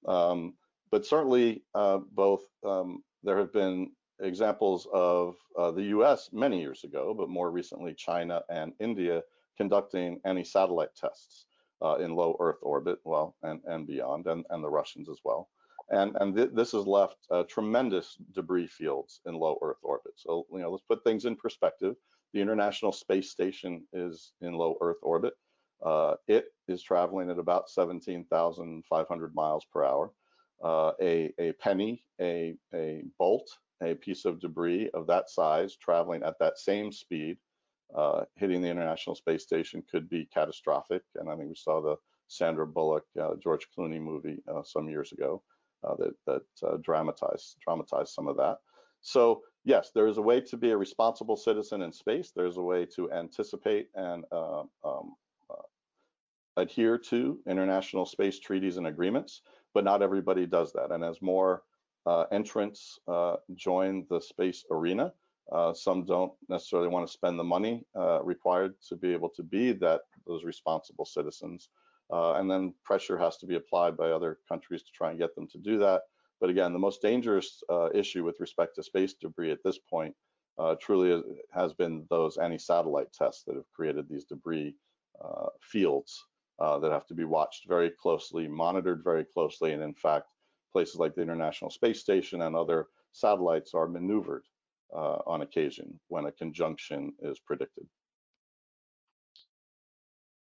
Um, 0.07 0.55
but 0.93 1.05
certainly 1.05 1.65
uh, 1.75 1.99
both 2.13 2.43
um, 2.65 3.03
there 3.25 3.39
have 3.39 3.53
been 3.53 3.91
examples 4.21 4.87
of 4.93 5.35
the 5.57 5.87
U.S. 5.97 6.31
many 6.33 6.61
years 6.61 6.85
ago, 6.85 7.13
but 7.13 7.29
more 7.29 7.51
recently 7.51 7.93
China 7.95 8.43
and 8.49 8.73
India 8.79 9.23
conducting 9.57 10.21
anti-satellite 10.25 10.95
tests 10.97 11.47
uh, 11.83 11.97
in 11.97 12.15
low 12.15 12.37
Earth 12.41 12.59
orbit, 12.63 12.99
well, 13.05 13.37
and, 13.43 13.61
and 13.67 13.87
beyond, 13.87 14.27
and, 14.27 14.45
and 14.51 14.63
the 14.63 14.71
Russians 14.71 15.09
as 15.09 15.19
well. 15.25 15.49
And, 15.91 16.17
and 16.21 16.35
th 16.35 16.49
this 16.55 16.73
has 16.73 16.87
left 16.87 17.19
uh, 17.31 17.43
tremendous 17.49 18.17
debris 18.33 18.69
fields 18.69 19.21
in 19.27 19.35
low 19.35 19.59
Earth 19.61 19.83
orbit. 19.83 20.15
So, 20.17 20.47
you 20.51 20.61
know, 20.61 20.71
let's 20.71 20.85
put 20.89 21.05
things 21.05 21.27
in 21.27 21.37
perspective. 21.37 21.95
The 22.33 22.41
International 22.41 22.93
Space 22.93 23.31
Station 23.31 23.87
is 23.93 24.33
in 24.41 24.55
low 24.55 24.77
Earth 24.81 25.03
orbit. 25.03 25.35
Uh, 25.85 26.15
it 26.27 26.47
is 26.69 26.83
traveling 26.83 27.31
at 27.31 27.39
about 27.39 27.69
17,500 27.69 29.35
miles 29.35 29.67
per 29.73 29.85
hour. 29.85 30.13
Uh, 30.65 30.93
a, 31.03 31.31
a 31.39 31.53
penny, 31.55 32.03
a, 32.21 32.55
a 32.75 33.03
bolt, 33.19 33.47
a 33.83 33.95
piece 33.95 34.25
of 34.25 34.41
debris 34.41 34.89
of 34.95 35.07
that 35.07 35.29
size 35.29 35.77
traveling 35.77 36.23
at 36.23 36.39
that 36.39 36.59
same 36.59 36.91
speed 36.91 37.37
uh, 37.97 38.25
hitting 38.37 38.63
the 38.63 38.69
International 38.71 39.17
Space 39.17 39.43
Station 39.43 39.83
could 39.91 40.09
be 40.09 40.27
catastrophic. 40.33 41.03
And 41.17 41.31
I 41.31 41.37
think 41.37 41.49
we 41.49 41.55
saw 41.57 41.81
the 41.81 41.97
Sandra 42.29 42.67
Bullock, 42.67 43.05
uh, 43.21 43.37
George 43.43 43.69
Clooney 43.77 44.01
movie 44.01 44.43
uh, 44.49 44.63
some 44.65 44.89
years 44.89 45.13
ago. 45.13 45.43
uh, 45.87 45.95
that 45.97 46.15
that 46.27 46.43
uh, 46.69 46.77
dramatize 46.83 47.57
dramatize 47.65 48.15
some 48.15 48.29
of 48.29 48.37
that. 48.37 48.59
So 49.03 49.43
yes, 49.65 49.91
there 49.95 50.09
is 50.09 50.19
a 50.19 50.23
way 50.23 50.41
to 50.43 50.57
be 50.57 50.71
a 50.71 50.77
responsible 50.77 51.37
citizen 51.37 51.83
in 51.83 51.93
space. 51.93 52.33
There's 52.35 52.57
a 52.57 52.63
way 52.63 52.87
to 52.97 53.13
anticipate 53.13 53.89
and 53.95 54.25
uh, 54.33 54.61
um, 54.85 55.15
uh, 55.51 55.63
adhere 56.57 56.99
to 56.99 57.39
international 57.49 58.07
space 58.07 58.39
treaties 58.41 58.77
and 58.79 58.87
agreements, 58.87 59.43
but 59.75 59.85
not 59.85 60.03
everybody 60.03 60.47
does 60.47 60.73
that. 60.75 60.93
And 60.93 61.05
as 61.05 61.23
more 61.23 61.63
uh, 62.07 62.25
entrants 62.33 62.99
uh, 63.09 63.37
join 63.55 64.07
the 64.11 64.21
space 64.21 64.65
arena, 64.71 65.07
uh, 65.07 65.11
some 65.75 66.05
don't 66.05 66.33
necessarily 66.49 66.89
want 66.89 67.07
to 67.07 67.13
spend 67.13 67.39
the 67.39 67.45
money 67.45 67.85
uh, 67.97 68.23
required 68.23 68.75
to 68.89 68.97
be 68.97 69.13
able 69.13 69.29
to 69.29 69.43
be 69.43 69.73
that 69.73 70.03
those 70.27 70.45
responsible 70.45 71.05
citizens. 71.05 71.69
and 72.11 72.51
then 72.51 72.75
pressure 72.85 73.19
has 73.19 73.37
to 73.37 73.47
be 73.47 73.57
applied 73.57 73.97
by 73.97 74.11
other 74.11 74.39
countries 74.49 74.83
to 74.83 74.93
try 74.93 75.11
and 75.11 75.19
get 75.19 75.35
them 75.35 75.47
to 75.49 75.59
do 75.59 75.79
that. 75.79 76.03
But 76.41 76.51
again, 76.51 76.73
the 76.73 76.79
most 76.79 77.01
dangerous 77.01 77.63
uh, 77.71 77.89
issue 77.95 78.25
with 78.25 78.41
respect 78.41 78.75
to 78.75 78.83
space 78.83 79.15
debris 79.15 79.51
at 79.51 79.63
this 79.63 79.79
point 79.79 80.15
uh, 80.59 80.75
truly 80.81 81.23
has 81.53 81.73
been 81.73 82.07
those 82.11 82.37
anti-satellite 82.37 83.13
tests 83.13 83.45
that 83.45 83.57
have 83.57 83.71
created 83.75 84.09
these 84.09 84.25
debris 84.25 84.77
uh, 85.25 85.47
fields 85.63 86.25
uh, 86.59 86.79
that 86.79 86.93
have 86.93 87.07
to 87.07 87.15
be 87.15 87.25
watched 87.25 87.67
very 87.67 87.91
closely, 87.91 88.47
monitored 88.47 89.03
very 89.03 89.25
closely, 89.25 89.73
and 89.73 89.83
in 89.83 89.95
fact, 89.95 90.27
places 90.73 90.97
like 90.97 91.15
the 91.15 91.23
International 91.23 91.71
Space 91.71 92.01
Station 92.01 92.43
and 92.43 92.55
other 92.55 92.89
satellites 93.13 93.75
are 93.75 93.89
maneuvered 93.89 94.45
uh, 94.95 95.19
on 95.27 95.43
occasion 95.43 95.99
when 96.09 96.27
a 96.27 96.33
conjunction 96.33 97.13
is 97.23 97.39
predicted. 97.39 97.87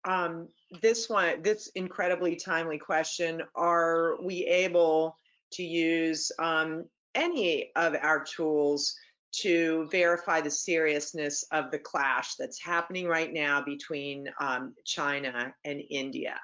Um, 0.05 0.49
this 0.81 1.09
one, 1.09 1.41
this 1.41 1.67
incredibly 1.75 2.35
timely 2.35 2.77
question, 2.77 3.41
are 3.55 4.17
we 4.21 4.45
able 4.45 5.17
to 5.53 5.63
use 5.63 6.31
um, 6.39 6.85
any 7.15 7.71
of 7.75 7.95
our 8.01 8.23
tools 8.23 8.95
to 9.33 9.87
verify 9.91 10.41
the 10.41 10.51
seriousness 10.51 11.45
of 11.51 11.71
the 11.71 11.79
clash 11.79 12.35
that's 12.35 12.61
happening 12.61 13.07
right 13.07 13.31
now 13.33 13.63
between 13.63 14.27
um, 14.39 14.73
China 14.85 15.53
and 15.65 15.81
India? 15.89 16.39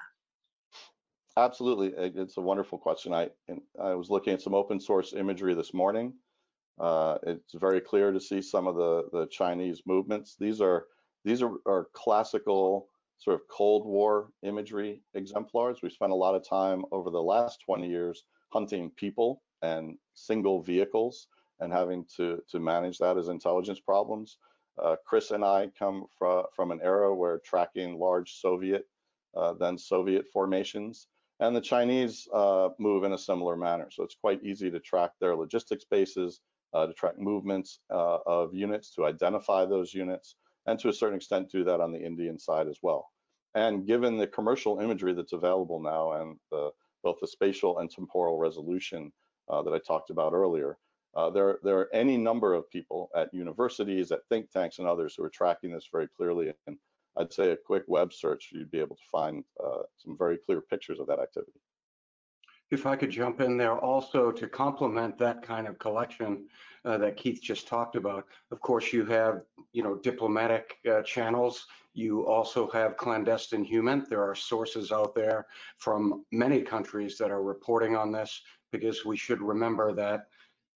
Absolutely, 1.36 1.92
it's 1.96 2.36
a 2.36 2.40
wonderful 2.40 2.78
question. 2.78 3.14
I 3.14 3.30
I 3.80 3.94
was 3.94 4.10
looking 4.10 4.32
at 4.32 4.42
some 4.42 4.54
open 4.54 4.80
source 4.80 5.12
imagery 5.12 5.54
this 5.54 5.72
morning. 5.72 6.12
Uh, 6.80 7.18
it's 7.24 7.54
very 7.54 7.80
clear 7.80 8.10
to 8.10 8.20
see 8.20 8.40
some 8.40 8.66
of 8.66 8.76
the 8.76 9.08
the 9.12 9.26
Chinese 9.26 9.82
movements. 9.86 10.36
These 10.38 10.60
are 10.60 10.86
these 11.24 11.42
are, 11.42 11.52
are 11.66 11.88
classical 11.92 12.88
sort 13.18 13.34
of 13.34 13.46
Cold 13.48 13.86
War 13.86 14.30
imagery 14.42 15.02
exemplars. 15.14 15.80
We 15.82 15.90
spent 15.90 16.12
a 16.12 16.14
lot 16.14 16.34
of 16.34 16.48
time 16.48 16.84
over 16.90 17.10
the 17.10 17.22
last 17.22 17.60
20 17.66 17.86
years 17.86 18.24
hunting 18.50 18.90
people 18.96 19.42
and 19.62 19.98
single 20.14 20.62
vehicles 20.62 21.28
and 21.60 21.70
having 21.70 22.06
to, 22.16 22.42
to 22.50 22.58
manage 22.58 22.98
that 22.98 23.18
as 23.18 23.28
intelligence 23.28 23.78
problems. 23.78 24.38
Uh, 24.82 24.96
Chris 25.06 25.30
and 25.30 25.44
I 25.44 25.70
come 25.78 26.06
from, 26.18 26.44
from 26.56 26.70
an 26.70 26.80
era 26.82 27.14
where 27.14 27.40
tracking 27.44 27.98
large 27.98 28.40
Soviet, 28.40 28.86
uh, 29.36 29.52
then 29.52 29.76
Soviet 29.76 30.24
formations, 30.32 31.08
and 31.40 31.54
the 31.54 31.60
Chinese 31.60 32.26
uh, 32.32 32.70
move 32.78 33.04
in 33.04 33.12
a 33.12 33.18
similar 33.18 33.56
manner. 33.56 33.88
So 33.90 34.02
it's 34.02 34.16
quite 34.18 34.42
easy 34.42 34.70
to 34.70 34.80
track 34.80 35.10
their 35.20 35.36
logistics 35.36 35.84
bases, 35.84 36.40
to 36.74 36.92
track 36.94 37.18
movements 37.18 37.80
uh, 37.90 38.18
of 38.26 38.54
units, 38.54 38.94
to 38.94 39.06
identify 39.06 39.64
those 39.64 39.92
units, 39.94 40.36
and 40.66 40.78
to 40.78 40.88
a 40.88 40.92
certain 40.92 41.16
extent 41.16 41.50
do 41.50 41.64
that 41.64 41.80
on 41.80 41.92
the 41.92 42.04
Indian 42.04 42.38
side 42.38 42.68
as 42.68 42.78
well. 42.82 43.08
And 43.54 43.86
given 43.86 44.16
the 44.16 44.26
commercial 44.26 44.78
imagery 44.78 45.12
that's 45.12 45.32
available 45.32 45.82
now 45.82 46.12
and 46.12 46.36
the 46.50 46.70
both 47.02 47.16
the 47.20 47.26
spatial 47.26 47.78
and 47.78 47.90
temporal 47.90 48.38
resolution 48.38 49.12
uh, 49.48 49.62
that 49.62 49.72
I 49.72 49.78
talked 49.78 50.10
about 50.10 50.32
earlier. 50.32 50.78
Uh, 51.16 51.30
there, 51.30 51.58
there 51.64 51.78
are 51.78 51.92
any 51.92 52.16
number 52.16 52.54
of 52.54 52.70
people 52.70 53.10
at 53.16 53.34
universities, 53.34 54.12
at 54.12 54.20
think 54.28 54.50
tanks, 54.50 54.78
and 54.78 54.86
others 54.86 55.14
who 55.16 55.24
are 55.24 55.30
tracking 55.30 55.72
this 55.72 55.88
very 55.90 56.06
clearly. 56.16 56.52
And 56.66 56.76
I'd 57.16 57.32
say 57.32 57.50
a 57.50 57.56
quick 57.56 57.82
web 57.88 58.12
search, 58.12 58.50
you'd 58.52 58.70
be 58.70 58.78
able 58.78 58.96
to 58.96 59.02
find 59.10 59.42
uh, 59.62 59.82
some 59.96 60.16
very 60.16 60.38
clear 60.38 60.60
pictures 60.60 61.00
of 61.00 61.08
that 61.08 61.18
activity. 61.18 61.58
If 62.70 62.86
I 62.86 62.96
could 62.96 63.10
jump 63.10 63.40
in 63.40 63.56
there 63.56 63.78
also 63.78 64.30
to 64.30 64.48
complement 64.48 65.18
that 65.18 65.42
kind 65.42 65.66
of 65.66 65.78
collection 65.78 66.46
uh, 66.84 66.98
that 66.98 67.16
Keith 67.16 67.40
just 67.42 67.66
talked 67.66 67.96
about. 67.96 68.26
Of 68.50 68.60
course, 68.60 68.92
you 68.92 69.04
have, 69.06 69.42
you 69.72 69.82
know, 69.82 69.96
diplomatic 69.96 70.76
uh, 70.90 71.02
channels. 71.02 71.66
You 71.94 72.26
also 72.26 72.70
have 72.70 72.96
clandestine 72.96 73.64
human. 73.64 74.06
There 74.08 74.22
are 74.22 74.34
sources 74.34 74.92
out 74.92 75.14
there 75.14 75.46
from 75.78 76.24
many 76.32 76.62
countries 76.62 77.18
that 77.18 77.30
are 77.30 77.42
reporting 77.42 77.96
on 77.96 78.12
this 78.12 78.40
because 78.72 79.04
we 79.04 79.16
should 79.16 79.42
remember 79.42 79.92
that 79.92 80.26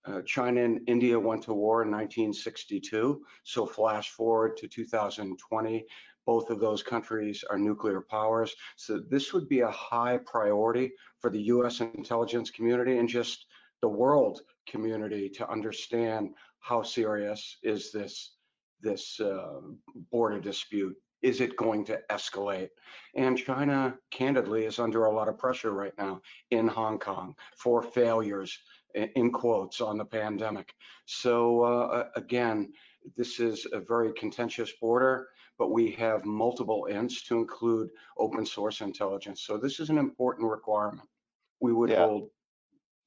uh, 0.06 0.20
China 0.26 0.62
and 0.62 0.80
India 0.86 1.18
went 1.18 1.42
to 1.44 1.54
war 1.54 1.82
in 1.82 1.90
1962. 1.90 3.22
So 3.44 3.64
flash 3.64 4.10
forward 4.10 4.56
to 4.58 4.68
2020, 4.68 5.86
both 6.26 6.50
of 6.50 6.60
those 6.60 6.82
countries 6.82 7.44
are 7.50 7.58
nuclear 7.58 8.00
powers. 8.00 8.54
So 8.76 9.00
this 9.10 9.32
would 9.32 9.48
be 9.48 9.60
a 9.60 9.70
high 9.70 10.18
priority 10.24 10.92
for 11.18 11.30
the 11.30 11.42
U.S. 11.42 11.80
intelligence 11.80 12.50
community 12.50 12.98
and 12.98 13.08
just 13.08 13.46
the 13.82 13.88
world 13.88 14.40
community 14.66 15.28
to 15.28 15.50
understand 15.50 16.30
how 16.60 16.82
serious 16.82 17.58
is 17.62 17.92
this 17.92 18.36
this 18.80 19.18
uh, 19.20 19.60
border 20.10 20.40
dispute. 20.40 20.96
Is 21.22 21.40
it 21.40 21.56
going 21.56 21.86
to 21.86 22.00
escalate? 22.10 22.68
And 23.14 23.38
China, 23.38 23.94
candidly, 24.10 24.66
is 24.66 24.78
under 24.78 25.06
a 25.06 25.14
lot 25.14 25.28
of 25.28 25.38
pressure 25.38 25.72
right 25.72 25.94
now 25.96 26.20
in 26.50 26.68
Hong 26.68 26.98
Kong 26.98 27.34
for 27.56 27.82
failures, 27.82 28.58
in 28.94 29.32
quotes, 29.32 29.80
on 29.80 29.96
the 29.96 30.04
pandemic. 30.04 30.74
So 31.06 31.62
uh, 31.62 32.08
again, 32.14 32.72
this 33.16 33.40
is 33.40 33.66
a 33.72 33.80
very 33.80 34.12
contentious 34.12 34.72
border 34.80 35.28
but 35.58 35.70
we 35.70 35.90
have 35.92 36.24
multiple 36.24 36.86
INTs 36.90 37.24
to 37.26 37.38
include 37.38 37.90
open 38.18 38.44
source 38.44 38.80
intelligence. 38.80 39.42
So 39.42 39.56
this 39.56 39.80
is 39.80 39.90
an 39.90 39.98
important 39.98 40.50
requirement. 40.50 41.08
We 41.60 41.72
would 41.72 41.90
yeah. 41.90 42.06
hold 42.06 42.30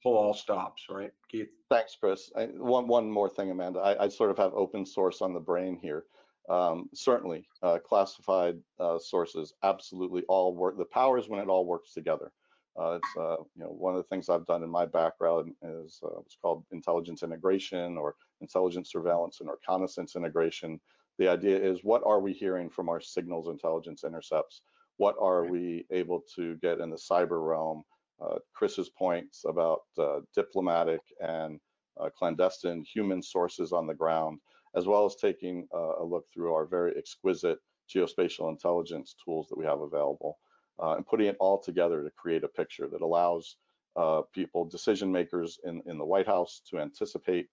pull 0.02 0.16
all 0.16 0.34
stops, 0.34 0.84
right, 0.90 1.10
Keith? 1.30 1.48
Thanks, 1.68 1.96
Chris. 1.98 2.30
I, 2.36 2.46
one 2.46 2.86
one 2.86 3.10
more 3.10 3.28
thing, 3.28 3.50
Amanda. 3.50 3.80
I, 3.80 4.04
I, 4.04 4.08
sort 4.08 4.30
of 4.30 4.38
have 4.38 4.54
open 4.54 4.86
source 4.86 5.20
on 5.20 5.34
the 5.34 5.40
brain 5.40 5.78
here. 5.80 6.04
Um, 6.48 6.88
certainly, 6.94 7.46
uh, 7.62 7.78
classified 7.78 8.58
uh, 8.80 8.98
sources 8.98 9.52
absolutely 9.62 10.22
all 10.28 10.54
work. 10.54 10.78
The 10.78 10.84
power 10.86 11.18
is 11.18 11.28
when 11.28 11.40
it 11.40 11.48
all 11.48 11.66
works 11.66 11.92
together. 11.92 12.32
Uh, 12.78 12.98
it's 13.02 13.16
uh, 13.16 13.36
you 13.56 13.64
know 13.64 13.70
one 13.70 13.94
of 13.94 13.98
the 13.98 14.08
things 14.08 14.28
I've 14.28 14.46
done 14.46 14.62
in 14.62 14.70
my 14.70 14.86
background 14.86 15.52
is 15.62 15.98
uh, 16.02 16.10
what's 16.14 16.38
called 16.40 16.64
intelligence 16.70 17.22
integration 17.22 17.98
or 17.98 18.14
intelligence 18.40 18.92
surveillance 18.92 19.40
and 19.40 19.50
reconnaissance 19.50 20.14
integration. 20.16 20.80
The 21.18 21.28
idea 21.28 21.58
is 21.58 21.80
what 21.82 22.02
are 22.04 22.20
we 22.20 22.32
hearing 22.32 22.70
from 22.70 22.88
our 22.88 23.00
signals 23.00 23.48
intelligence 23.48 24.04
intercepts? 24.04 24.62
What 24.96 25.16
are 25.20 25.44
we 25.44 25.84
able 25.90 26.22
to 26.36 26.56
get 26.56 26.80
in 26.80 26.90
the 26.90 26.96
cyber 26.96 27.46
realm? 27.46 27.82
Uh, 28.20 28.38
Chris's 28.54 28.88
points 28.88 29.44
about 29.46 29.82
uh, 29.98 30.20
diplomatic 30.34 31.00
and 31.20 31.60
uh, 32.00 32.08
clandestine 32.16 32.84
human 32.84 33.22
sources 33.22 33.72
on 33.72 33.86
the 33.86 33.94
ground, 33.94 34.40
as 34.74 34.86
well 34.86 35.04
as 35.04 35.16
taking 35.16 35.68
uh, 35.74 36.00
a 36.00 36.04
look 36.04 36.24
through 36.32 36.52
our 36.52 36.66
very 36.66 36.96
exquisite 36.96 37.58
geospatial 37.88 38.50
intelligence 38.50 39.14
tools 39.24 39.48
that 39.48 39.58
we 39.58 39.64
have 39.64 39.80
available 39.80 40.38
uh, 40.82 40.94
and 40.96 41.06
putting 41.06 41.26
it 41.26 41.36
all 41.40 41.60
together 41.60 42.02
to 42.02 42.10
create 42.16 42.44
a 42.44 42.48
picture 42.48 42.88
that 42.88 43.02
allows 43.02 43.56
uh, 43.96 44.22
people, 44.32 44.64
decision 44.64 45.10
makers 45.10 45.58
in, 45.64 45.82
in 45.86 45.98
the 45.98 46.04
White 46.04 46.26
House 46.26 46.62
to 46.70 46.78
anticipate 46.78 47.48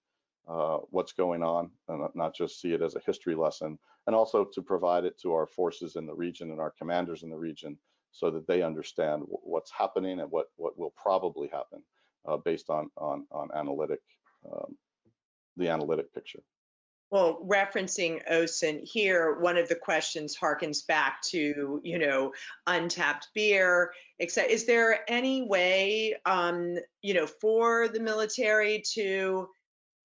uh, 0.48 0.78
what's 0.90 1.12
going 1.12 1.42
on 1.42 1.70
and 1.88 2.08
not 2.14 2.34
just 2.34 2.60
see 2.60 2.72
it 2.72 2.82
as 2.82 2.94
a 2.94 3.00
history 3.04 3.34
lesson, 3.34 3.78
and 4.06 4.14
also 4.14 4.44
to 4.44 4.62
provide 4.62 5.04
it 5.04 5.18
to 5.20 5.32
our 5.32 5.46
forces 5.46 5.96
in 5.96 6.06
the 6.06 6.14
region 6.14 6.50
and 6.50 6.60
our 6.60 6.72
commanders 6.78 7.22
in 7.22 7.30
the 7.30 7.36
region 7.36 7.76
so 8.12 8.30
that 8.30 8.46
they 8.46 8.62
understand 8.62 9.22
what's 9.26 9.70
happening 9.70 10.20
and 10.20 10.30
what, 10.30 10.46
what 10.56 10.78
will 10.78 10.94
probably 10.96 11.48
happen 11.48 11.82
uh, 12.26 12.36
based 12.36 12.70
on, 12.70 12.90
on, 12.96 13.26
on 13.30 13.48
analytic, 13.54 14.00
um, 14.50 14.76
the 15.56 15.68
analytic 15.68 16.12
picture. 16.14 16.40
Well, 17.10 17.38
referencing 17.46 18.20
OSINT 18.28 18.82
here, 18.82 19.38
one 19.38 19.56
of 19.56 19.68
the 19.68 19.76
questions 19.76 20.36
harkens 20.36 20.84
back 20.84 21.22
to, 21.26 21.80
you 21.84 21.98
know, 21.98 22.32
Untappd 22.68 23.28
beer, 23.32 23.92
except 24.18 24.50
is 24.50 24.66
there 24.66 25.08
any 25.08 25.42
way, 25.42 26.16
um, 26.26 26.76
you 27.02 27.14
know, 27.14 27.26
for 27.26 27.86
the 27.88 28.00
military 28.00 28.82
to 28.94 29.48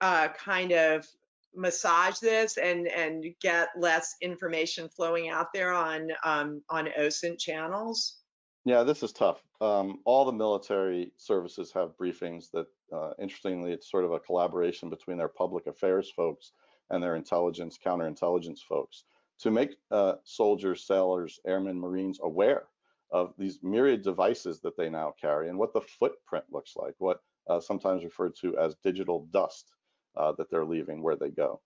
uh, 0.02 0.30
kind 0.30 0.72
of 0.72 1.08
massage 1.56 2.20
this 2.20 2.58
and 2.58 2.88
and 2.88 3.26
get 3.42 3.70
less 3.78 4.16
information 4.22 4.88
flowing 4.90 5.30
out 5.30 5.54
there 5.54 5.74
on 5.74 6.10
um, 6.24 6.62
on 6.70 6.88
OSINT 6.98 7.40
channels? 7.40 8.18
Yeah, 8.66 8.84
this 8.84 9.02
is 9.02 9.12
tough. 9.12 9.42
Um, 9.60 10.00
all 10.06 10.26
the 10.26 10.32
military 10.32 11.12
services 11.18 11.72
have 11.74 11.98
briefings 11.98 12.52
that, 12.52 12.68
uh, 12.94 13.12
interestingly, 13.20 13.72
it's 13.72 13.90
sort 13.90 14.06
of 14.06 14.12
a 14.12 14.20
collaboration 14.20 14.90
between 14.90 15.18
their 15.18 15.28
public 15.28 15.66
affairs 15.66 16.12
folks 16.16 16.52
and 16.92 17.02
their 17.02 17.16
intelligence, 17.16 17.80
counterintelligence 17.84 18.60
folks 18.60 19.06
to 19.40 19.50
make 19.50 19.78
uh, 19.90 20.14
soldiers, 20.24 20.86
sailors, 20.86 21.40
airmen, 21.48 21.80
Marines 21.80 22.20
aware 22.22 22.64
of 23.12 23.34
these 23.38 23.60
myriad 23.64 24.04
devices 24.04 24.62
that 24.62 24.78
they 24.78 24.90
now 24.90 25.14
carry 25.20 25.50
and 25.50 25.58
what 25.58 25.74
the 25.74 25.82
footprint 25.82 26.46
looks 26.52 26.74
like, 26.76 26.94
what 27.00 27.22
uh, 27.50 27.60
sometimes 27.60 28.04
referred 28.04 28.36
to 28.36 28.58
as 28.58 28.76
digital 28.84 29.28
dust 29.32 29.72
that 30.16 30.50
they're 30.50 30.66
leaving 30.66 31.02
where 31.02 31.16
they 31.16 31.30
go. 31.30 31.62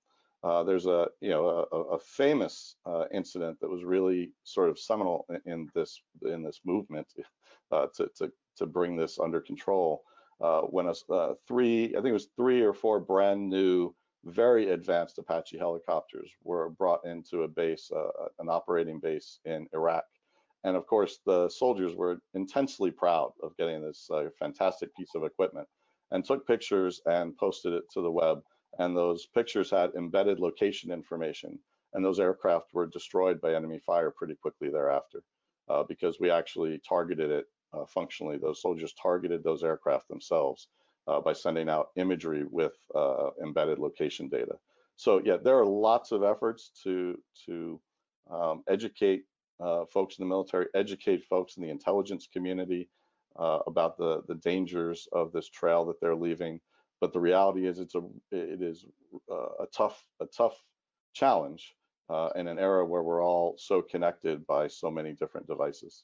Uh, 0.45 0.63
there's 0.63 0.85
a 0.85 1.07
you 1.21 1.31
know 1.31 1.65
a, 1.71 1.77
a 1.95 1.99
famous 1.99 2.75
uh, 2.85 3.05
incident 3.11 3.59
that 3.59 3.69
was 3.69 3.83
really 3.83 4.31
sort 4.43 4.69
of 4.69 4.77
seminal 4.77 5.25
in, 5.29 5.41
in 5.51 5.69
this 5.73 5.99
in 6.21 6.43
this 6.43 6.61
movement 6.63 7.07
uh, 7.71 7.87
to, 7.95 8.07
to 8.15 8.31
to 8.55 8.67
bring 8.67 8.95
this 8.95 9.17
under 9.19 9.41
control. 9.41 10.03
Uh, 10.41 10.61
when 10.61 10.87
a 10.87 11.33
three 11.47 11.85
I 11.85 11.93
think 11.93 12.07
it 12.07 12.13
was 12.13 12.27
three 12.35 12.61
or 12.61 12.73
four 12.73 12.99
brand 12.99 13.49
new 13.49 13.95
very 14.25 14.69
advanced 14.71 15.17
Apache 15.17 15.57
helicopters 15.57 16.29
were 16.43 16.69
brought 16.69 17.05
into 17.05 17.43
a 17.43 17.47
base, 17.47 17.91
an 18.39 18.49
operating 18.49 18.99
base 18.99 19.39
in 19.45 19.67
Iraq. 19.71 20.03
And 20.63 20.75
of 20.75 20.87
course, 20.87 21.19
the 21.27 21.47
soldiers 21.47 21.93
were 21.93 22.19
intensely 22.33 22.89
proud 22.89 23.33
of 23.43 23.55
getting 23.55 23.83
this 23.83 24.09
fantastic 24.39 24.95
piece 24.95 25.13
of 25.13 25.23
equipment 25.23 25.67
and 26.11 26.23
took 26.23 26.47
pictures 26.47 27.01
and 27.05 27.37
posted 27.37 27.73
it 27.73 27.83
to 27.93 28.01
the 28.01 28.11
web. 28.11 28.41
And 28.79 28.95
those 28.95 29.27
pictures 29.27 29.71
had 29.71 29.91
embedded 29.95 30.39
location 30.39 30.91
information. 30.91 31.59
And 31.93 32.03
those 32.03 32.19
aircraft 32.19 32.73
were 32.73 32.87
destroyed 32.87 33.39
by 33.39 33.53
enemy 33.53 33.79
fire 33.79 34.11
pretty 34.11 34.35
quickly 34.35 34.69
thereafter 34.69 35.23
uh, 35.69 35.83
because 35.83 36.19
we 36.19 36.29
actually 36.29 36.81
targeted 36.87 37.31
it 37.31 37.45
uh, 37.73 37.85
functionally. 37.85 38.37
Those 38.37 38.61
soldiers 38.61 38.93
targeted 39.01 39.43
those 39.43 39.63
aircraft 39.63 40.09
themselves 40.09 40.67
uh, 41.07 41.21
by 41.21 41.33
sending 41.33 41.69
out 41.69 41.89
imagery 41.95 42.43
with 42.49 42.73
uh, 42.93 43.29
embedded 43.41 43.79
location 43.79 44.27
data. 44.27 44.55
So 44.97 45.21
yeah, 45.23 45.37
there 45.41 45.57
are 45.57 45.65
lots 45.65 46.11
of 46.11 46.23
efforts 46.23 46.71
to, 46.83 47.17
to 47.45 47.79
um, 48.31 48.63
educate 48.67 49.23
uh, 49.59 49.85
folks 49.85 50.17
in 50.17 50.23
the 50.23 50.29
military, 50.29 50.67
educate 50.73 51.23
folks 51.23 51.57
in 51.57 51.63
the 51.63 51.69
intelligence 51.69 52.27
community, 52.31 52.89
uh, 53.37 53.59
about 53.67 53.97
the 53.97 54.23
the 54.27 54.35
dangers 54.35 55.07
of 55.11 55.31
this 55.31 55.49
trail 55.49 55.85
that 55.85 55.99
they're 55.99 56.15
leaving. 56.15 56.59
But 57.01 57.13
the 57.13 57.19
reality 57.19 57.67
is, 57.67 57.79
it's 57.79 57.95
a 57.95 58.01
it 58.31 58.61
is 58.61 58.85
uh, 59.31 59.63
a 59.63 59.67
tough 59.75 60.03
a 60.21 60.25
tough 60.25 60.55
challenge 61.13 61.75
uh, 62.09 62.29
in 62.35 62.47
an 62.47 62.59
era 62.59 62.85
where 62.85 63.03
we're 63.03 63.23
all 63.23 63.55
so 63.57 63.81
connected 63.81 64.45
by 64.45 64.67
so 64.67 64.91
many 64.91 65.13
different 65.13 65.47
devices. 65.47 66.03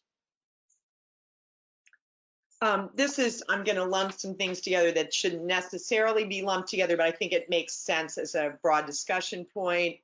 Um, 2.63 2.91
this 2.93 3.17
is, 3.17 3.43
I'm 3.49 3.63
going 3.63 3.77
to 3.77 3.85
lump 3.85 4.13
some 4.13 4.35
things 4.35 4.61
together 4.61 4.91
that 4.91 5.13
shouldn't 5.13 5.45
necessarily 5.45 6.25
be 6.25 6.43
lumped 6.43 6.69
together, 6.69 6.95
but 6.95 7.07
I 7.07 7.11
think 7.11 7.33
it 7.33 7.49
makes 7.49 7.73
sense 7.73 8.19
as 8.19 8.35
a 8.35 8.53
broad 8.61 8.85
discussion 8.85 9.45
point. 9.45 9.97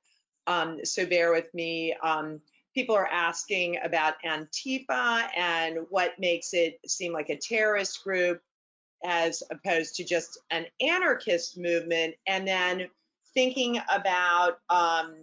Um, 0.48 0.84
so 0.84 1.06
bear 1.06 1.32
with 1.32 1.54
me. 1.54 1.94
Um, 2.02 2.42
people 2.78 2.96
are 2.96 3.08
asking 3.08 3.76
about 3.84 4.14
Antifa 4.24 5.28
and 5.36 5.80
what 5.90 6.12
makes 6.20 6.54
it 6.54 6.80
seem 6.86 7.12
like 7.12 7.30
a 7.30 7.36
terrorist 7.36 8.04
group 8.04 8.40
as 9.04 9.42
opposed 9.50 9.96
to 9.96 10.04
just 10.04 10.38
an 10.52 10.64
anarchist 10.80 11.58
movement. 11.58 12.14
And 12.28 12.48
then 12.48 12.88
thinking 13.34 13.82
about 13.92 14.60
um, 14.70 15.16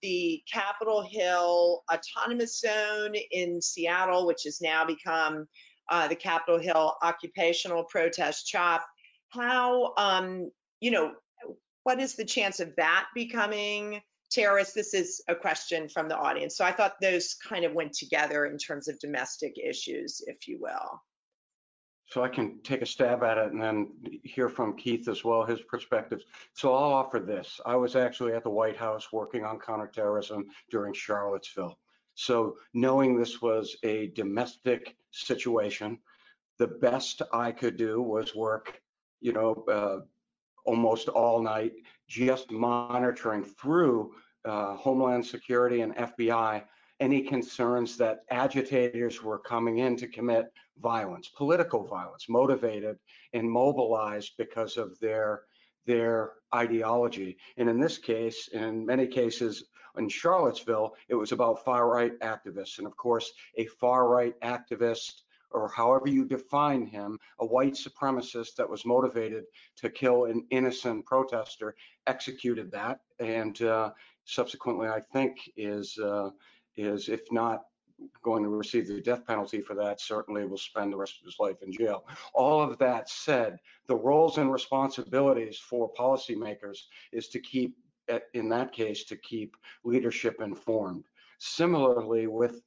the 0.00 0.42
Capitol 0.50 1.02
Hill 1.02 1.84
Autonomous 1.92 2.58
Zone 2.58 3.14
in 3.30 3.60
Seattle, 3.60 4.26
which 4.26 4.44
has 4.44 4.62
now 4.62 4.86
become 4.86 5.46
uh, 5.90 6.08
the 6.08 6.16
Capitol 6.16 6.58
Hill 6.58 6.94
Occupational 7.02 7.84
Protest 7.84 8.46
CHOP. 8.46 8.82
How, 9.28 9.92
um, 9.98 10.50
you 10.80 10.90
know, 10.90 11.12
what 11.82 12.00
is 12.00 12.14
the 12.14 12.24
chance 12.24 12.60
of 12.60 12.74
that 12.76 13.08
becoming 13.14 14.00
terrorists, 14.34 14.74
this 14.74 14.94
is 14.94 15.22
a 15.28 15.34
question 15.34 15.88
from 15.88 16.08
the 16.08 16.16
audience. 16.16 16.56
So 16.56 16.64
I 16.64 16.72
thought 16.72 17.00
those 17.00 17.34
kind 17.34 17.64
of 17.64 17.72
went 17.72 17.92
together 17.92 18.46
in 18.46 18.58
terms 18.58 18.88
of 18.88 18.98
domestic 18.98 19.56
issues, 19.58 20.20
if 20.26 20.48
you 20.48 20.58
will. 20.60 21.00
So 22.06 22.22
I 22.22 22.28
can 22.28 22.60
take 22.62 22.82
a 22.82 22.86
stab 22.86 23.22
at 23.22 23.38
it 23.38 23.52
and 23.52 23.60
then 23.60 23.88
hear 24.24 24.48
from 24.48 24.76
Keith 24.76 25.08
as 25.08 25.24
well, 25.24 25.44
his 25.44 25.60
perspectives. 25.62 26.24
So 26.52 26.74
I'll 26.74 26.92
offer 26.92 27.18
this. 27.18 27.60
I 27.64 27.76
was 27.76 27.96
actually 27.96 28.34
at 28.34 28.44
the 28.44 28.50
White 28.50 28.76
House 28.76 29.12
working 29.12 29.44
on 29.44 29.58
counterterrorism 29.58 30.46
during 30.70 30.92
Charlottesville. 30.92 31.78
So 32.14 32.56
knowing 32.74 33.18
this 33.18 33.40
was 33.40 33.76
a 33.82 34.08
domestic 34.08 34.96
situation, 35.12 35.98
the 36.58 36.68
best 36.68 37.22
I 37.32 37.52
could 37.52 37.76
do 37.76 38.02
was 38.02 38.34
work, 38.34 38.80
you 39.20 39.32
know, 39.32 39.64
uh, 39.68 40.00
almost 40.66 41.08
all 41.08 41.42
night, 41.42 41.72
just 42.08 42.50
monitoring 42.50 43.44
through 43.44 44.12
uh, 44.44 44.76
Homeland 44.76 45.26
Security 45.26 45.80
and 45.80 45.94
FBI 45.96 46.64
any 47.00 47.22
concerns 47.22 47.96
that 47.96 48.20
agitators 48.30 49.22
were 49.22 49.38
coming 49.38 49.78
in 49.78 49.96
to 49.96 50.06
commit 50.06 50.52
violence, 50.80 51.28
political 51.28 51.84
violence, 51.84 52.28
motivated 52.28 52.98
and 53.32 53.50
mobilized 53.50 54.32
because 54.38 54.76
of 54.76 54.98
their 55.00 55.42
their 55.86 56.32
ideology. 56.54 57.36
And 57.58 57.68
in 57.68 57.78
this 57.78 57.98
case, 57.98 58.48
in 58.48 58.86
many 58.86 59.06
cases 59.06 59.64
in 59.98 60.08
Charlottesville, 60.08 60.94
it 61.08 61.14
was 61.14 61.32
about 61.32 61.62
far 61.62 61.90
right 61.90 62.18
activists. 62.20 62.78
And 62.78 62.86
of 62.86 62.96
course, 62.96 63.30
a 63.58 63.66
far 63.66 64.08
right 64.08 64.34
activist 64.40 65.24
or 65.54 65.68
however 65.68 66.08
you 66.08 66.24
define 66.24 66.84
him, 66.84 67.18
a 67.38 67.46
white 67.46 67.74
supremacist 67.74 68.56
that 68.56 68.68
was 68.68 68.84
motivated 68.84 69.44
to 69.76 69.88
kill 69.88 70.24
an 70.24 70.44
innocent 70.50 71.06
protester, 71.06 71.76
executed 72.08 72.72
that, 72.72 73.00
and 73.20 73.62
uh, 73.62 73.90
subsequently, 74.24 74.88
I 74.88 75.00
think, 75.12 75.38
is 75.56 75.98
uh, 75.98 76.30
is 76.76 77.08
if 77.08 77.20
not 77.30 77.62
going 78.22 78.42
to 78.42 78.48
receive 78.48 78.88
the 78.88 79.00
death 79.00 79.24
penalty 79.26 79.60
for 79.60 79.74
that, 79.74 80.00
certainly 80.00 80.44
will 80.44 80.58
spend 80.58 80.92
the 80.92 80.96
rest 80.96 81.18
of 81.20 81.24
his 81.24 81.36
life 81.38 81.62
in 81.62 81.72
jail. 81.72 82.04
All 82.32 82.60
of 82.60 82.76
that 82.78 83.08
said, 83.08 83.58
the 83.86 83.96
roles 83.96 84.38
and 84.38 84.52
responsibilities 84.52 85.58
for 85.58 85.92
policymakers 85.94 86.78
is 87.12 87.28
to 87.28 87.40
keep, 87.40 87.76
in 88.34 88.48
that 88.48 88.72
case, 88.72 89.04
to 89.04 89.16
keep 89.16 89.56
leadership 89.84 90.40
informed. 90.40 91.04
Similarly 91.38 92.26
with 92.26 92.62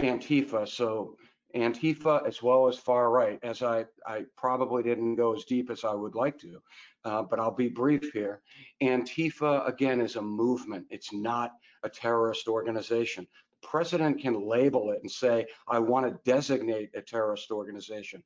Antifa, 0.00 0.68
so 0.68 1.16
Antifa 1.54 2.26
as 2.26 2.42
well 2.42 2.68
as 2.68 2.76
far 2.76 3.10
right, 3.10 3.38
as 3.42 3.62
I, 3.62 3.86
I 4.06 4.24
probably 4.36 4.82
didn't 4.82 5.16
go 5.16 5.34
as 5.34 5.44
deep 5.44 5.70
as 5.70 5.84
I 5.84 5.94
would 5.94 6.14
like 6.14 6.38
to, 6.40 6.62
uh, 7.04 7.22
but 7.22 7.40
I'll 7.40 7.54
be 7.54 7.68
brief 7.68 8.10
here. 8.12 8.42
Antifa, 8.82 9.66
again, 9.66 10.00
is 10.00 10.16
a 10.16 10.22
movement. 10.22 10.86
It's 10.90 11.12
not 11.12 11.52
a 11.82 11.88
terrorist 11.88 12.48
organization. 12.48 13.26
The 13.62 13.68
president 13.68 14.20
can 14.20 14.46
label 14.46 14.90
it 14.90 15.00
and 15.00 15.10
say, 15.10 15.46
I 15.66 15.78
want 15.78 16.06
to 16.06 16.30
designate 16.30 16.90
a 16.94 17.00
terrorist 17.00 17.50
organization. 17.50 18.22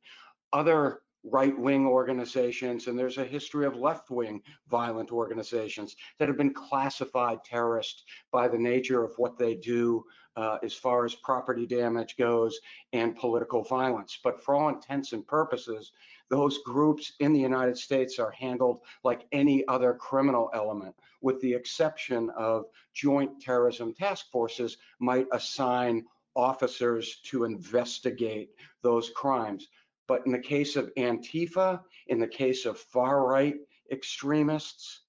Other 0.53 1.03
right-wing 1.25 1.87
organizations, 1.87 2.87
and 2.87 2.99
there's 2.99 3.19
a 3.19 3.25
history 3.25 3.65
of 3.65 3.77
left-wing 3.77 4.43
violent 4.69 5.13
organizations 5.13 5.97
that 6.19 6.29
have 6.29 6.37
been 6.37 6.53
classified 6.53 7.45
terrorist 7.45 8.05
by 8.33 8.49
the 8.49 8.59
nature 8.59 9.05
of 9.05 9.13
what 9.19 9.39
they 9.39 9.55
do 9.55 10.05
uh, 10.37 10.59
as 10.63 10.75
far 10.75 11.05
as 11.05 11.15
property 11.15 11.67
damage 11.67 12.17
goes 12.17 12.59
and 12.93 13.17
political 13.17 13.63
violence. 13.63 14.19
But 14.23 14.43
for 14.43 14.55
all 14.55 14.69
intents 14.69 15.13
and 15.13 15.27
purposes, 15.27 15.93
those 16.29 16.59
groups 16.65 17.13
in 17.21 17.33
the 17.33 17.41
United 17.41 17.77
States 17.77 18.19
are 18.19 18.31
handled 18.31 18.81
like 19.05 19.27
any 19.33 19.67
other 19.69 19.93
criminal 19.95 20.51
element, 20.55 20.95
with 21.21 21.41
the 21.41 21.53
exception 21.53 22.31
of 22.31 22.65
joint 22.95 23.41
terrorism 23.41 23.93
task 23.93 24.31
forces 24.33 24.79
might 24.99 25.27
assign 25.33 26.05
officers 26.35 27.21
to 27.25 27.45
investigate 27.45 28.51
those 28.83 29.11
crimes. 29.11 29.69
But 30.13 30.27
in 30.27 30.33
the 30.33 30.39
case 30.39 30.77
of 30.77 30.93
Antifa, 30.99 31.81
in 32.09 32.21
the 32.21 32.29
case 32.29 32.67
of 32.67 32.79
far 32.79 33.27
right 33.27 33.57
extremists 33.91 35.05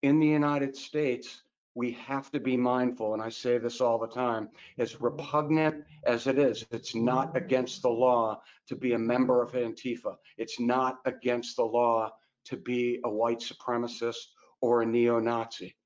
in 0.00 0.18
the 0.18 0.26
United 0.26 0.74
States, 0.74 1.42
we 1.74 1.92
have 1.92 2.30
to 2.30 2.40
be 2.40 2.56
mindful, 2.56 3.12
and 3.12 3.22
I 3.22 3.28
say 3.28 3.58
this 3.58 3.82
all 3.82 3.98
the 3.98 4.08
time, 4.08 4.48
as 4.78 4.98
repugnant 4.98 5.84
as 6.06 6.26
it 6.26 6.38
is, 6.38 6.64
it's 6.70 6.94
not 6.94 7.36
against 7.36 7.82
the 7.82 7.90
law 7.90 8.40
to 8.68 8.76
be 8.76 8.94
a 8.94 8.98
member 8.98 9.42
of 9.42 9.52
Antifa. 9.52 10.16
It's 10.38 10.58
not 10.58 11.00
against 11.04 11.56
the 11.56 11.66
law 11.66 12.14
to 12.46 12.56
be 12.56 12.98
a 13.04 13.10
white 13.10 13.40
supremacist 13.40 14.24
or 14.62 14.80
a 14.80 14.86
neo-Nazi. 14.86 15.76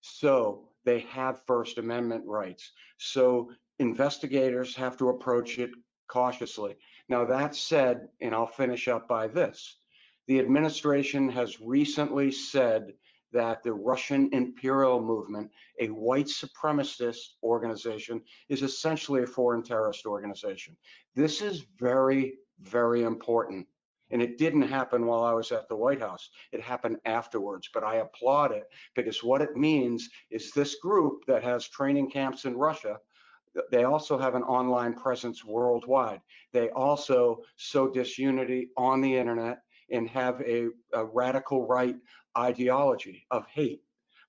So 0.00 0.70
they 0.84 1.06
have 1.10 1.46
First 1.46 1.78
Amendment 1.78 2.24
rights. 2.26 2.72
So 2.96 3.52
investigators 3.78 4.74
have 4.74 4.96
to 4.96 5.10
approach 5.10 5.60
it 5.60 5.70
cautiously. 6.08 6.74
Now 7.08 7.24
that 7.24 7.54
said, 7.54 8.08
and 8.20 8.34
I'll 8.34 8.46
finish 8.46 8.88
up 8.88 9.08
by 9.08 9.28
this, 9.28 9.76
the 10.26 10.38
administration 10.38 11.28
has 11.30 11.60
recently 11.60 12.30
said 12.30 12.92
that 13.32 13.62
the 13.62 13.72
Russian 13.72 14.30
imperial 14.32 15.00
movement, 15.00 15.50
a 15.80 15.88
white 15.88 16.26
supremacist 16.26 17.34
organization, 17.42 18.22
is 18.48 18.62
essentially 18.62 19.22
a 19.22 19.26
foreign 19.26 19.62
terrorist 19.62 20.06
organization. 20.06 20.76
This 21.14 21.40
is 21.40 21.66
very, 21.78 22.34
very 22.60 23.02
important. 23.02 23.66
And 24.10 24.22
it 24.22 24.38
didn't 24.38 24.62
happen 24.62 25.04
while 25.04 25.24
I 25.24 25.34
was 25.34 25.52
at 25.52 25.68
the 25.68 25.76
White 25.76 26.00
House. 26.00 26.30
It 26.52 26.62
happened 26.62 26.96
afterwards, 27.04 27.68
but 27.74 27.84
I 27.84 27.96
applaud 27.96 28.52
it 28.52 28.64
because 28.94 29.22
what 29.22 29.42
it 29.42 29.56
means 29.56 30.08
is 30.30 30.50
this 30.50 30.76
group 30.76 31.24
that 31.26 31.44
has 31.44 31.68
training 31.68 32.10
camps 32.10 32.46
in 32.46 32.56
Russia, 32.56 32.98
they 33.70 33.84
also 33.84 34.18
have 34.18 34.34
an 34.34 34.42
online 34.42 34.94
presence 34.94 35.44
worldwide. 35.44 36.20
They 36.52 36.70
also 36.70 37.42
sow 37.56 37.88
disunity 37.88 38.70
on 38.76 39.00
the 39.00 39.16
internet 39.16 39.58
and 39.90 40.08
have 40.08 40.40
a, 40.42 40.68
a 40.92 41.04
radical 41.04 41.66
right 41.66 41.96
ideology 42.36 43.26
of 43.30 43.46
hate, 43.46 43.82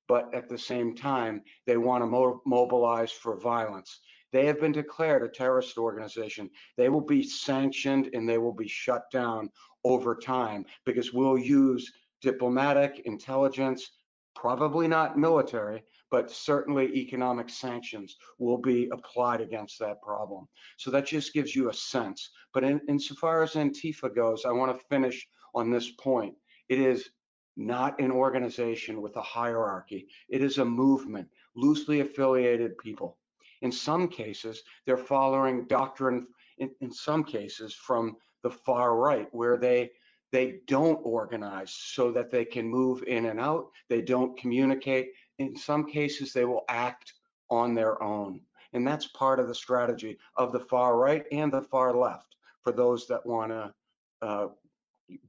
but 0.08 0.34
at 0.34 0.50
the 0.50 0.58
same 0.58 0.96
time, 0.96 1.42
they 1.66 1.78
want 1.78 2.04
to 2.04 2.08
mo 2.08 2.42
mobilize 2.46 3.12
for 3.12 3.38
violence. 3.38 4.00
They 4.32 4.46
have 4.46 4.60
been 4.60 4.72
declared 4.72 5.24
a 5.24 5.28
terrorist 5.28 5.78
organization. 5.78 6.50
They 6.78 6.90
will 6.90 7.02
be 7.02 7.24
sanctioned 7.24 8.10
and 8.14 8.28
they 8.30 8.38
will 8.38 8.54
be 8.54 8.68
shut 8.68 9.10
down 9.12 9.50
over 9.84 10.16
time 10.16 10.66
because 10.86 11.14
we'll 11.14 11.38
use 11.38 11.92
diplomatic 12.22 13.02
intelligence, 13.06 13.90
probably 14.36 14.88
not 14.88 15.18
military, 15.18 15.84
but 16.12 16.32
certainly 16.32 16.94
economic 16.96 17.50
sanctions 17.50 18.18
will 18.38 18.58
be 18.58 18.90
applied 18.92 19.42
against 19.42 19.80
that 19.80 20.02
problem. 20.02 20.48
So 20.78 20.92
that 20.92 21.06
just 21.06 21.34
gives 21.34 21.56
you 21.56 21.70
a 21.70 21.74
sense. 21.74 22.32
But 22.54 22.64
in, 22.64 22.82
insofar 22.88 23.44
as 23.44 23.54
Antifa 23.54 24.14
goes, 24.16 24.46
I 24.46 24.52
want 24.52 24.78
to 24.78 24.86
finish 24.88 25.28
on 25.54 25.70
this 25.72 25.92
point. 25.92 26.36
It 26.68 26.80
is 26.80 27.10
not 27.58 28.00
an 28.00 28.12
organization 28.12 29.02
with 29.02 29.16
a 29.18 29.22
hierarchy. 29.22 30.08
It 30.30 30.42
is 30.42 30.58
a 30.58 30.66
movement, 30.66 31.28
loosely 31.56 32.00
affiliated 32.00 32.78
people. 32.78 33.18
In 33.62 33.72
some 33.72 34.08
cases, 34.08 34.64
they're 34.86 34.98
following 34.98 35.66
doctrine, 35.68 36.28
in, 36.58 36.72
in 36.80 36.92
some 36.92 37.24
cases, 37.24 37.74
from 37.74 38.16
the 38.44 38.50
far 38.50 38.96
right, 38.96 39.28
where 39.32 39.58
they 39.58 39.92
they 40.32 40.60
don't 40.68 41.00
organize 41.04 41.74
so 41.74 42.12
that 42.12 42.30
they 42.30 42.46
can 42.46 42.68
move 42.68 43.04
in 43.08 43.26
and 43.26 43.40
out. 43.40 43.66
They 43.90 44.02
don't 44.02 44.38
communicate. 44.38 45.10
In 45.40 45.56
some 45.56 45.86
cases, 45.86 46.32
they 46.32 46.46
will 46.46 46.66
act 46.70 47.14
on 47.50 47.74
their 47.74 48.02
own. 48.04 48.42
And 48.74 48.86
that's 48.86 49.08
part 49.08 49.40
of 49.40 49.48
the 49.48 49.56
strategy 49.56 50.18
of 50.36 50.52
the 50.52 50.60
far 50.60 50.98
right 50.98 51.26
and 51.32 51.52
the 51.52 51.64
far 51.64 51.96
left 51.96 52.36
for 52.62 52.72
those 52.72 53.08
that 53.08 53.26
want 53.26 53.52
to 53.52 53.74
uh, 54.22 54.48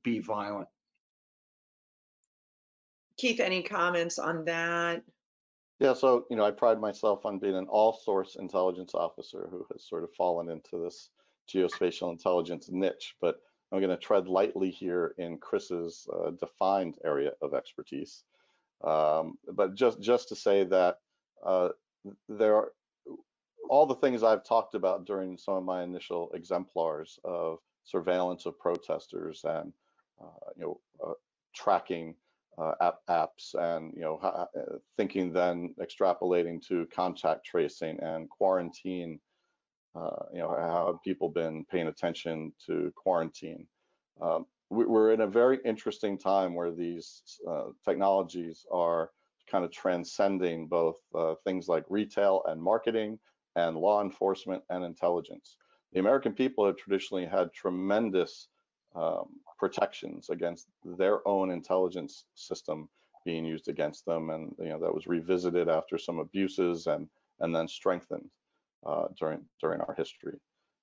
be 0.03 0.19
violent. 0.19 0.69
Keith, 3.17 3.41
any 3.41 3.63
comments 3.63 4.19
on 4.19 4.45
that? 4.47 5.03
Yeah, 5.79 5.95
so 5.95 6.27
you 6.29 6.37
know, 6.37 6.45
I 6.45 6.51
pride 6.51 6.81
myself 6.81 7.25
on 7.25 7.39
being 7.39 7.57
an 7.57 7.67
all-source 7.67 8.37
intelligence 8.37 8.95
officer 8.95 9.49
who 9.51 9.65
has 9.73 9.89
sort 9.89 10.05
of 10.05 10.13
fallen 10.13 10.51
into 10.51 10.83
this 10.83 11.11
geospatial 11.49 12.11
intelligence 12.11 12.69
niche, 12.71 13.15
but 13.21 13.37
I'm 13.73 13.81
going 13.81 13.91
to 13.91 13.97
tread 13.97 14.27
lightly 14.27 14.71
here 14.71 15.15
in 15.19 15.39
Chris's 15.39 16.07
uh, 16.13 16.31
defined 16.33 16.97
area 17.05 17.33
of 17.41 17.55
expertise. 17.55 18.25
Um, 18.83 19.39
but 19.53 19.75
just 19.75 20.01
just 20.01 20.29
to 20.29 20.37
say 20.37 20.65
that 20.65 20.97
uh, 21.45 21.71
there 22.29 22.57
are 22.57 22.73
all 23.69 23.87
the 23.87 23.95
things 23.95 24.23
I've 24.23 24.45
talked 24.45 24.75
about 24.75 25.05
during 25.05 25.37
some 25.37 25.55
of 25.55 25.65
my 25.65 25.83
initial 25.83 26.31
exemplars 26.35 27.19
of 27.25 27.59
surveillance 27.85 28.47
of 28.47 28.59
protesters 28.59 29.43
and 29.45 29.73
uh, 30.21 30.51
you 30.57 30.63
know 30.63 30.81
uh, 31.07 31.13
tracking 31.55 32.15
uh, 32.59 32.73
app, 32.81 32.99
apps 33.09 33.55
and 33.55 33.93
you 33.95 34.03
know 34.03 34.17
uh, 34.17 34.47
thinking 34.97 35.33
then 35.33 35.75
extrapolating 35.81 36.61
to 36.69 36.87
contact 36.93 37.45
tracing 37.45 37.99
and 38.01 38.29
quarantine 38.31 39.21
uh, 39.95 40.25
you 40.33 40.39
know, 40.39 40.51
how 40.51 40.87
have 40.87 41.03
people 41.03 41.29
been 41.29 41.65
paying 41.65 41.89
attention 41.89 42.53
to 42.67 42.93
quarantine? 42.95 43.67
Um, 44.21 44.47
we're 44.71 45.13
in 45.13 45.23
a 45.23 45.27
very 45.27 45.59
interesting 45.65 46.17
time 46.17 46.55
where 46.55 46.71
these 46.71 47.23
uh, 47.49 47.67
technologies 47.85 48.65
are 48.73 49.11
kind 49.51 49.65
of 49.65 49.73
transcending 49.73 50.69
both 50.69 50.97
uh, 51.15 51.35
things 51.45 51.67
like 51.69 51.85
retail 51.89 52.43
and 52.47 52.63
marketing 52.63 53.19
and 53.57 53.77
law 53.77 54.01
enforcement 54.01 54.63
and 54.71 54.85
intelligence. 54.85 55.57
The 55.93 55.99
American 55.99 56.33
people 56.33 56.65
have 56.67 56.77
traditionally 56.77 57.27
had 57.27 57.53
tremendous 57.53 58.49
um, 58.95 59.29
protections 59.59 60.31
against 60.31 60.69
their 60.85 61.27
own 61.27 61.51
intelligence 61.51 62.25
system 62.35 62.89
being 63.25 63.45
used 63.45 63.69
against 63.69 64.07
them, 64.07 64.31
and 64.31 64.55
you 64.59 64.69
know 64.69 64.81
that 64.81 64.95
was 64.95 65.07
revisited 65.07 65.69
after 65.69 65.99
some 65.99 66.19
abuses 66.19 66.87
and 66.87 67.09
and 67.41 67.55
then 67.55 67.69
strengthened 67.69 68.31
uh, 68.87 69.07
during 69.19 69.45
during 69.61 69.81
our 69.81 69.95
history. 69.95 70.39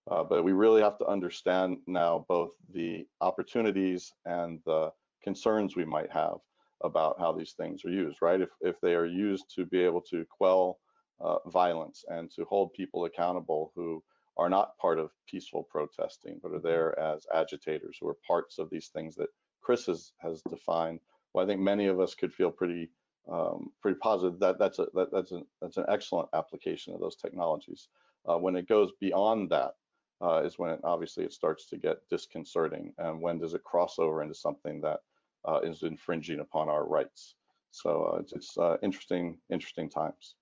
Uh, 0.09 0.23
but 0.23 0.43
we 0.43 0.53
really 0.53 0.81
have 0.81 0.97
to 0.97 1.05
understand 1.05 1.77
now 1.85 2.25
both 2.29 2.51
the 2.73 3.05
opportunities 3.21 4.13
and 4.25 4.59
the 4.65 4.91
concerns 5.23 5.75
we 5.75 5.85
might 5.85 6.11
have 6.11 6.37
about 6.83 7.19
how 7.19 7.31
these 7.31 7.53
things 7.53 7.83
are 7.83 7.89
used, 7.89 8.21
right? 8.21 8.39
If, 8.39 8.49
if 8.61 8.79
they 8.81 8.95
are 8.95 9.05
used 9.05 9.45
to 9.55 9.65
be 9.65 9.79
able 9.81 10.01
to 10.01 10.25
quell 10.29 10.79
uh, 11.19 11.37
violence 11.47 12.05
and 12.07 12.31
to 12.31 12.45
hold 12.45 12.73
people 12.73 13.05
accountable 13.05 13.71
who 13.75 14.03
are 14.37 14.49
not 14.49 14.77
part 14.77 14.99
of 14.99 15.09
peaceful 15.27 15.63
protesting, 15.63 16.39
but 16.41 16.53
are 16.53 16.59
there 16.59 16.97
as 16.99 17.25
agitators 17.33 17.97
who 17.99 18.07
are 18.07 18.17
parts 18.25 18.59
of 18.59 18.69
these 18.69 18.89
things 18.89 19.15
that 19.15 19.29
Chris 19.61 19.87
has, 19.87 20.13
has 20.19 20.41
defined, 20.43 20.99
well, 21.33 21.43
I 21.43 21.47
think 21.47 21.59
many 21.59 21.87
of 21.87 21.99
us 21.99 22.15
could 22.15 22.33
feel 22.33 22.51
pretty 22.51 22.89
um, 23.29 23.71
pretty 23.81 23.97
positive 24.01 24.39
that 24.39 24.57
that's 24.57 24.79
a 24.79 24.87
that, 24.93 25.11
that's 25.11 25.33
an 25.33 25.45
that's 25.61 25.75
an 25.75 25.85
excellent 25.89 26.29
application 26.33 26.93
of 26.93 27.01
those 27.01 27.17
technologies. 27.17 27.89
Uh, 28.25 28.37
when 28.37 28.55
it 28.55 28.69
goes 28.69 28.91
beyond 29.01 29.49
that, 29.49 29.73
uh, 30.21 30.41
is 30.43 30.57
when 30.57 30.71
it, 30.71 30.79
obviously 30.83 31.23
it 31.23 31.33
starts 31.33 31.69
to 31.69 31.77
get 31.77 31.97
disconcerting, 32.09 32.93
and 32.97 33.21
when 33.21 33.39
does 33.39 33.53
it 33.53 33.63
cross 33.63 33.99
over 33.99 34.21
into 34.21 34.35
something 34.35 34.81
that 34.81 34.99
uh, 35.45 35.59
is 35.63 35.83
infringing 35.83 36.39
upon 36.39 36.69
our 36.69 36.85
rights? 36.85 37.35
So 37.71 38.11
uh, 38.13 38.19
it's, 38.19 38.33
it's 38.33 38.57
uh, 38.57 38.77
interesting 38.81 39.37
interesting 39.51 39.89
times. 39.89 40.35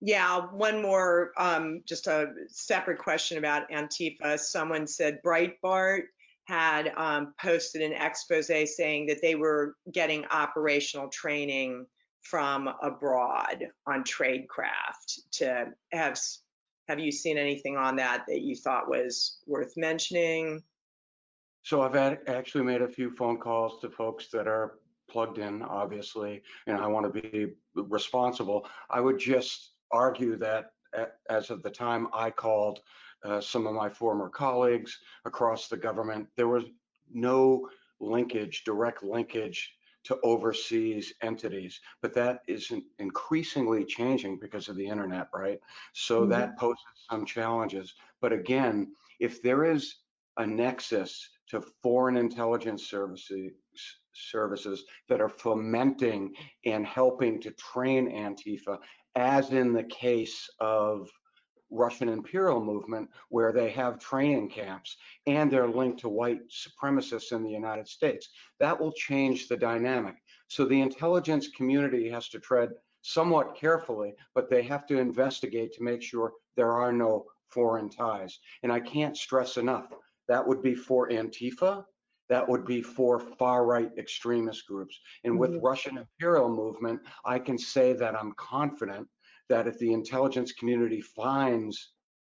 Yeah, 0.00 0.46
one 0.52 0.80
more, 0.80 1.32
um, 1.36 1.82
just 1.84 2.06
a 2.06 2.32
separate 2.48 2.98
question 2.98 3.36
about 3.36 3.68
Antifa. 3.68 4.38
Someone 4.38 4.86
said 4.86 5.18
Breitbart 5.26 6.02
had 6.44 6.92
um, 6.96 7.34
posted 7.40 7.82
an 7.82 7.92
expose 7.92 8.46
saying 8.46 9.06
that 9.06 9.20
they 9.20 9.34
were 9.34 9.74
getting 9.92 10.24
operational 10.26 11.08
training 11.08 11.84
from 12.22 12.68
abroad 12.82 13.66
on 13.86 14.04
tradecraft 14.04 15.18
to 15.32 15.66
have 15.92 16.18
have 16.88 16.98
you 16.98 17.12
seen 17.12 17.38
anything 17.38 17.76
on 17.76 17.96
that 17.96 18.24
that 18.28 18.40
you 18.40 18.54
thought 18.54 18.88
was 18.88 19.38
worth 19.46 19.74
mentioning 19.76 20.62
so 21.62 21.82
i've 21.82 21.96
actually 22.28 22.64
made 22.64 22.82
a 22.82 22.88
few 22.88 23.10
phone 23.10 23.38
calls 23.38 23.80
to 23.80 23.90
folks 23.90 24.28
that 24.28 24.46
are 24.46 24.74
plugged 25.10 25.38
in 25.38 25.62
obviously 25.62 26.42
and 26.66 26.78
i 26.78 26.86
want 26.86 27.12
to 27.12 27.20
be 27.20 27.46
responsible 27.74 28.66
i 28.90 29.00
would 29.00 29.18
just 29.18 29.72
argue 29.90 30.36
that 30.36 30.72
as 31.30 31.50
of 31.50 31.62
the 31.62 31.70
time 31.70 32.08
i 32.12 32.30
called 32.30 32.80
uh, 33.24 33.40
some 33.40 33.66
of 33.66 33.74
my 33.74 33.88
former 33.88 34.28
colleagues 34.28 34.98
across 35.24 35.68
the 35.68 35.76
government. 35.76 36.28
There 36.36 36.48
was 36.48 36.64
no 37.12 37.68
linkage, 38.00 38.64
direct 38.64 39.02
linkage 39.02 39.74
to 40.08 40.18
overseas 40.22 41.12
entities, 41.22 41.80
but 42.02 42.14
that 42.14 42.40
is 42.48 42.72
increasingly 42.98 43.84
changing 43.84 44.38
because 44.40 44.68
of 44.68 44.76
the 44.76 44.86
internet, 44.86 45.28
right? 45.34 45.60
So 45.92 46.22
mm-hmm. 46.22 46.30
that 46.30 46.58
poses 46.58 46.82
some 47.10 47.24
challenges. 47.24 47.94
But 48.20 48.32
again, 48.32 48.88
if 49.20 49.42
there 49.42 49.64
is 49.64 49.96
a 50.38 50.46
nexus 50.46 51.28
to 51.50 51.62
foreign 51.82 52.16
intelligence 52.16 52.88
services 52.88 53.52
services 54.14 54.84
that 55.08 55.20
are 55.20 55.28
fomenting 55.28 56.32
and 56.64 56.84
helping 56.84 57.40
to 57.40 57.52
train 57.52 58.10
Antifa, 58.10 58.78
as 59.14 59.50
in 59.50 59.72
the 59.72 59.84
case 59.84 60.48
of 60.58 61.08
Russian 61.70 62.08
imperial 62.08 62.62
movement 62.64 63.10
where 63.28 63.52
they 63.52 63.70
have 63.70 63.98
training 63.98 64.50
camps 64.50 64.96
and 65.26 65.50
they're 65.50 65.68
linked 65.68 66.00
to 66.00 66.08
white 66.08 66.40
supremacists 66.50 67.32
in 67.32 67.42
the 67.42 67.50
United 67.50 67.88
States. 67.88 68.30
That 68.60 68.78
will 68.78 68.92
change 68.92 69.48
the 69.48 69.56
dynamic. 69.56 70.16
So 70.48 70.64
the 70.64 70.80
intelligence 70.80 71.48
community 71.48 72.08
has 72.10 72.28
to 72.30 72.38
tread 72.38 72.70
somewhat 73.02 73.54
carefully, 73.54 74.14
but 74.34 74.50
they 74.50 74.62
have 74.62 74.86
to 74.86 74.98
investigate 74.98 75.72
to 75.74 75.82
make 75.82 76.02
sure 76.02 76.32
there 76.56 76.72
are 76.72 76.92
no 76.92 77.26
foreign 77.48 77.88
ties. 77.88 78.38
And 78.62 78.72
I 78.72 78.80
can't 78.80 79.16
stress 79.16 79.56
enough, 79.56 79.92
that 80.28 80.46
would 80.46 80.62
be 80.62 80.74
for 80.74 81.08
Antifa, 81.08 81.84
that 82.28 82.46
would 82.46 82.66
be 82.66 82.82
for 82.82 83.18
far 83.18 83.64
right 83.64 83.90
extremist 83.96 84.66
groups. 84.66 85.00
And 85.24 85.38
with 85.38 85.52
mm-hmm. 85.52 85.64
Russian 85.64 85.98
imperial 85.98 86.48
movement, 86.48 87.00
I 87.24 87.38
can 87.38 87.56
say 87.56 87.94
that 87.94 88.14
I'm 88.14 88.32
confident 88.32 89.08
that 89.48 89.66
if 89.66 89.78
the 89.78 89.92
intelligence 89.92 90.52
community 90.52 91.00
finds 91.00 91.92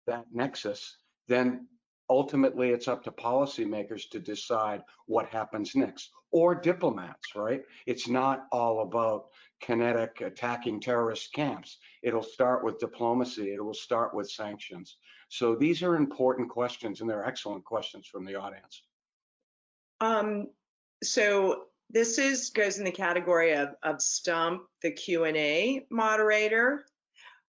that 0.06 0.26
nexus, 0.32 0.96
then 1.28 1.66
ultimately 2.10 2.70
it's 2.70 2.88
up 2.88 3.02
to 3.04 3.10
policymakers 3.10 4.08
to 4.10 4.18
decide 4.18 4.82
what 5.06 5.28
happens 5.28 5.74
next 5.74 6.10
or 6.30 6.54
diplomats, 6.54 7.34
right? 7.36 7.62
It's 7.86 8.08
not 8.08 8.46
all 8.50 8.82
about 8.82 9.26
kinetic 9.60 10.20
attacking 10.22 10.80
terrorist 10.80 11.32
camps. 11.32 11.78
It'll 12.02 12.22
start 12.22 12.64
with 12.64 12.78
diplomacy, 12.78 13.52
it 13.52 13.64
will 13.64 13.74
start 13.74 14.14
with 14.14 14.30
sanctions. 14.30 14.96
So 15.28 15.54
these 15.54 15.82
are 15.82 15.96
important 15.96 16.50
questions 16.50 17.00
and 17.00 17.08
they're 17.08 17.24
excellent 17.24 17.64
questions 17.64 18.06
from 18.06 18.24
the 18.24 18.34
audience. 18.34 18.82
Um, 20.00 20.48
so 21.02 21.64
this 21.90 22.18
is 22.18 22.50
goes 22.50 22.78
in 22.78 22.84
the 22.84 22.90
category 22.90 23.52
of, 23.52 23.70
of 23.82 24.00
stump 24.00 24.62
the 24.82 24.90
Q&A 24.90 25.86
moderator. 25.90 26.84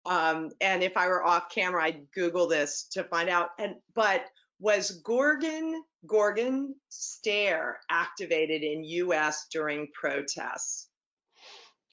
Um, 0.07 0.51
and 0.61 0.83
if 0.83 0.97
I 0.97 1.09
were 1.09 1.25
off 1.25 1.51
camera, 1.51 1.85
I'd 1.85 2.11
Google 2.15 2.47
this 2.47 2.89
to 2.93 3.05
find 3.05 3.29
out. 3.29 3.51
And 3.59 3.75
but 3.95 4.25
Was 4.59 4.91
Gorgon 5.03 5.83
Gorgon 6.07 6.75
Stare 6.89 7.81
activated 7.91 8.63
in 8.63 8.85
U.S. 8.85 9.47
during 9.53 9.89
protests? 9.93 10.89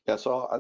Yeah, 0.08 0.16
so 0.16 0.48
I, 0.52 0.60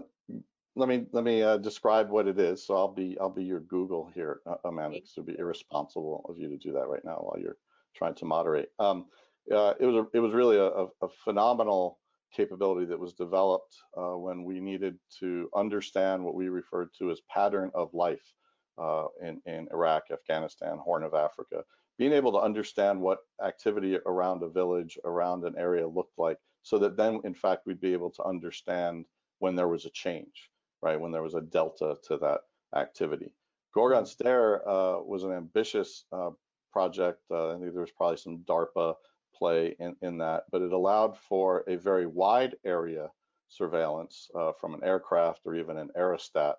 let 0.76 0.90
me 0.90 1.08
let 1.12 1.24
me 1.24 1.42
uh, 1.42 1.58
describe 1.58 2.10
what 2.10 2.28
it 2.28 2.40
is. 2.40 2.66
So 2.66 2.76
I'll 2.76 2.94
be 2.94 3.18
I'll 3.20 3.30
be 3.30 3.44
your 3.44 3.62
Google 3.62 4.12
here, 4.14 4.42
uh, 4.46 4.56
Amanda. 4.66 4.98
It 4.98 5.10
would 5.18 5.26
be 5.26 5.38
irresponsible 5.40 6.26
of 6.30 6.38
you 6.38 6.50
to 6.50 6.58
do 6.58 6.74
that 6.74 6.88
right 6.88 7.04
now 7.04 7.16
while 7.22 7.40
you're 7.40 7.58
trying 7.96 8.16
to 8.16 8.26
moderate. 8.26 8.70
Um, 8.78 9.06
uh, 9.54 9.74
it 9.80 9.86
was 9.86 9.96
a, 9.96 10.18
it 10.18 10.20
was 10.20 10.34
really 10.34 10.58
a, 10.58 10.88
a, 11.02 11.10
phenomenal 11.24 12.00
capability 12.36 12.86
that 12.86 13.00
was 13.00 13.14
developed 13.14 13.76
uh, 13.98 14.18
when 14.18 14.44
we 14.44 14.60
needed 14.60 14.98
to 15.20 15.50
understand 15.56 16.24
what 16.24 16.36
we 16.36 16.50
referred 16.50 16.90
to 17.00 17.12
as 17.12 17.22
pattern 17.34 17.72
of 17.74 17.94
life 17.94 18.34
uh, 18.78 19.06
in 19.22 19.42
in 19.46 19.68
Iraq, 19.72 20.04
Afghanistan, 20.12 20.78
Horn 20.78 21.04
of 21.04 21.14
Africa. 21.14 21.64
Being 21.98 22.14
able 22.14 22.32
to 22.34 22.40
understand 22.40 23.02
what 23.02 23.20
activity 23.44 23.98
around 24.06 24.44
a 24.44 24.50
village, 24.50 25.00
around 25.04 25.44
an 25.46 25.56
area 25.58 25.88
looked 25.88 26.18
like, 26.20 26.38
so 26.62 26.78
that 26.80 26.96
then, 26.96 27.22
in 27.24 27.34
fact, 27.34 27.66
we'd 27.66 27.82
be 27.82 27.94
able 27.94 28.12
to 28.12 28.24
understand 28.24 29.06
when 29.40 29.56
there 29.56 29.68
was 29.68 29.86
a 29.86 29.90
change 29.92 30.52
right? 30.82 31.00
When 31.00 31.12
there 31.12 31.24
was 31.24 31.36
a 31.36 31.42
delta 31.42 31.96
to 32.08 32.18
that 32.18 32.42
activity. 32.76 33.32
Gorgon. 33.74 34.06
Stare 34.06 34.68
uh, 34.68 35.00
was 35.02 35.24
an 35.24 35.32
ambitious 35.32 36.06
uh, 36.12 36.32
project. 36.72 37.20
Uh, 37.32 37.50
I 37.50 37.60
think 37.60 37.74
there 37.74 37.82
was 37.82 37.92
probably 37.92 38.18
some 38.18 38.40
DARPA 38.40 38.96
play 39.38 39.76
in, 39.80 39.96
in 40.02 40.18
that, 40.20 40.44
but 40.52 40.62
it 40.62 40.72
allowed 40.72 41.18
for 41.18 41.64
a 41.68 41.76
very 41.76 42.06
wide 42.06 42.56
area 42.66 43.10
surveillance 43.50 44.30
uh, 44.36 44.52
from 44.60 44.74
an 44.74 44.84
aircraft 44.84 45.42
or 45.46 45.56
even 45.56 45.78
an 45.78 45.90
aerostat, 45.98 46.56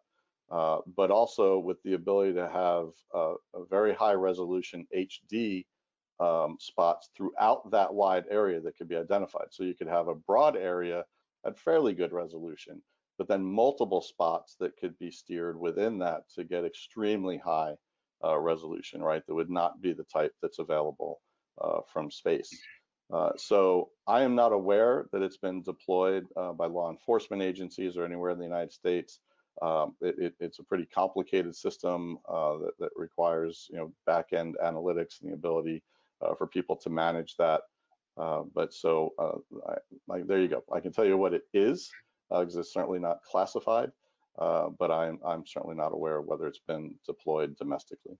uh, 0.51 0.79
but 0.97 1.11
also 1.11 1.59
with 1.59 1.83
the 1.83 1.95
ability 1.95 2.35
to 2.35 2.49
have 2.49 2.89
a 3.15 3.65
very 3.69 3.95
high 3.95 4.15
resolution 4.15 4.87
HD 4.97 5.65
um, 6.21 6.57
spots 6.59 7.11
throughout 7.17 7.71
that 7.71 7.93
wide 7.93 8.25
area 8.31 8.61
that 8.61 8.77
could 8.77 8.89
be 8.89 8.97
identified. 8.97 9.49
So 9.51 9.63
you 9.63 9.75
could 9.75 9.89
have 9.89 10.09
a 10.09 10.15
broad 10.15 10.57
area 10.57 11.05
at 11.47 11.59
fairly 11.59 11.95
good 11.95 12.13
resolution, 12.13 12.83
but 13.19 13.29
then 13.29 13.45
multiple 13.45 14.01
spots 14.01 14.57
that 14.61 14.77
could 14.77 14.99
be 14.99 15.11
steered 15.11 15.59
within 15.59 15.99
that 15.99 16.29
to 16.35 16.45
get 16.45 16.65
extremely 16.65 17.37
high 17.37 17.75
uh, 18.25 18.39
resolution, 18.39 19.01
right? 19.03 19.23
That 19.27 19.35
would 19.35 19.51
not 19.51 19.81
be 19.81 19.93
the 19.93 20.05
type 20.05 20.33
that's 20.43 20.59
available 20.59 21.21
from 21.93 22.11
space. 22.11 22.51
Uh, 23.13 23.31
so 23.37 23.89
I 24.07 24.23
am 24.23 24.35
not 24.35 24.53
aware 24.53 25.07
that 25.13 25.23
it's 25.23 25.39
been 25.39 25.63
deployed 25.63 26.27
uh, 26.37 26.53
by 26.53 26.67
law 26.67 26.91
enforcement 26.91 27.43
agencies 27.43 27.97
or 27.97 28.05
anywhere 28.05 28.31
in 28.31 28.39
the 28.39 28.45
United 28.45 28.73
States. 28.73 29.21
Um, 29.63 29.97
it, 30.01 30.15
it, 30.19 30.35
it's 30.41 30.59
a 30.59 30.65
pretty 30.65 30.87
complicated 30.87 31.57
system 31.57 32.19
uh, 32.29 32.59
that, 32.59 32.79
that, 32.79 32.91
requires, 32.95 33.67
you 33.71 33.79
know, 33.79 33.93
back-end 34.07 34.57
analytics 34.63 35.21
and 35.21 35.31
the 35.31 35.35
ability 35.35 35.83
uh, 36.21 36.35
for 36.35 36.47
people 36.47 36.77
to 36.77 36.91
manage 36.91 37.35
that. 37.39 37.63
but 38.17 38.73
so 38.73 39.15
I, 40.11 40.21
there 40.23 40.41
you 40.41 40.49
go. 40.49 40.63
I 40.73 40.81
can 40.81 40.93
tell 40.93 41.07
you 41.07 41.17
what 41.17 41.35
it 41.35 41.43
is 41.55 41.91
because 42.29 42.57
uh, 42.57 42.61
it's 42.61 42.73
certainly 42.73 42.99
not 42.99 43.23
classified, 43.23 43.91
uh, 44.39 44.69
but 44.79 44.91
I'm, 44.91 45.19
I'm 45.27 45.45
certainly 45.47 45.77
not 45.77 45.93
aware 45.93 46.21
whether 46.21 46.47
it's 46.47 46.61
been 46.67 46.95
deployed 47.07 47.57
domestically. 47.57 48.17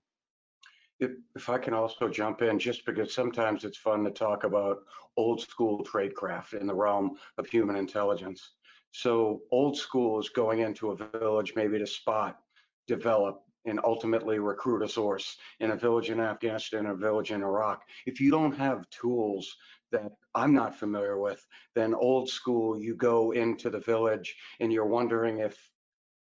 If, 0.99 1.11
if, 1.35 1.49
I 1.49 1.57
can 1.57 1.73
also 1.73 2.09
jump 2.09 2.41
in, 2.41 2.59
just 2.59 2.85
because 2.85 3.13
sometimes 3.13 3.63
it's 3.63 3.77
fun 3.77 4.03
to 4.03 4.11
talk 4.11 4.43
about 4.43 4.79
old 5.15 5.41
school 5.41 5.85
tradecraft 5.85 6.53
in 6.53 6.67
the 6.67 6.75
realm 6.75 7.17
of 7.37 7.47
human 7.47 7.77
intelligence. 7.77 8.51
So 8.91 9.41
old 9.51 9.77
school 9.77 10.19
is 10.19 10.29
going 10.29 10.59
into 10.59 10.91
a 10.91 10.95
village 11.19 11.53
maybe 11.55 11.79
to 11.79 11.87
spot, 11.87 12.39
develop, 12.87 13.43
and 13.65 13.79
ultimately 13.83 14.39
recruit 14.39 14.81
a 14.81 14.89
source 14.89 15.37
in 15.59 15.71
a 15.71 15.75
village 15.75 16.09
in 16.09 16.19
Afghanistan, 16.19 16.87
a 16.87 16.95
village 16.95 17.31
in 17.31 17.43
Iraq. 17.43 17.83
If 18.05 18.19
you 18.19 18.31
don't 18.31 18.57
have 18.57 18.89
tools 18.89 19.55
that 19.91 20.11
I'm 20.35 20.53
not 20.53 20.77
familiar 20.77 21.19
with, 21.19 21.45
then 21.75 21.93
old 21.93 22.29
school, 22.29 22.79
you 22.79 22.95
go 22.95 23.31
into 23.31 23.69
the 23.69 23.79
village 23.79 24.35
and 24.59 24.71
you're 24.71 24.85
wondering 24.85 25.39
if 25.39 25.57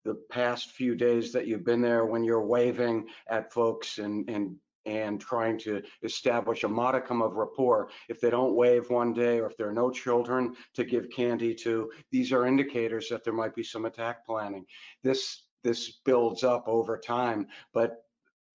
the 0.06 0.16
past 0.30 0.72
few 0.72 0.96
days 0.96 1.34
that 1.34 1.48
you've 1.48 1.66
been 1.66 1.82
there 1.82 2.06
when 2.06 2.24
you're 2.24 2.46
waving 2.46 3.08
at 3.28 3.52
folks 3.52 3.98
and 3.98 4.30
and 4.30 4.56
and 4.86 5.20
trying 5.20 5.58
to 5.60 5.82
establish 6.04 6.64
a 6.64 6.68
modicum 6.68 7.22
of 7.22 7.34
rapport. 7.34 7.90
If 8.10 8.22
they 8.22 8.30
don't 8.30 8.56
wave 8.56 8.90
one 8.90 9.14
day 9.14 9.40
or 9.40 9.48
if 9.48 9.58
there 9.58 9.70
are 9.70 9.74
no 9.74 9.90
children 9.90 10.56
to 10.74 10.84
give 10.84 11.10
candy 11.10 11.56
to, 11.56 11.92
these 12.12 12.32
are 12.32 12.46
indicators 12.46 13.10
that 13.10 13.24
there 13.24 13.34
might 13.34 13.56
be 13.56 13.64
some 13.64 13.86
attack 13.86 14.26
planning. 14.26 14.66
This 15.04 15.44
this 15.64 16.00
builds 16.06 16.44
up 16.44 16.68
over 16.68 16.96
time, 16.96 17.48
but 17.74 18.06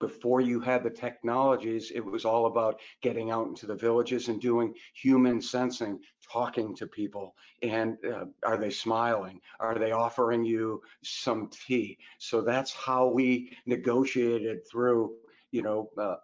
before 0.01 0.41
you 0.41 0.61
had 0.61 0.83
the 0.83 0.91
technologies, 0.91 1.93
it 1.95 2.01
was 2.01 2.25
all 2.25 2.47
about 2.47 2.81
getting 3.03 3.31
out 3.31 3.47
into 3.47 3.67
the 3.67 3.75
villages 3.75 4.29
and 4.29 4.41
doing 4.41 4.75
human 4.95 5.41
sensing, 5.41 6.01
talking 6.33 6.75
to 6.77 6.87
people. 6.87 7.35
And 7.63 7.99
uh, 8.05 8.25
are 8.43 8.57
they 8.57 8.71
smiling? 8.71 9.41
Are 9.61 9.79
they 9.79 9.93
offering 9.93 10.45
you 10.45 10.81
some 11.05 11.51
tea? 11.51 11.99
So 12.19 12.41
that's 12.41 12.73
how 12.73 13.09
we 13.09 13.57
negotiated 13.67 14.67
through 14.67 15.13
you 15.53 15.63
know, 15.63 15.91
uh, 15.99 16.17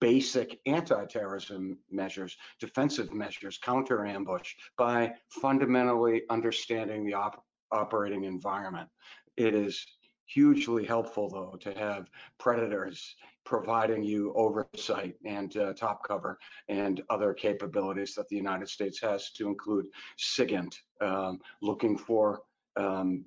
basic 0.00 0.60
anti-terrorism 0.66 1.78
measures, 1.90 2.36
defensive 2.60 3.12
measures, 3.12 3.58
counter 3.58 4.04
ambush 4.04 4.54
by 4.76 5.12
fundamentally 5.28 6.22
understanding 6.30 7.04
the 7.04 7.14
op 7.14 7.44
operating 7.72 8.24
environment. 8.24 8.88
It 9.36 9.54
is 9.54 9.84
hugely 10.26 10.84
helpful 10.84 11.28
though 11.28 11.56
to 11.60 11.78
have 11.78 12.08
predators 12.38 13.16
providing 13.44 14.02
you 14.02 14.32
oversight 14.34 15.14
and 15.24 15.56
uh, 15.56 15.72
top 15.74 16.06
cover 16.06 16.38
and 16.68 17.02
other 17.10 17.34
capabilities 17.34 18.14
that 18.14 18.28
the 18.28 18.36
United 18.36 18.68
States 18.68 19.00
has 19.00 19.30
to 19.32 19.46
include 19.46 19.86
SIGINT, 20.18 20.74
um, 21.00 21.40
looking 21.60 21.98
for 21.98 22.40
um, 22.76 23.24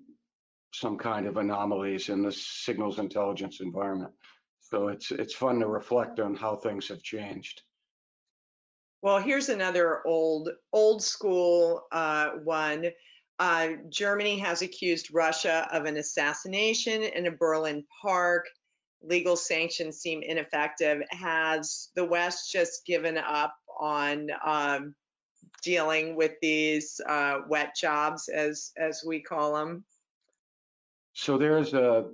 some 0.73 0.97
kind 0.97 1.27
of 1.27 1.37
anomalies 1.37 2.09
in 2.09 2.23
the 2.23 2.31
signals 2.31 2.99
intelligence 2.99 3.61
environment. 3.61 4.11
So 4.69 4.89
it's 4.89 5.11
it's 5.11 5.33
fun 5.33 5.59
to 5.59 5.67
reflect 5.67 6.19
on 6.19 6.35
how 6.35 6.57
things 6.57 6.89
have 6.89 7.01
changed. 7.01 7.61
Well, 9.01 9.19
here's 9.19 9.49
another 9.49 10.05
old 10.05 10.49
old 10.73 11.01
school 11.01 11.83
uh, 11.91 12.31
one. 12.43 12.87
Uh, 13.39 13.69
Germany 13.89 14.39
has 14.39 14.61
accused 14.63 15.13
Russia 15.13 15.67
of 15.71 15.85
an 15.85 15.97
assassination 15.97 17.03
in 17.03 17.27
a 17.27 17.31
Berlin 17.31 17.85
park. 18.01 18.47
Legal 19.01 19.37
sanctions 19.37 19.99
seem 19.99 20.23
ineffective. 20.23 21.01
Has 21.11 21.89
the 21.95 22.03
West 22.03 22.51
just 22.51 22.85
given 22.85 23.17
up 23.17 23.55
on 23.79 24.27
um, 24.45 24.95
dealing 25.63 26.15
with 26.15 26.33
these 26.41 26.99
uh, 27.07 27.39
wet 27.47 27.75
jobs, 27.79 28.27
as 28.27 28.71
as 28.77 29.03
we 29.05 29.21
call 29.21 29.53
them? 29.53 29.85
So 31.13 31.37
there's 31.37 31.73
a 31.73 32.09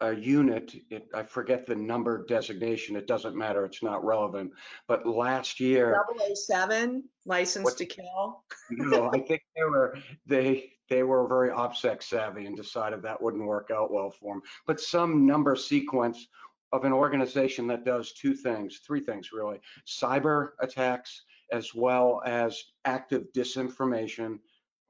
a 0.00 0.14
unit, 0.14 0.74
it, 0.90 1.08
I 1.14 1.24
forget 1.24 1.66
the 1.66 1.74
number 1.74 2.24
designation, 2.26 2.96
it 2.96 3.06
doesn't 3.06 3.36
matter, 3.36 3.64
it's 3.64 3.82
not 3.82 4.04
relevant. 4.04 4.52
But 4.86 5.06
last 5.06 5.58
year, 5.58 6.00
007, 6.34 7.02
license 7.26 7.64
what, 7.64 7.76
to 7.78 7.86
kill. 7.86 8.44
no, 8.70 9.10
I 9.12 9.20
think 9.20 9.42
they 9.56 9.64
were 9.64 9.98
they 10.26 10.72
they 10.88 11.02
were 11.02 11.26
very 11.26 11.50
OPSEC 11.50 12.02
savvy 12.02 12.46
and 12.46 12.56
decided 12.56 13.02
that 13.02 13.20
wouldn't 13.20 13.44
work 13.44 13.70
out 13.74 13.92
well 13.92 14.10
for 14.10 14.34
them. 14.34 14.42
But 14.66 14.80
some 14.80 15.26
number 15.26 15.56
sequence 15.56 16.28
of 16.72 16.84
an 16.84 16.92
organization 16.92 17.66
that 17.68 17.84
does 17.84 18.12
two 18.12 18.34
things, 18.34 18.78
three 18.86 19.00
things 19.00 19.32
really: 19.32 19.60
cyber 19.86 20.50
attacks 20.60 21.24
as 21.50 21.74
well 21.74 22.22
as 22.24 22.62
active 22.84 23.24
disinformation 23.34 24.38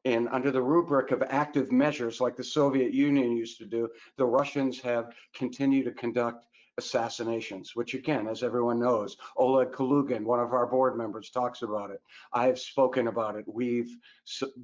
and 0.05 0.29
under 0.29 0.51
the 0.51 0.63
rubric 0.63 1.11
of 1.11 1.23
active 1.29 1.73
measures 1.73 2.21
like 2.21 2.37
the 2.37 2.45
Soviet 2.45 2.93
Union 2.95 3.37
used 3.37 3.59
to 3.59 3.67
do, 3.67 3.89
the 4.17 4.25
Russians 4.25 4.81
have 4.81 5.13
continued 5.35 5.85
to 5.87 5.93
conduct 5.93 6.47
assassinations, 6.79 7.75
which 7.75 7.95
again, 7.95 8.29
as 8.29 8.43
everyone 8.43 8.79
knows, 8.79 9.17
Oleg 9.37 9.73
Kalugin, 9.73 10.23
one 10.23 10.39
of 10.39 10.53
our 10.53 10.67
board 10.67 10.97
members, 10.97 11.29
talks 11.29 11.63
about 11.63 11.91
it. 11.91 12.01
I've 12.33 12.59
spoken 12.59 13.09
about 13.09 13.35
it. 13.37 13.45
We've 13.47 13.91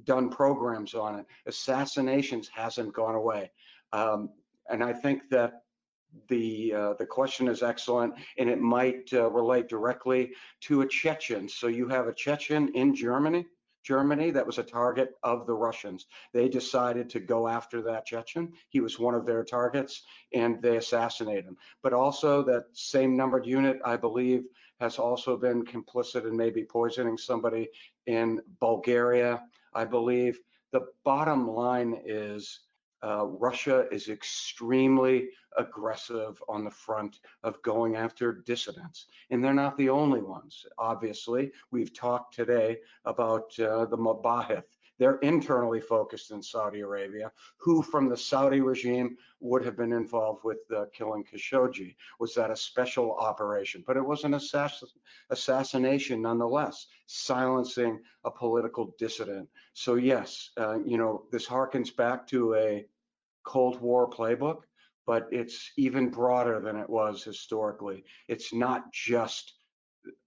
done 0.05 0.29
programs 0.29 0.93
on 0.93 1.19
it. 1.19 1.25
Assassinations 1.45 2.49
hasn't 2.53 2.93
gone 2.93 3.15
away. 3.15 3.51
Um, 3.91 4.29
and 4.69 4.83
I 4.83 4.93
think 4.93 5.29
that 5.29 5.63
the 6.29 6.73
uh, 6.73 6.93
the 6.97 7.05
question 7.05 7.49
is 7.49 7.61
excellent, 7.61 8.13
and 8.37 8.49
it 8.49 8.61
might 8.61 9.09
uh, 9.11 9.29
relate 9.29 9.67
directly 9.67 10.31
to 10.61 10.81
a 10.81 10.87
Chechen. 10.87 11.49
So 11.49 11.67
you 11.67 11.89
have 11.89 12.07
a 12.07 12.13
Chechen 12.13 12.69
in 12.69 12.95
Germany 12.95 13.45
Germany 13.85 14.31
that 14.31 14.45
was 14.45 14.57
a 14.57 14.63
target 14.63 15.11
of 15.23 15.45
the 15.45 15.53
Russians. 15.53 16.07
They 16.33 16.49
decided 16.49 17.09
to 17.11 17.19
go 17.19 17.47
after 17.47 17.81
that 17.83 18.05
Chechen. 18.05 18.51
He 18.69 18.79
was 18.79 18.99
one 18.99 19.13
of 19.13 19.25
their 19.25 19.43
targets 19.43 20.03
and 20.33 20.61
they 20.61 20.77
assassinated 20.77 21.45
him. 21.45 21.57
But 21.83 21.93
also 21.93 22.43
that 22.43 22.65
same 22.73 23.15
numbered 23.15 23.45
unit, 23.45 23.77
I 23.85 23.95
believe, 23.95 24.43
has 24.79 24.97
also 24.97 25.37
been 25.37 25.63
complicit 25.63 26.27
in 26.27 26.35
maybe 26.35 26.63
poisoning 26.63 27.17
somebody 27.17 27.69
in 28.07 28.41
Bulgaria, 28.59 29.43
I 29.73 29.85
believe. 29.85 30.39
The 30.71 30.87
bottom 31.03 31.47
line 31.47 32.01
is 32.05 32.61
Uh, 33.03 33.25
Russia 33.25 33.87
is 33.91 34.09
extremely 34.09 35.29
aggressive 35.57 36.41
on 36.47 36.63
the 36.63 36.71
front 36.71 37.19
of 37.43 37.61
going 37.61 37.95
after 37.95 38.41
dissidents, 38.45 39.07
and 39.29 39.43
they're 39.43 39.53
not 39.53 39.77
the 39.77 39.89
only 39.89 40.21
ones. 40.21 40.65
Obviously, 40.77 41.51
we've 41.71 41.93
talked 41.93 42.33
today 42.33 42.77
about 43.05 43.57
uh, 43.59 43.85
the 43.85 43.97
Mabahith 43.97 44.63
they're 44.97 45.17
internally 45.17 45.81
focused 45.81 46.31
in 46.31 46.41
Saudi 46.41 46.81
Arabia, 46.81 47.31
who 47.57 47.81
from 47.81 48.09
the 48.09 48.17
Saudi 48.17 48.61
regime 48.61 49.17
would 49.39 49.65
have 49.65 49.75
been 49.75 49.93
involved 49.93 50.43
with 50.43 50.59
uh, 50.75 50.85
killing 50.93 51.23
Khashoggi. 51.23 51.95
Was 52.19 52.33
that 52.35 52.51
a 52.51 52.55
special 52.55 53.15
operation? 53.15 53.83
But 53.85 53.97
it 53.97 54.05
was 54.05 54.23
an 54.23 54.33
assass 54.33 54.83
assassination 55.29 56.21
nonetheless, 56.21 56.87
silencing 57.07 58.01
a 58.23 58.31
political 58.31 58.95
dissident. 58.97 59.49
So 59.73 59.95
yes, 59.95 60.51
uh, 60.57 60.79
you 60.79 60.97
know, 60.97 61.25
this 61.31 61.47
harkens 61.47 61.95
back 61.95 62.27
to 62.27 62.55
a 62.55 62.85
Cold 63.43 63.81
War 63.81 64.09
playbook, 64.09 64.61
but 65.05 65.27
it's 65.31 65.71
even 65.77 66.09
broader 66.09 66.59
than 66.59 66.77
it 66.77 66.89
was 66.89 67.23
historically. 67.23 68.05
It's 68.27 68.53
not 68.53 68.91
just 68.91 69.53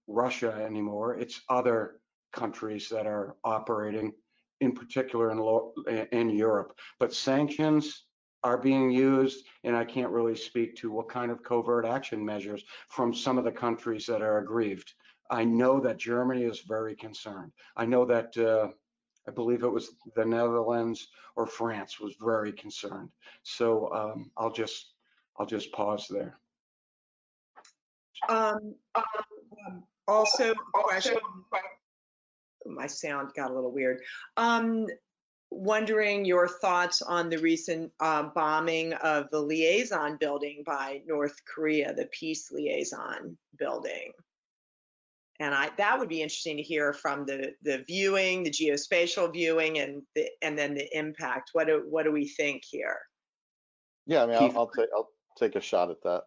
Russia 0.07 0.51
anymore, 0.51 1.15
it's 1.15 1.41
other 1.49 1.99
countries 2.31 2.89
that 2.89 3.05
are 3.05 3.35
operating 3.43 4.13
in 4.61 4.73
particular 4.73 5.31
in, 5.31 6.07
in 6.11 6.29
Europe. 6.29 6.77
But 6.99 7.13
sanctions 7.13 8.05
are 8.43 8.57
being 8.57 8.89
used, 8.89 9.45
and 9.63 9.75
I 9.75 9.83
can't 9.83 10.11
really 10.11 10.35
speak 10.35 10.75
to 10.77 10.91
what 10.91 11.09
kind 11.09 11.31
of 11.31 11.43
covert 11.43 11.85
action 11.85 12.23
measures 12.23 12.63
from 12.89 13.13
some 13.13 13.37
of 13.37 13.43
the 13.43 13.51
countries 13.51 14.05
that 14.05 14.21
are 14.21 14.39
aggrieved. 14.39 14.93
I 15.29 15.43
know 15.43 15.79
that 15.81 15.97
Germany 15.97 16.43
is 16.43 16.61
very 16.61 16.95
concerned. 16.95 17.51
I 17.75 17.85
know 17.85 18.05
that 18.05 18.35
uh, 18.37 18.69
I 19.27 19.31
believe 19.31 19.63
it 19.63 19.71
was 19.71 19.91
the 20.15 20.25
Netherlands 20.25 21.07
or 21.35 21.45
France 21.45 21.99
was 21.99 22.15
very 22.19 22.51
concerned. 22.51 23.09
So 23.43 23.93
um, 23.93 24.31
I'll 24.37 24.51
just 24.51 24.93
I'll 25.37 25.45
just 25.45 25.71
pause 25.71 26.07
there. 26.09 26.39
Um, 28.27 28.75
um, 28.95 29.83
also, 30.07 30.53
question 30.73 31.17
my 32.65 32.87
sound 32.87 33.31
got 33.35 33.51
a 33.51 33.53
little 33.53 33.71
weird. 33.71 34.01
Um, 34.37 34.87
wondering 35.51 36.25
your 36.25 36.47
thoughts 36.47 37.01
on 37.01 37.29
the 37.29 37.37
recent 37.37 37.91
uh, 37.99 38.23
bombing 38.35 38.93
of 38.93 39.29
the 39.31 39.39
liaison 39.39 40.17
building 40.17 40.63
by 40.65 41.01
North 41.07 41.35
Korea, 41.45 41.93
the 41.93 42.07
peace 42.11 42.51
liaison 42.51 43.37
building. 43.57 44.11
And 45.39 45.55
I, 45.55 45.69
that 45.77 45.97
would 45.97 46.09
be 46.09 46.21
interesting 46.21 46.57
to 46.57 46.63
hear 46.63 46.93
from 46.93 47.25
the, 47.25 47.53
the 47.63 47.83
viewing, 47.87 48.43
the 48.43 48.51
geospatial 48.51 49.31
viewing, 49.31 49.79
and 49.79 50.01
the, 50.13 50.27
and 50.41 50.57
then 50.57 50.75
the 50.75 50.97
impact. 50.97 51.51
What 51.53 51.67
do, 51.67 51.85
what 51.89 52.03
do 52.03 52.11
we 52.11 52.27
think 52.27 52.63
here? 52.69 52.99
Yeah, 54.05 54.23
I 54.23 54.25
mean, 54.27 54.35
I'll, 54.35 54.57
I'll, 54.57 54.71
take 54.71 54.89
I'll 54.93 55.09
take 55.37 55.55
a 55.55 55.61
shot 55.61 55.89
at 55.89 56.01
that. 56.03 56.23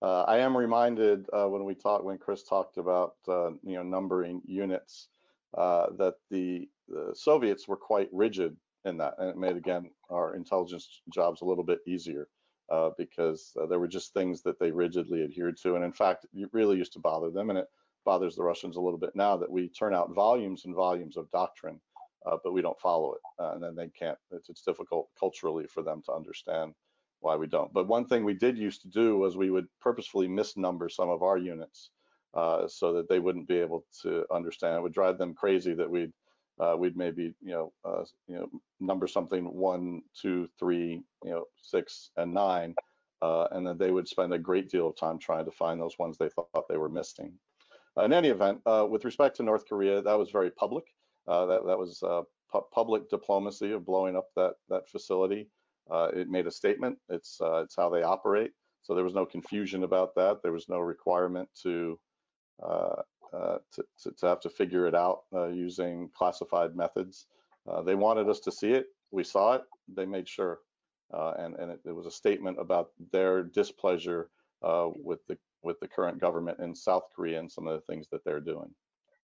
Uh, 0.00 0.22
I 0.22 0.38
am 0.38 0.56
reminded 0.56 1.26
uh, 1.32 1.46
when 1.46 1.64
we 1.64 1.74
talked 1.74 2.04
when 2.04 2.18
Chris 2.18 2.42
talked 2.42 2.78
about 2.78 3.14
uh, 3.28 3.50
you 3.62 3.74
know 3.74 3.82
numbering 3.82 4.42
units 4.44 5.08
uh, 5.56 5.86
that 5.98 6.14
the, 6.30 6.68
the, 6.88 7.12
Soviets 7.14 7.68
were 7.68 7.76
quite 7.76 8.08
rigid 8.12 8.56
in 8.84 8.98
that, 8.98 9.14
and 9.18 9.30
it 9.30 9.36
made 9.36 9.56
again 9.56 9.90
our 10.10 10.34
intelligence 10.34 11.02
jobs 11.12 11.40
a 11.40 11.44
little 11.44 11.64
bit 11.64 11.80
easier 11.86 12.28
uh, 12.70 12.90
because 12.98 13.52
uh, 13.60 13.66
there 13.66 13.78
were 13.78 13.88
just 13.88 14.12
things 14.12 14.42
that 14.42 14.58
they 14.58 14.70
rigidly 14.70 15.22
adhered 15.22 15.56
to, 15.62 15.76
and 15.76 15.84
in 15.84 15.92
fact, 15.92 16.26
it 16.34 16.48
really 16.52 16.76
used 16.76 16.92
to 16.92 16.98
bother 16.98 17.30
them, 17.30 17.50
and 17.50 17.58
it 17.58 17.68
bothers 18.04 18.36
the 18.36 18.42
Russians 18.42 18.76
a 18.76 18.80
little 18.80 18.98
bit 18.98 19.14
now 19.14 19.36
that 19.36 19.50
we 19.50 19.68
turn 19.68 19.94
out 19.94 20.14
volumes 20.14 20.64
and 20.64 20.74
volumes 20.74 21.16
of 21.16 21.30
doctrine, 21.30 21.80
uh, 22.26 22.36
but 22.42 22.52
we 22.52 22.62
don't 22.62 22.80
follow 22.80 23.14
it, 23.14 23.20
and 23.38 23.62
then 23.62 23.74
they 23.74 23.88
can't. 23.88 24.18
It's, 24.30 24.48
it's 24.48 24.62
difficult 24.62 25.08
culturally 25.18 25.66
for 25.66 25.82
them 25.82 26.02
to 26.06 26.12
understand 26.12 26.74
why 27.20 27.36
we 27.36 27.46
don't. 27.46 27.72
But 27.72 27.88
one 27.88 28.06
thing 28.06 28.24
we 28.24 28.34
did 28.34 28.58
used 28.58 28.82
to 28.82 28.88
do 28.88 29.18
was 29.18 29.36
we 29.36 29.50
would 29.50 29.66
purposefully 29.80 30.28
misnumber 30.28 30.90
some 30.90 31.08
of 31.08 31.22
our 31.22 31.38
units 31.38 31.90
uh, 32.34 32.66
so 32.66 32.92
that 32.92 33.08
they 33.08 33.20
wouldn't 33.20 33.46
be 33.46 33.58
able 33.58 33.84
to 34.02 34.24
understand. 34.32 34.76
It 34.76 34.82
would 34.82 34.92
drive 34.92 35.18
them 35.18 35.34
crazy 35.34 35.72
that 35.74 35.88
we'd 35.88 36.12
uh, 36.60 36.74
we'd 36.78 36.96
maybe 36.96 37.34
you 37.40 37.52
know 37.52 37.72
uh, 37.84 38.04
you 38.26 38.36
know 38.36 38.48
number 38.80 39.06
something 39.06 39.44
one, 39.44 40.02
two, 40.20 40.48
three, 40.58 41.02
you 41.24 41.30
know 41.30 41.44
six, 41.60 42.10
and 42.16 42.34
nine, 42.34 42.74
uh, 43.22 43.46
and 43.52 43.66
then 43.66 43.78
they 43.78 43.90
would 43.90 44.08
spend 44.08 44.32
a 44.32 44.38
great 44.38 44.68
deal 44.68 44.88
of 44.88 44.96
time 44.96 45.18
trying 45.18 45.44
to 45.44 45.50
find 45.50 45.80
those 45.80 45.98
ones 45.98 46.16
they 46.18 46.28
thought 46.28 46.68
they 46.68 46.76
were 46.76 46.88
missing. 46.88 47.32
in 48.02 48.12
any 48.12 48.28
event, 48.28 48.60
uh, 48.66 48.86
with 48.88 49.04
respect 49.04 49.36
to 49.36 49.42
North 49.42 49.68
Korea, 49.68 50.02
that 50.02 50.18
was 50.18 50.30
very 50.30 50.50
public. 50.50 50.84
that 51.26 51.62
that 51.66 51.78
was 51.78 52.02
pu 52.50 52.60
public 52.72 53.08
diplomacy 53.08 53.72
of 53.72 53.86
blowing 53.86 54.16
up 54.16 54.28
that 54.36 54.54
that 54.68 54.88
facility. 54.88 55.48
it 55.92 56.28
made 56.28 56.46
a 56.48 56.50
statement. 56.50 56.98
It's 57.08 57.38
it's 57.40 57.76
how 57.76 57.90
they 57.90 58.02
operate. 58.02 58.52
So 58.82 58.94
there 58.94 59.04
was 59.04 59.14
no 59.14 59.24
confusion 59.24 59.84
about 59.84 60.14
that. 60.16 60.42
There 60.42 60.52
was 60.52 60.68
no 60.68 60.80
requirement 60.80 61.48
to 61.62 61.72
uh, 61.72 61.82
uh, 61.84 62.03
Uh, 62.62 63.02
uh, 63.32 63.58
to, 63.72 63.84
to, 64.00 64.12
to, 64.12 64.26
have 64.26 64.38
to 64.38 64.48
figure 64.48 64.86
it 64.86 64.94
out 64.94 65.22
uh, 65.34 65.48
using 65.48 66.08
classified 66.14 66.76
methods. 66.76 67.26
Uh, 67.68 67.82
they 67.82 67.96
wanted 67.96 68.28
us 68.28 68.38
to 68.38 68.52
see 68.52 68.70
it. 68.70 68.86
We 69.10 69.24
saw 69.24 69.54
it. 69.54 69.62
They 69.88 70.06
made 70.06 70.28
sure. 70.28 70.60
and 71.10 71.56
and 71.56 71.72
it, 71.72 71.80
it, 71.84 71.90
was 71.90 72.06
a 72.06 72.12
statement 72.12 72.60
about 72.60 72.90
their 73.10 73.42
displeasure 73.42 74.30
with 74.62 75.18
the 75.26 75.36
with 75.64 75.80
the 75.80 75.88
current 75.88 76.20
government 76.20 76.60
in 76.60 76.76
South 76.76 77.04
Korea 77.14 77.40
and 77.40 77.50
some 77.50 77.66
of 77.66 77.74
the 77.74 77.92
things 77.92 78.06
that 78.12 78.24
they're 78.24 78.40
doing. 78.40 78.72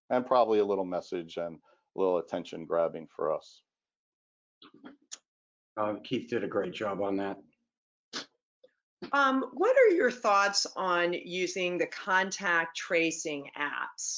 And 0.09 0.25
probably 0.25 0.59
a 0.59 0.65
little 0.65 0.85
message 0.85 1.37
and 1.37 1.55
a 1.55 1.99
little 1.99 2.17
attention 2.17 2.65
grabbing 2.65 3.07
for 3.15 3.33
us. 3.33 3.61
Uh, 5.77 5.95
Keith 6.03 6.29
did 6.29 6.43
a 6.43 6.47
great 6.47 6.73
job 6.73 7.01
on 7.01 7.15
that. 7.17 7.37
Um, 9.11 9.45
what 9.53 9.75
are 9.75 9.95
your 9.95 10.11
thoughts 10.11 10.67
on 10.75 11.13
using 11.13 11.77
the 11.77 11.87
contact 11.87 12.77
tracing 12.77 13.49
apps 13.57 14.17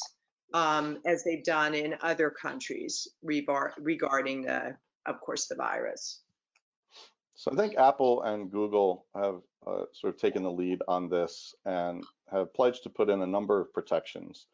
um, 0.54 1.00
as 1.06 1.24
they've 1.24 1.44
done 1.44 1.74
in 1.74 1.96
other 2.02 2.30
countries 2.30 3.08
regarding 3.24 4.44
the, 4.44 4.76
of 5.06 5.22
course, 5.22 5.48
the 5.48 5.56
virus? 5.56 6.22
So 7.36 7.52
I 7.52 7.56
think 7.56 7.78
Apple 7.78 8.24
and 8.24 8.52
Google 8.52 9.06
have 9.16 9.42
uh, 9.66 9.86
sort 9.94 10.14
of 10.14 10.20
taken 10.20 10.44
the 10.44 10.52
lead 10.52 10.80
on 10.88 11.10
this 11.10 11.56
and 11.66 12.04
have 12.32 12.54
pledged 12.54 12.84
to 12.84 12.90
put 12.90 13.10
in 13.10 13.22
a 13.22 13.28
number 13.28 13.60
of 13.60 13.74
protections 13.74 14.48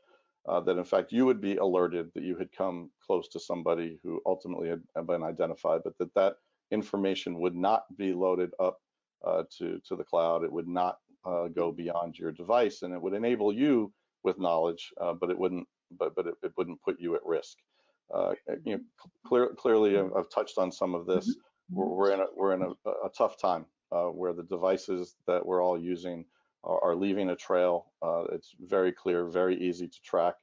uh, 0.48 0.60
that 0.62 0.78
in 0.78 0.86
fact 0.86 1.12
you 1.12 1.26
would 1.26 1.42
be 1.42 1.58
alerted 1.58 2.10
that 2.14 2.24
you 2.24 2.38
had 2.38 2.52
come 2.52 2.90
close 3.06 3.28
to 3.30 3.40
somebody 3.40 4.00
who 4.04 4.22
ultimately 4.26 4.70
had 4.70 4.82
been 5.08 5.24
identified, 5.24 5.82
but 5.84 5.98
that 5.98 6.14
that 6.16 6.36
information 6.72 7.40
would 7.40 7.56
not 7.56 7.84
be 7.98 8.14
loaded 8.14 8.52
up 8.60 8.80
uh, 9.26 9.44
to, 9.58 9.80
to 9.88 9.96
the 9.96 10.04
cloud. 10.04 10.44
It 10.44 10.52
would 10.52 10.68
not 10.68 10.98
uh, 11.26 11.48
go 11.48 11.72
beyond 11.72 12.18
your 12.18 12.32
device 12.32 12.82
and 12.82 12.94
it 12.94 13.02
would 13.02 13.14
enable 13.14 13.54
you 13.54 13.92
with 14.24 14.40
knowledge, 14.40 14.92
uh, 15.00 15.14
but 15.14 15.30
it 15.30 15.38
wouldn't, 15.38 15.68
but, 15.92 16.16
but 16.16 16.28
it, 16.28 16.36
it, 16.44 16.54
wouldn't 16.58 16.82
put 16.82 17.00
you 17.00 17.16
at 17.16 17.26
risk. 17.26 17.58
Uh, 18.14 18.34
you 18.64 18.78
know, 18.78 18.80
clear, 19.26 19.50
clearly 19.58 19.98
I've 19.98 20.30
touched 20.34 20.58
on 20.58 20.72
some 20.72 20.96
of 20.96 21.06
this. 21.06 21.36
We're, 21.70 21.86
we're 21.86 22.14
in 22.14 22.20
a, 22.22 22.26
we're 22.36 22.54
in 22.54 22.62
a, 22.62 22.90
a 22.90 23.10
tough 23.16 23.40
time 23.40 23.66
uh, 23.92 24.06
where 24.06 24.34
the 24.34 24.44
devices 24.44 25.16
that 25.28 25.46
we're 25.46 25.64
all 25.64 25.78
using 25.78 26.26
are, 26.64 26.84
are 26.84 26.96
leaving 26.96 27.30
a 27.30 27.36
trail. 27.36 27.88
Uh, 28.02 28.24
it's 28.32 28.56
very 28.60 28.92
clear, 28.92 29.26
very 29.26 29.60
easy 29.62 29.88
to 29.88 30.02
track 30.02 30.36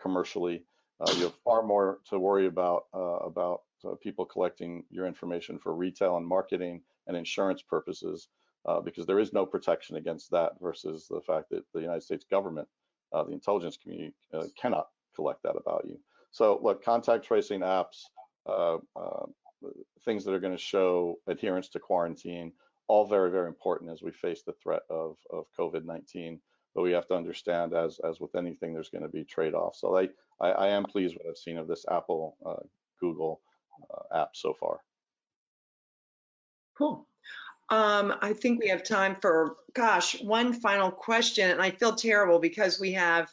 commercially. 0.00 0.62
you 1.16 1.24
have 1.24 1.34
far 1.44 1.62
more 1.62 1.98
to 2.08 2.18
worry 2.18 2.46
about 2.46 2.84
about 2.94 3.62
people 4.00 4.24
collecting 4.24 4.84
your 4.88 5.06
information 5.06 5.58
for 5.58 5.74
retail 5.74 6.16
and 6.16 6.26
marketing 6.26 6.80
and 7.06 7.16
insurance 7.16 7.62
purposes, 7.62 8.28
uh, 8.66 8.80
because 8.80 9.06
there 9.06 9.20
is 9.20 9.32
no 9.32 9.44
protection 9.44 9.96
against 9.96 10.30
that 10.30 10.52
versus 10.60 11.06
the 11.08 11.20
fact 11.20 11.50
that 11.50 11.64
the 11.72 11.80
United 11.80 12.02
States 12.02 12.24
government, 12.30 12.68
uh, 13.12 13.22
the 13.22 13.32
intelligence 13.32 13.76
community, 13.76 14.14
uh, 14.32 14.44
cannot 14.60 14.88
collect 15.14 15.42
that 15.42 15.56
about 15.56 15.84
you. 15.86 15.98
So, 16.30 16.58
look, 16.62 16.84
contact 16.84 17.24
tracing 17.24 17.60
apps, 17.60 18.04
uh, 18.46 18.78
uh, 18.96 19.26
things 20.04 20.24
that 20.24 20.34
are 20.34 20.40
going 20.40 20.56
to 20.56 20.62
show 20.62 21.18
adherence 21.26 21.68
to 21.70 21.78
quarantine, 21.78 22.52
all 22.88 23.06
very, 23.06 23.30
very 23.30 23.48
important 23.48 23.90
as 23.90 24.02
we 24.02 24.10
face 24.10 24.42
the 24.42 24.54
threat 24.62 24.82
of, 24.90 25.16
of 25.30 25.46
COVID-19. 25.58 26.38
But 26.74 26.82
we 26.82 26.92
have 26.92 27.06
to 27.06 27.14
understand, 27.14 27.72
as 27.72 28.00
as 28.00 28.18
with 28.18 28.34
anything, 28.34 28.74
there's 28.74 28.90
going 28.90 29.04
to 29.04 29.08
be 29.08 29.24
trade-offs. 29.24 29.80
So 29.80 29.96
I, 29.96 30.08
I, 30.40 30.50
I 30.50 30.68
am 30.68 30.84
pleased 30.84 31.16
what 31.16 31.26
I've 31.28 31.38
seen 31.38 31.56
of 31.56 31.68
this 31.68 31.86
Apple, 31.88 32.36
uh, 32.44 32.64
Google 33.00 33.40
app 34.12 34.30
so 34.34 34.54
far. 34.54 34.80
Cool. 36.76 37.06
Um, 37.70 38.14
I 38.20 38.34
think 38.34 38.60
we 38.60 38.68
have 38.68 38.84
time 38.84 39.16
for, 39.20 39.56
gosh, 39.74 40.20
one 40.20 40.52
final 40.52 40.90
question. 40.90 41.50
And 41.50 41.62
I 41.62 41.70
feel 41.70 41.94
terrible 41.94 42.38
because 42.38 42.78
we 42.78 42.92
have 42.92 43.30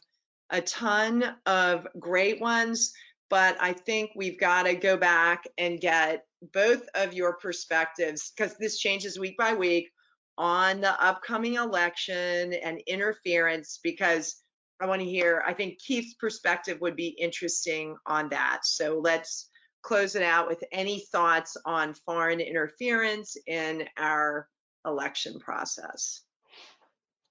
a 0.49 0.61
ton 0.61 1.35
of 1.45 1.87
great 1.99 2.39
ones, 2.39 2.93
but 3.29 3.57
I 3.59 3.73
think 3.73 4.11
we've 4.15 4.39
got 4.39 4.63
to 4.63 4.75
go 4.75 4.97
back 4.97 5.43
and 5.57 5.79
get 5.79 6.25
both 6.53 6.87
of 6.95 7.13
your 7.13 7.33
perspectives 7.33 8.31
because 8.35 8.55
this 8.57 8.79
changes 8.79 9.19
week 9.19 9.37
by 9.37 9.53
week 9.53 9.91
on 10.37 10.81
the 10.81 11.03
upcoming 11.03 11.55
election 11.55 12.53
and 12.53 12.81
interference 12.87 13.79
because 13.83 14.41
I 14.79 14.87
want 14.87 15.01
to 15.01 15.07
hear, 15.07 15.43
I 15.45 15.53
think 15.53 15.79
Keith's 15.79 16.15
perspective 16.15 16.81
would 16.81 16.95
be 16.95 17.09
interesting 17.09 17.95
on 18.07 18.29
that. 18.29 18.61
So 18.63 18.99
let's 18.99 19.50
close 19.81 20.15
it 20.15 20.23
out 20.23 20.47
with 20.47 20.63
any 20.71 20.99
thoughts 21.11 21.57
on 21.65 21.93
foreign 21.93 22.39
interference 22.39 23.37
in 23.47 23.87
our 23.97 24.47
election 24.85 25.39
process. 25.39 26.21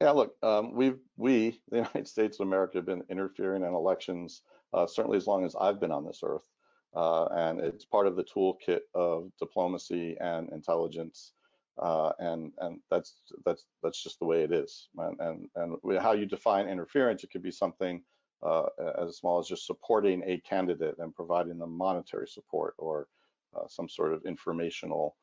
Yeah, 0.00 0.10
look, 0.12 0.34
um, 0.42 0.74
we've 0.74 0.98
we 1.16 1.60
the 1.70 1.78
United 1.78 2.08
States 2.08 2.40
of 2.40 2.46
America 2.46 2.78
have 2.78 2.86
been 2.86 3.04
interfering 3.10 3.62
in 3.62 3.74
elections 3.74 4.42
uh, 4.72 4.86
certainly 4.86 5.16
as 5.16 5.26
long 5.26 5.44
as 5.44 5.56
I've 5.60 5.80
been 5.80 5.92
on 5.92 6.04
this 6.04 6.20
earth, 6.24 6.48
uh, 6.94 7.26
and 7.26 7.60
it's 7.60 7.84
part 7.84 8.06
of 8.06 8.16
the 8.16 8.24
toolkit 8.24 8.80
of 8.94 9.30
diplomacy 9.38 10.16
and 10.20 10.48
intelligence, 10.50 11.32
uh, 11.82 12.12
and 12.18 12.52
and 12.58 12.80
that's 12.90 13.16
that's 13.44 13.66
that's 13.82 14.02
just 14.02 14.18
the 14.20 14.26
way 14.26 14.42
it 14.42 14.52
is. 14.52 14.88
And 14.96 15.18
and, 15.20 15.48
and 15.56 16.00
how 16.00 16.12
you 16.12 16.26
define 16.26 16.68
interference, 16.68 17.24
it 17.24 17.30
could 17.30 17.42
be 17.42 17.50
something 17.50 18.02
uh, 18.42 18.66
as 19.00 19.16
small 19.16 19.38
as 19.38 19.46
just 19.46 19.66
supporting 19.66 20.22
a 20.26 20.38
candidate 20.38 20.96
and 20.98 21.14
providing 21.14 21.58
them 21.58 21.76
monetary 21.76 22.26
support 22.26 22.74
or 22.78 23.06
uh, 23.56 23.66
some 23.68 23.88
sort 23.88 24.12
of 24.12 24.24
informational 24.24 25.16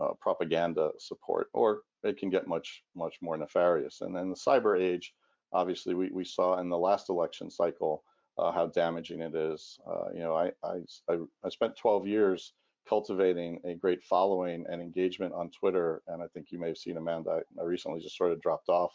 uh, 0.00 0.12
propaganda 0.20 0.90
support, 0.98 1.48
or 1.52 1.82
it 2.02 2.18
can 2.18 2.30
get 2.30 2.46
much, 2.48 2.82
much 2.94 3.16
more 3.22 3.36
nefarious. 3.36 4.00
And 4.00 4.14
then 4.14 4.28
the 4.28 4.36
cyber 4.36 4.80
age, 4.80 5.14
obviously, 5.52 5.94
we, 5.94 6.10
we 6.10 6.24
saw 6.24 6.58
in 6.58 6.68
the 6.68 6.78
last 6.78 7.08
election 7.08 7.50
cycle 7.50 8.02
uh, 8.38 8.50
how 8.52 8.66
damaging 8.66 9.20
it 9.20 9.34
is. 9.34 9.78
Uh, 9.86 10.10
you 10.12 10.20
know, 10.20 10.34
I, 10.34 10.50
I, 10.64 11.16
I 11.44 11.48
spent 11.48 11.76
12 11.76 12.06
years 12.06 12.52
cultivating 12.88 13.60
a 13.64 13.74
great 13.74 14.02
following 14.02 14.64
and 14.68 14.82
engagement 14.82 15.32
on 15.32 15.50
Twitter, 15.50 16.02
and 16.08 16.22
I 16.22 16.26
think 16.34 16.48
you 16.50 16.58
may 16.58 16.68
have 16.68 16.78
seen 16.78 16.96
Amanda. 16.96 17.40
I 17.58 17.62
recently 17.62 18.00
just 18.00 18.18
sort 18.18 18.32
of 18.32 18.42
dropped 18.42 18.68
off 18.68 18.92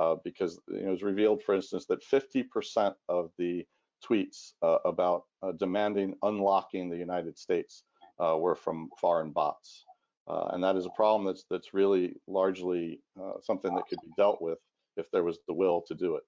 uh, 0.00 0.16
because 0.24 0.58
you 0.68 0.80
know, 0.80 0.88
it 0.88 0.90
was 0.90 1.02
revealed, 1.02 1.42
for 1.42 1.54
instance, 1.54 1.84
that 1.86 2.02
50% 2.02 2.94
of 3.08 3.30
the 3.38 3.66
tweets 4.02 4.52
uh, 4.62 4.78
about 4.86 5.24
uh, 5.42 5.52
demanding 5.52 6.14
unlocking 6.22 6.88
the 6.88 6.96
United 6.96 7.38
States 7.38 7.84
uh, 8.18 8.36
were 8.38 8.54
from 8.54 8.88
foreign 8.98 9.30
bots. 9.30 9.84
Uh, 10.26 10.48
and 10.52 10.64
that 10.64 10.76
is 10.76 10.86
a 10.86 10.90
problem 10.90 11.26
that's 11.26 11.44
that's 11.50 11.74
really 11.74 12.14
largely 12.26 13.00
something 13.42 13.74
that 13.74 13.84
could 13.88 13.98
be 14.02 14.12
dealt 14.16 14.40
with 14.40 14.58
if 14.96 15.10
there 15.10 15.24
was 15.24 15.38
the 15.48 15.54
will 15.54 15.82
to 15.86 15.94
do 15.94 16.16
it. 16.16 16.22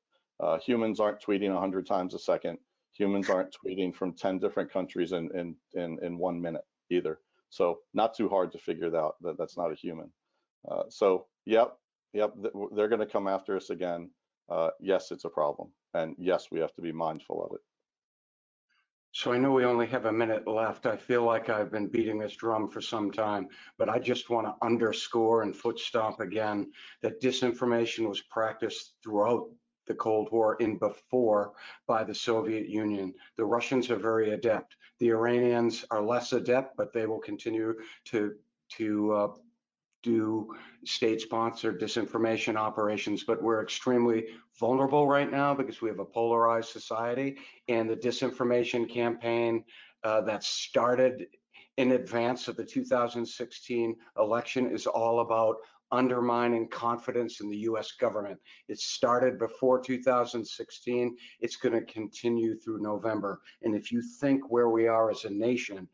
Humans 0.66 0.98
aren't 0.98 1.22
tweeting 1.22 1.52
100 1.52 1.86
times 1.86 2.14
a 2.14 2.18
second. 2.18 2.58
Humans 2.94 3.30
aren't 3.30 3.54
tweeting 3.64 3.94
from 3.94 4.12
10 4.12 4.38
different 4.38 4.72
countries 4.72 5.12
in 5.12 5.30
in 5.34 5.54
in, 5.74 5.98
in 6.02 6.18
one 6.18 6.40
minute 6.40 6.64
either. 6.90 7.20
So 7.50 7.78
not 7.94 8.14
too 8.14 8.28
hard 8.28 8.50
to 8.52 8.58
figure 8.58 8.90
that 8.90 8.98
out. 8.98 9.14
That 9.22 9.38
that's 9.38 9.56
not 9.56 9.70
a 9.70 9.76
human. 9.76 10.10
Uh, 10.68 10.84
so 10.88 11.26
yep, 11.46 11.76
yep, 12.12 12.32
they're 12.74 12.88
going 12.88 13.00
to 13.00 13.06
come 13.06 13.28
after 13.28 13.56
us 13.56 13.70
again. 13.70 14.10
Uh, 14.48 14.70
yes, 14.80 15.10
it's 15.10 15.24
a 15.24 15.30
problem, 15.30 15.70
and 15.94 16.14
yes, 16.18 16.48
we 16.50 16.60
have 16.60 16.74
to 16.74 16.82
be 16.82 16.92
mindful 16.92 17.44
of 17.44 17.54
it. 17.54 17.60
So 19.14 19.30
I 19.30 19.36
know 19.36 19.52
we 19.52 19.66
only 19.66 19.86
have 19.88 20.06
a 20.06 20.12
minute 20.12 20.48
left. 20.48 20.86
I 20.86 20.96
feel 20.96 21.22
like 21.22 21.50
I've 21.50 21.70
been 21.70 21.86
beating 21.86 22.18
this 22.18 22.34
drum 22.34 22.70
for 22.70 22.80
some 22.80 23.10
time, 23.10 23.46
but 23.76 23.90
I 23.90 23.98
just 23.98 24.30
want 24.30 24.46
to 24.46 24.66
underscore 24.66 25.42
and 25.42 25.54
foot 25.54 25.78
stomp 25.78 26.20
again 26.20 26.72
that 27.02 27.20
disinformation 27.20 28.08
was 28.08 28.22
practiced 28.22 28.94
throughout 29.02 29.50
the 29.86 29.94
Cold 29.94 30.30
War 30.32 30.56
and 30.60 30.80
before 30.80 31.52
by 31.86 32.04
the 32.04 32.14
Soviet 32.14 32.68
Union. 32.70 33.12
The 33.36 33.44
Russians 33.44 33.90
are 33.90 33.96
very 33.96 34.30
adept. 34.30 34.76
The 34.98 35.10
Iranians 35.10 35.84
are 35.90 36.02
less 36.02 36.32
adept, 36.32 36.76
but 36.78 36.94
they 36.94 37.04
will 37.06 37.20
continue 37.20 37.74
to 38.06 38.34
to 38.76 39.12
uh, 39.12 39.28
do 40.02 40.54
state-sponsored 40.84 41.80
disinformation 41.80 42.56
operations, 42.56 43.24
but 43.24 43.42
we're 43.42 43.62
extremely 43.62 44.26
vulnerable 44.58 45.06
right 45.06 45.30
now 45.30 45.54
because 45.54 45.80
we 45.80 45.88
have 45.88 46.00
a 46.00 46.04
polarized 46.04 46.70
society 46.70 47.36
and 47.68 47.88
the 47.88 47.96
disinformation 47.96 48.88
campaign 48.88 49.64
uh, 50.04 50.20
that 50.22 50.42
started 50.42 51.26
in 51.76 51.92
advance 51.92 52.48
of 52.48 52.56
the 52.56 52.64
2016 52.64 53.96
election 54.18 54.70
is 54.70 54.86
all 54.86 55.20
about 55.20 55.56
undermining 55.92 56.68
confidence 56.68 57.40
in 57.40 57.50
the 57.50 57.58
US 57.58 57.92
government. 57.92 58.40
It 58.68 58.78
started 58.78 59.38
before 59.38 59.78
2016. 59.78 61.16
It's 61.40 61.56
going 61.56 61.74
to 61.74 61.92
continue 61.92 62.58
through 62.58 62.80
November. 62.80 63.40
And 63.62 63.74
if 63.74 63.92
you 63.92 64.02
think 64.20 64.50
where 64.50 64.70
we 64.70 64.88
are 64.88 65.10
as 65.10 65.24
a 65.24 65.30
nation, 65.30 65.86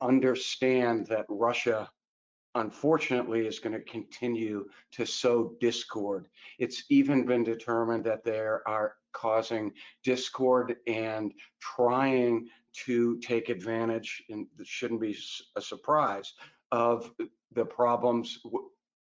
understand 0.00 1.06
that 1.06 1.24
Russia 1.28 1.88
unfortunately 2.54 3.46
is 3.46 3.58
going 3.58 3.72
to 3.72 3.80
continue 3.80 4.66
to 4.92 5.04
sow 5.04 5.54
discord. 5.60 6.28
It's 6.58 6.84
even 6.88 7.26
been 7.26 7.44
determined 7.44 8.04
that 8.04 8.24
they 8.24 8.38
are 8.38 8.94
causing 9.12 9.72
discord 10.02 10.76
and 10.86 11.32
trying 11.60 12.48
to 12.84 13.18
take 13.18 13.48
advantage, 13.48 14.22
and 14.28 14.46
it 14.58 14.66
shouldn't 14.66 15.00
be 15.00 15.16
a 15.56 15.60
surprise, 15.60 16.32
of 16.72 17.10
the 17.52 17.64
problems 17.64 18.38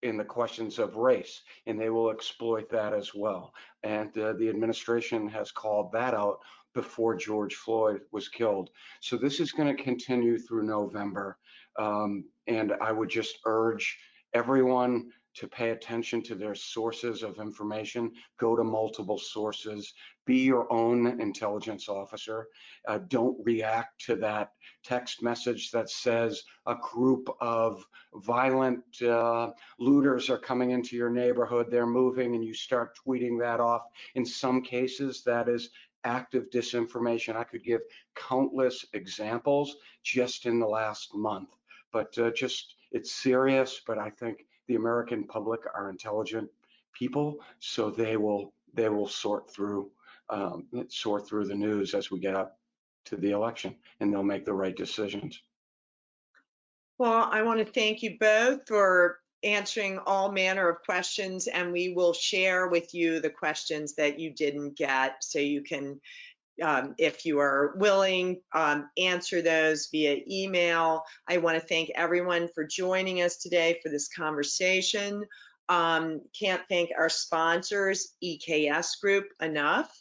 in 0.02 0.18
the 0.18 0.26
questions 0.26 0.80
of 0.80 0.96
race, 0.96 1.42
and 1.68 1.80
they 1.80 1.90
will 1.90 2.10
exploit 2.10 2.70
that 2.72 2.94
as 2.94 3.14
well. 3.14 3.54
And 3.84 4.16
uh, 4.18 4.34
the 4.34 4.50
administration 4.50 5.28
has 5.30 5.52
called 5.52 5.92
that 5.92 6.16
out 6.16 6.40
before 6.74 7.16
George 7.16 7.56
Floyd 7.56 8.02
was 8.12 8.30
killed. 8.30 8.70
So 9.02 9.18
this 9.18 9.40
is 9.40 9.52
going 9.52 9.76
to 9.76 9.84
continue 9.84 10.40
through 10.40 10.64
November. 10.64 11.38
Um, 11.80 12.26
and 12.48 12.74
I 12.82 12.92
would 12.92 13.10
just 13.10 13.40
urge 13.46 13.98
everyone 14.34 15.12
to 15.34 15.48
pay 15.48 15.70
attention 15.70 16.22
to 16.22 16.36
their 16.36 16.56
sources 16.56 17.24
of 17.24 17.40
information, 17.40 18.12
go 18.38 18.56
to 18.56 18.64
multiple 18.64 19.18
sources, 19.18 19.94
be 20.26 20.40
your 20.40 20.72
own 20.72 21.22
intelligence 21.22 21.88
officer. 21.88 22.48
Uh, 22.88 23.00
don't 23.08 23.38
react 23.44 24.00
to 24.06 24.16
that 24.18 24.52
text 24.84 25.24
message 25.24 25.72
that 25.72 25.90
says 25.90 26.44
a 26.66 26.76
group 26.76 27.30
of 27.40 27.86
violent 28.16 28.84
uh, 29.02 29.52
looters 29.80 30.30
are 30.30 30.38
coming 30.38 30.72
into 30.72 30.98
your 30.98 31.10
neighborhood, 31.10 31.68
they're 31.70 31.88
moving, 31.88 32.36
and 32.36 32.44
you 32.44 32.54
start 32.54 32.98
tweeting 33.08 33.40
that 33.40 33.62
off. 33.62 33.84
In 34.16 34.26
some 34.26 34.62
cases, 34.62 35.24
that 35.24 35.48
is 35.48 35.70
active 36.04 36.50
disinformation. 36.50 37.36
I 37.36 37.44
could 37.44 37.64
give 37.64 37.82
countless 38.16 38.86
examples 38.94 39.78
just 40.04 40.46
in 40.46 40.60
the 40.60 40.68
last 40.68 41.16
month, 41.16 41.50
but 41.92 42.18
uh, 42.18 42.32
just 42.32 42.76
it's 42.92 43.12
serious. 43.12 43.82
But 43.86 43.98
I 43.98 44.10
think 44.10 44.46
the 44.68 44.76
American 44.76 45.26
public 45.26 45.62
are 45.74 45.90
intelligent 45.90 46.50
people, 46.94 47.40
so 47.60 47.90
they 47.90 48.18
will 48.18 48.54
they 48.74 48.90
will 48.90 49.08
sort 49.08 49.54
through 49.54 49.92
um, 50.30 50.68
sort 50.90 51.28
through 51.28 51.46
the 51.46 51.56
news 51.56 51.94
as 51.94 52.12
we 52.12 52.20
get 52.20 52.36
up 52.36 52.58
to 53.06 53.18
the 53.18 53.32
election, 53.32 53.76
and 54.00 54.14
they'll 54.14 54.24
make 54.24 54.46
the 54.46 54.54
right 54.54 54.76
decisions. 54.76 55.42
Well, 56.98 57.28
I 57.32 57.42
want 57.42 57.60
to 57.60 57.66
thank 57.66 58.04
you 58.04 58.18
both 58.20 58.68
for 58.68 59.22
answering 59.44 60.00
all 60.06 60.32
manner 60.32 60.70
of 60.70 60.84
questions 60.84 61.48
and 61.48 61.72
we 61.72 61.94
will 61.94 62.14
share 62.14 62.68
with 62.68 62.94
you 62.94 63.20
the 63.20 63.30
questions 63.30 63.96
that 63.96 64.20
you 64.20 64.32
didn't 64.32 64.78
get 64.78 65.24
so 65.24 65.40
you 65.40 65.64
can 65.64 66.00
um, 66.62 66.96
if 66.98 67.26
you 67.26 67.40
are 67.40 67.74
willing, 67.78 68.42
um, 68.54 68.90
answer 68.98 69.42
those 69.42 69.88
via 69.92 70.18
email. 70.30 71.04
I 71.28 71.38
want 71.38 71.60
to 71.60 71.68
thank 71.68 71.92
everyone 71.96 72.50
for 72.54 72.66
joining 72.66 73.22
us 73.22 73.38
today 73.38 73.80
for 73.82 73.90
this 73.90 74.10
conversation. 74.10 75.26
Um, 75.70 76.22
can't 76.38 76.62
thank 76.70 76.92
our 76.98 77.10
sponsors, 77.10 78.16
EKS 78.24 79.00
Group, 79.02 79.28
enough. 79.42 79.92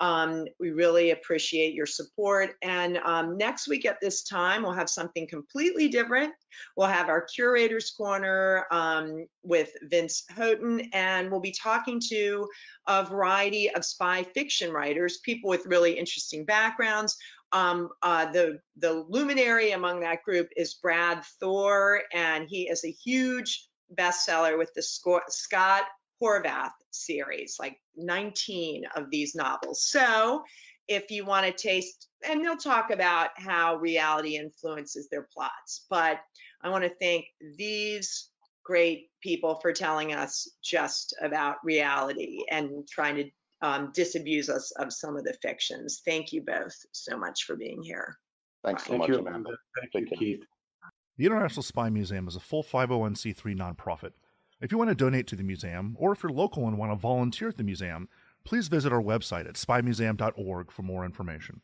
Um, 0.00 0.46
we 0.60 0.70
really 0.70 1.10
appreciate 1.10 1.74
your 1.74 1.86
support. 1.86 2.54
And 2.62 2.98
um, 2.98 3.38
next 3.38 3.68
week 3.68 3.86
at 3.86 4.00
this 4.00 4.22
time, 4.22 4.62
we'll 4.62 4.72
have 4.72 4.90
something 4.90 5.26
completely 5.26 5.88
different. 5.88 6.34
We'll 6.76 6.88
have 6.88 7.08
our 7.08 7.22
Curator's 7.22 7.90
Corner 7.90 8.66
um, 8.70 9.26
with 9.42 9.70
Vince 9.82 10.24
Houghton, 10.30 10.90
and 10.92 11.30
we'll 11.30 11.40
be 11.40 11.52
talking 11.52 12.00
to 12.10 12.48
a 12.86 13.04
variety 13.04 13.70
of 13.70 13.84
spy 13.84 14.22
fiction 14.22 14.72
writers, 14.72 15.18
people 15.18 15.48
with 15.48 15.66
really 15.66 15.92
interesting 15.92 16.44
backgrounds. 16.44 17.16
Um, 17.52 17.90
uh, 18.02 18.30
the, 18.32 18.58
the 18.76 19.04
luminary 19.08 19.70
among 19.70 20.00
that 20.00 20.22
group 20.24 20.48
is 20.56 20.74
Brad 20.74 21.24
Thor, 21.40 22.02
and 22.12 22.48
he 22.48 22.68
is 22.68 22.84
a 22.84 22.90
huge 22.90 23.66
bestseller 23.96 24.58
with 24.58 24.74
the 24.74 24.82
Scot 24.82 25.84
Harvath 26.22 26.72
series, 26.90 27.56
like 27.58 27.78
19 27.96 28.84
of 28.96 29.10
these 29.10 29.34
novels. 29.34 29.84
So 29.86 30.42
if 30.88 31.10
you 31.10 31.24
want 31.24 31.46
to 31.46 31.52
taste, 31.52 32.08
and 32.28 32.44
they'll 32.44 32.56
talk 32.56 32.90
about 32.90 33.30
how 33.36 33.76
reality 33.76 34.36
influences 34.36 35.08
their 35.10 35.28
plots. 35.32 35.84
But 35.90 36.20
I 36.62 36.70
want 36.70 36.84
to 36.84 36.92
thank 37.00 37.26
these 37.56 38.30
great 38.64 39.08
people 39.22 39.58
for 39.60 39.72
telling 39.72 40.12
us 40.12 40.48
just 40.62 41.14
about 41.22 41.56
reality 41.64 42.40
and 42.50 42.86
trying 42.88 43.16
to 43.16 43.30
um, 43.62 43.90
disabuse 43.94 44.48
us 44.48 44.72
of 44.78 44.92
some 44.92 45.16
of 45.16 45.24
the 45.24 45.34
fictions. 45.42 46.02
Thank 46.04 46.32
you 46.32 46.42
both 46.42 46.74
so 46.92 47.16
much 47.16 47.44
for 47.44 47.56
being 47.56 47.82
here. 47.82 48.16
Thanks 48.64 48.84
so 48.84 48.90
Thank 48.90 49.00
much, 49.00 49.08
you, 49.08 49.18
Amanda. 49.18 49.50
Thank, 49.78 49.92
Thank 49.92 50.10
you, 50.10 50.16
Keith. 50.16 50.46
The 51.16 51.26
International 51.26 51.62
Spy 51.62 51.88
Museum 51.88 52.28
is 52.28 52.36
a 52.36 52.40
full 52.40 52.62
501c3 52.62 53.56
nonprofit 53.56 54.12
if 54.60 54.72
you 54.72 54.78
want 54.78 54.90
to 54.90 54.94
donate 54.94 55.26
to 55.28 55.36
the 55.36 55.42
museum, 55.42 55.96
or 55.98 56.12
if 56.12 56.22
you're 56.22 56.32
local 56.32 56.66
and 56.66 56.78
want 56.78 56.92
to 56.92 56.96
volunteer 56.96 57.48
at 57.48 57.56
the 57.56 57.62
museum, 57.62 58.08
please 58.44 58.68
visit 58.68 58.92
our 58.92 59.02
website 59.02 59.46
at 59.46 59.54
spymuseum.org 59.54 60.70
for 60.70 60.82
more 60.82 61.04
information. 61.04 61.60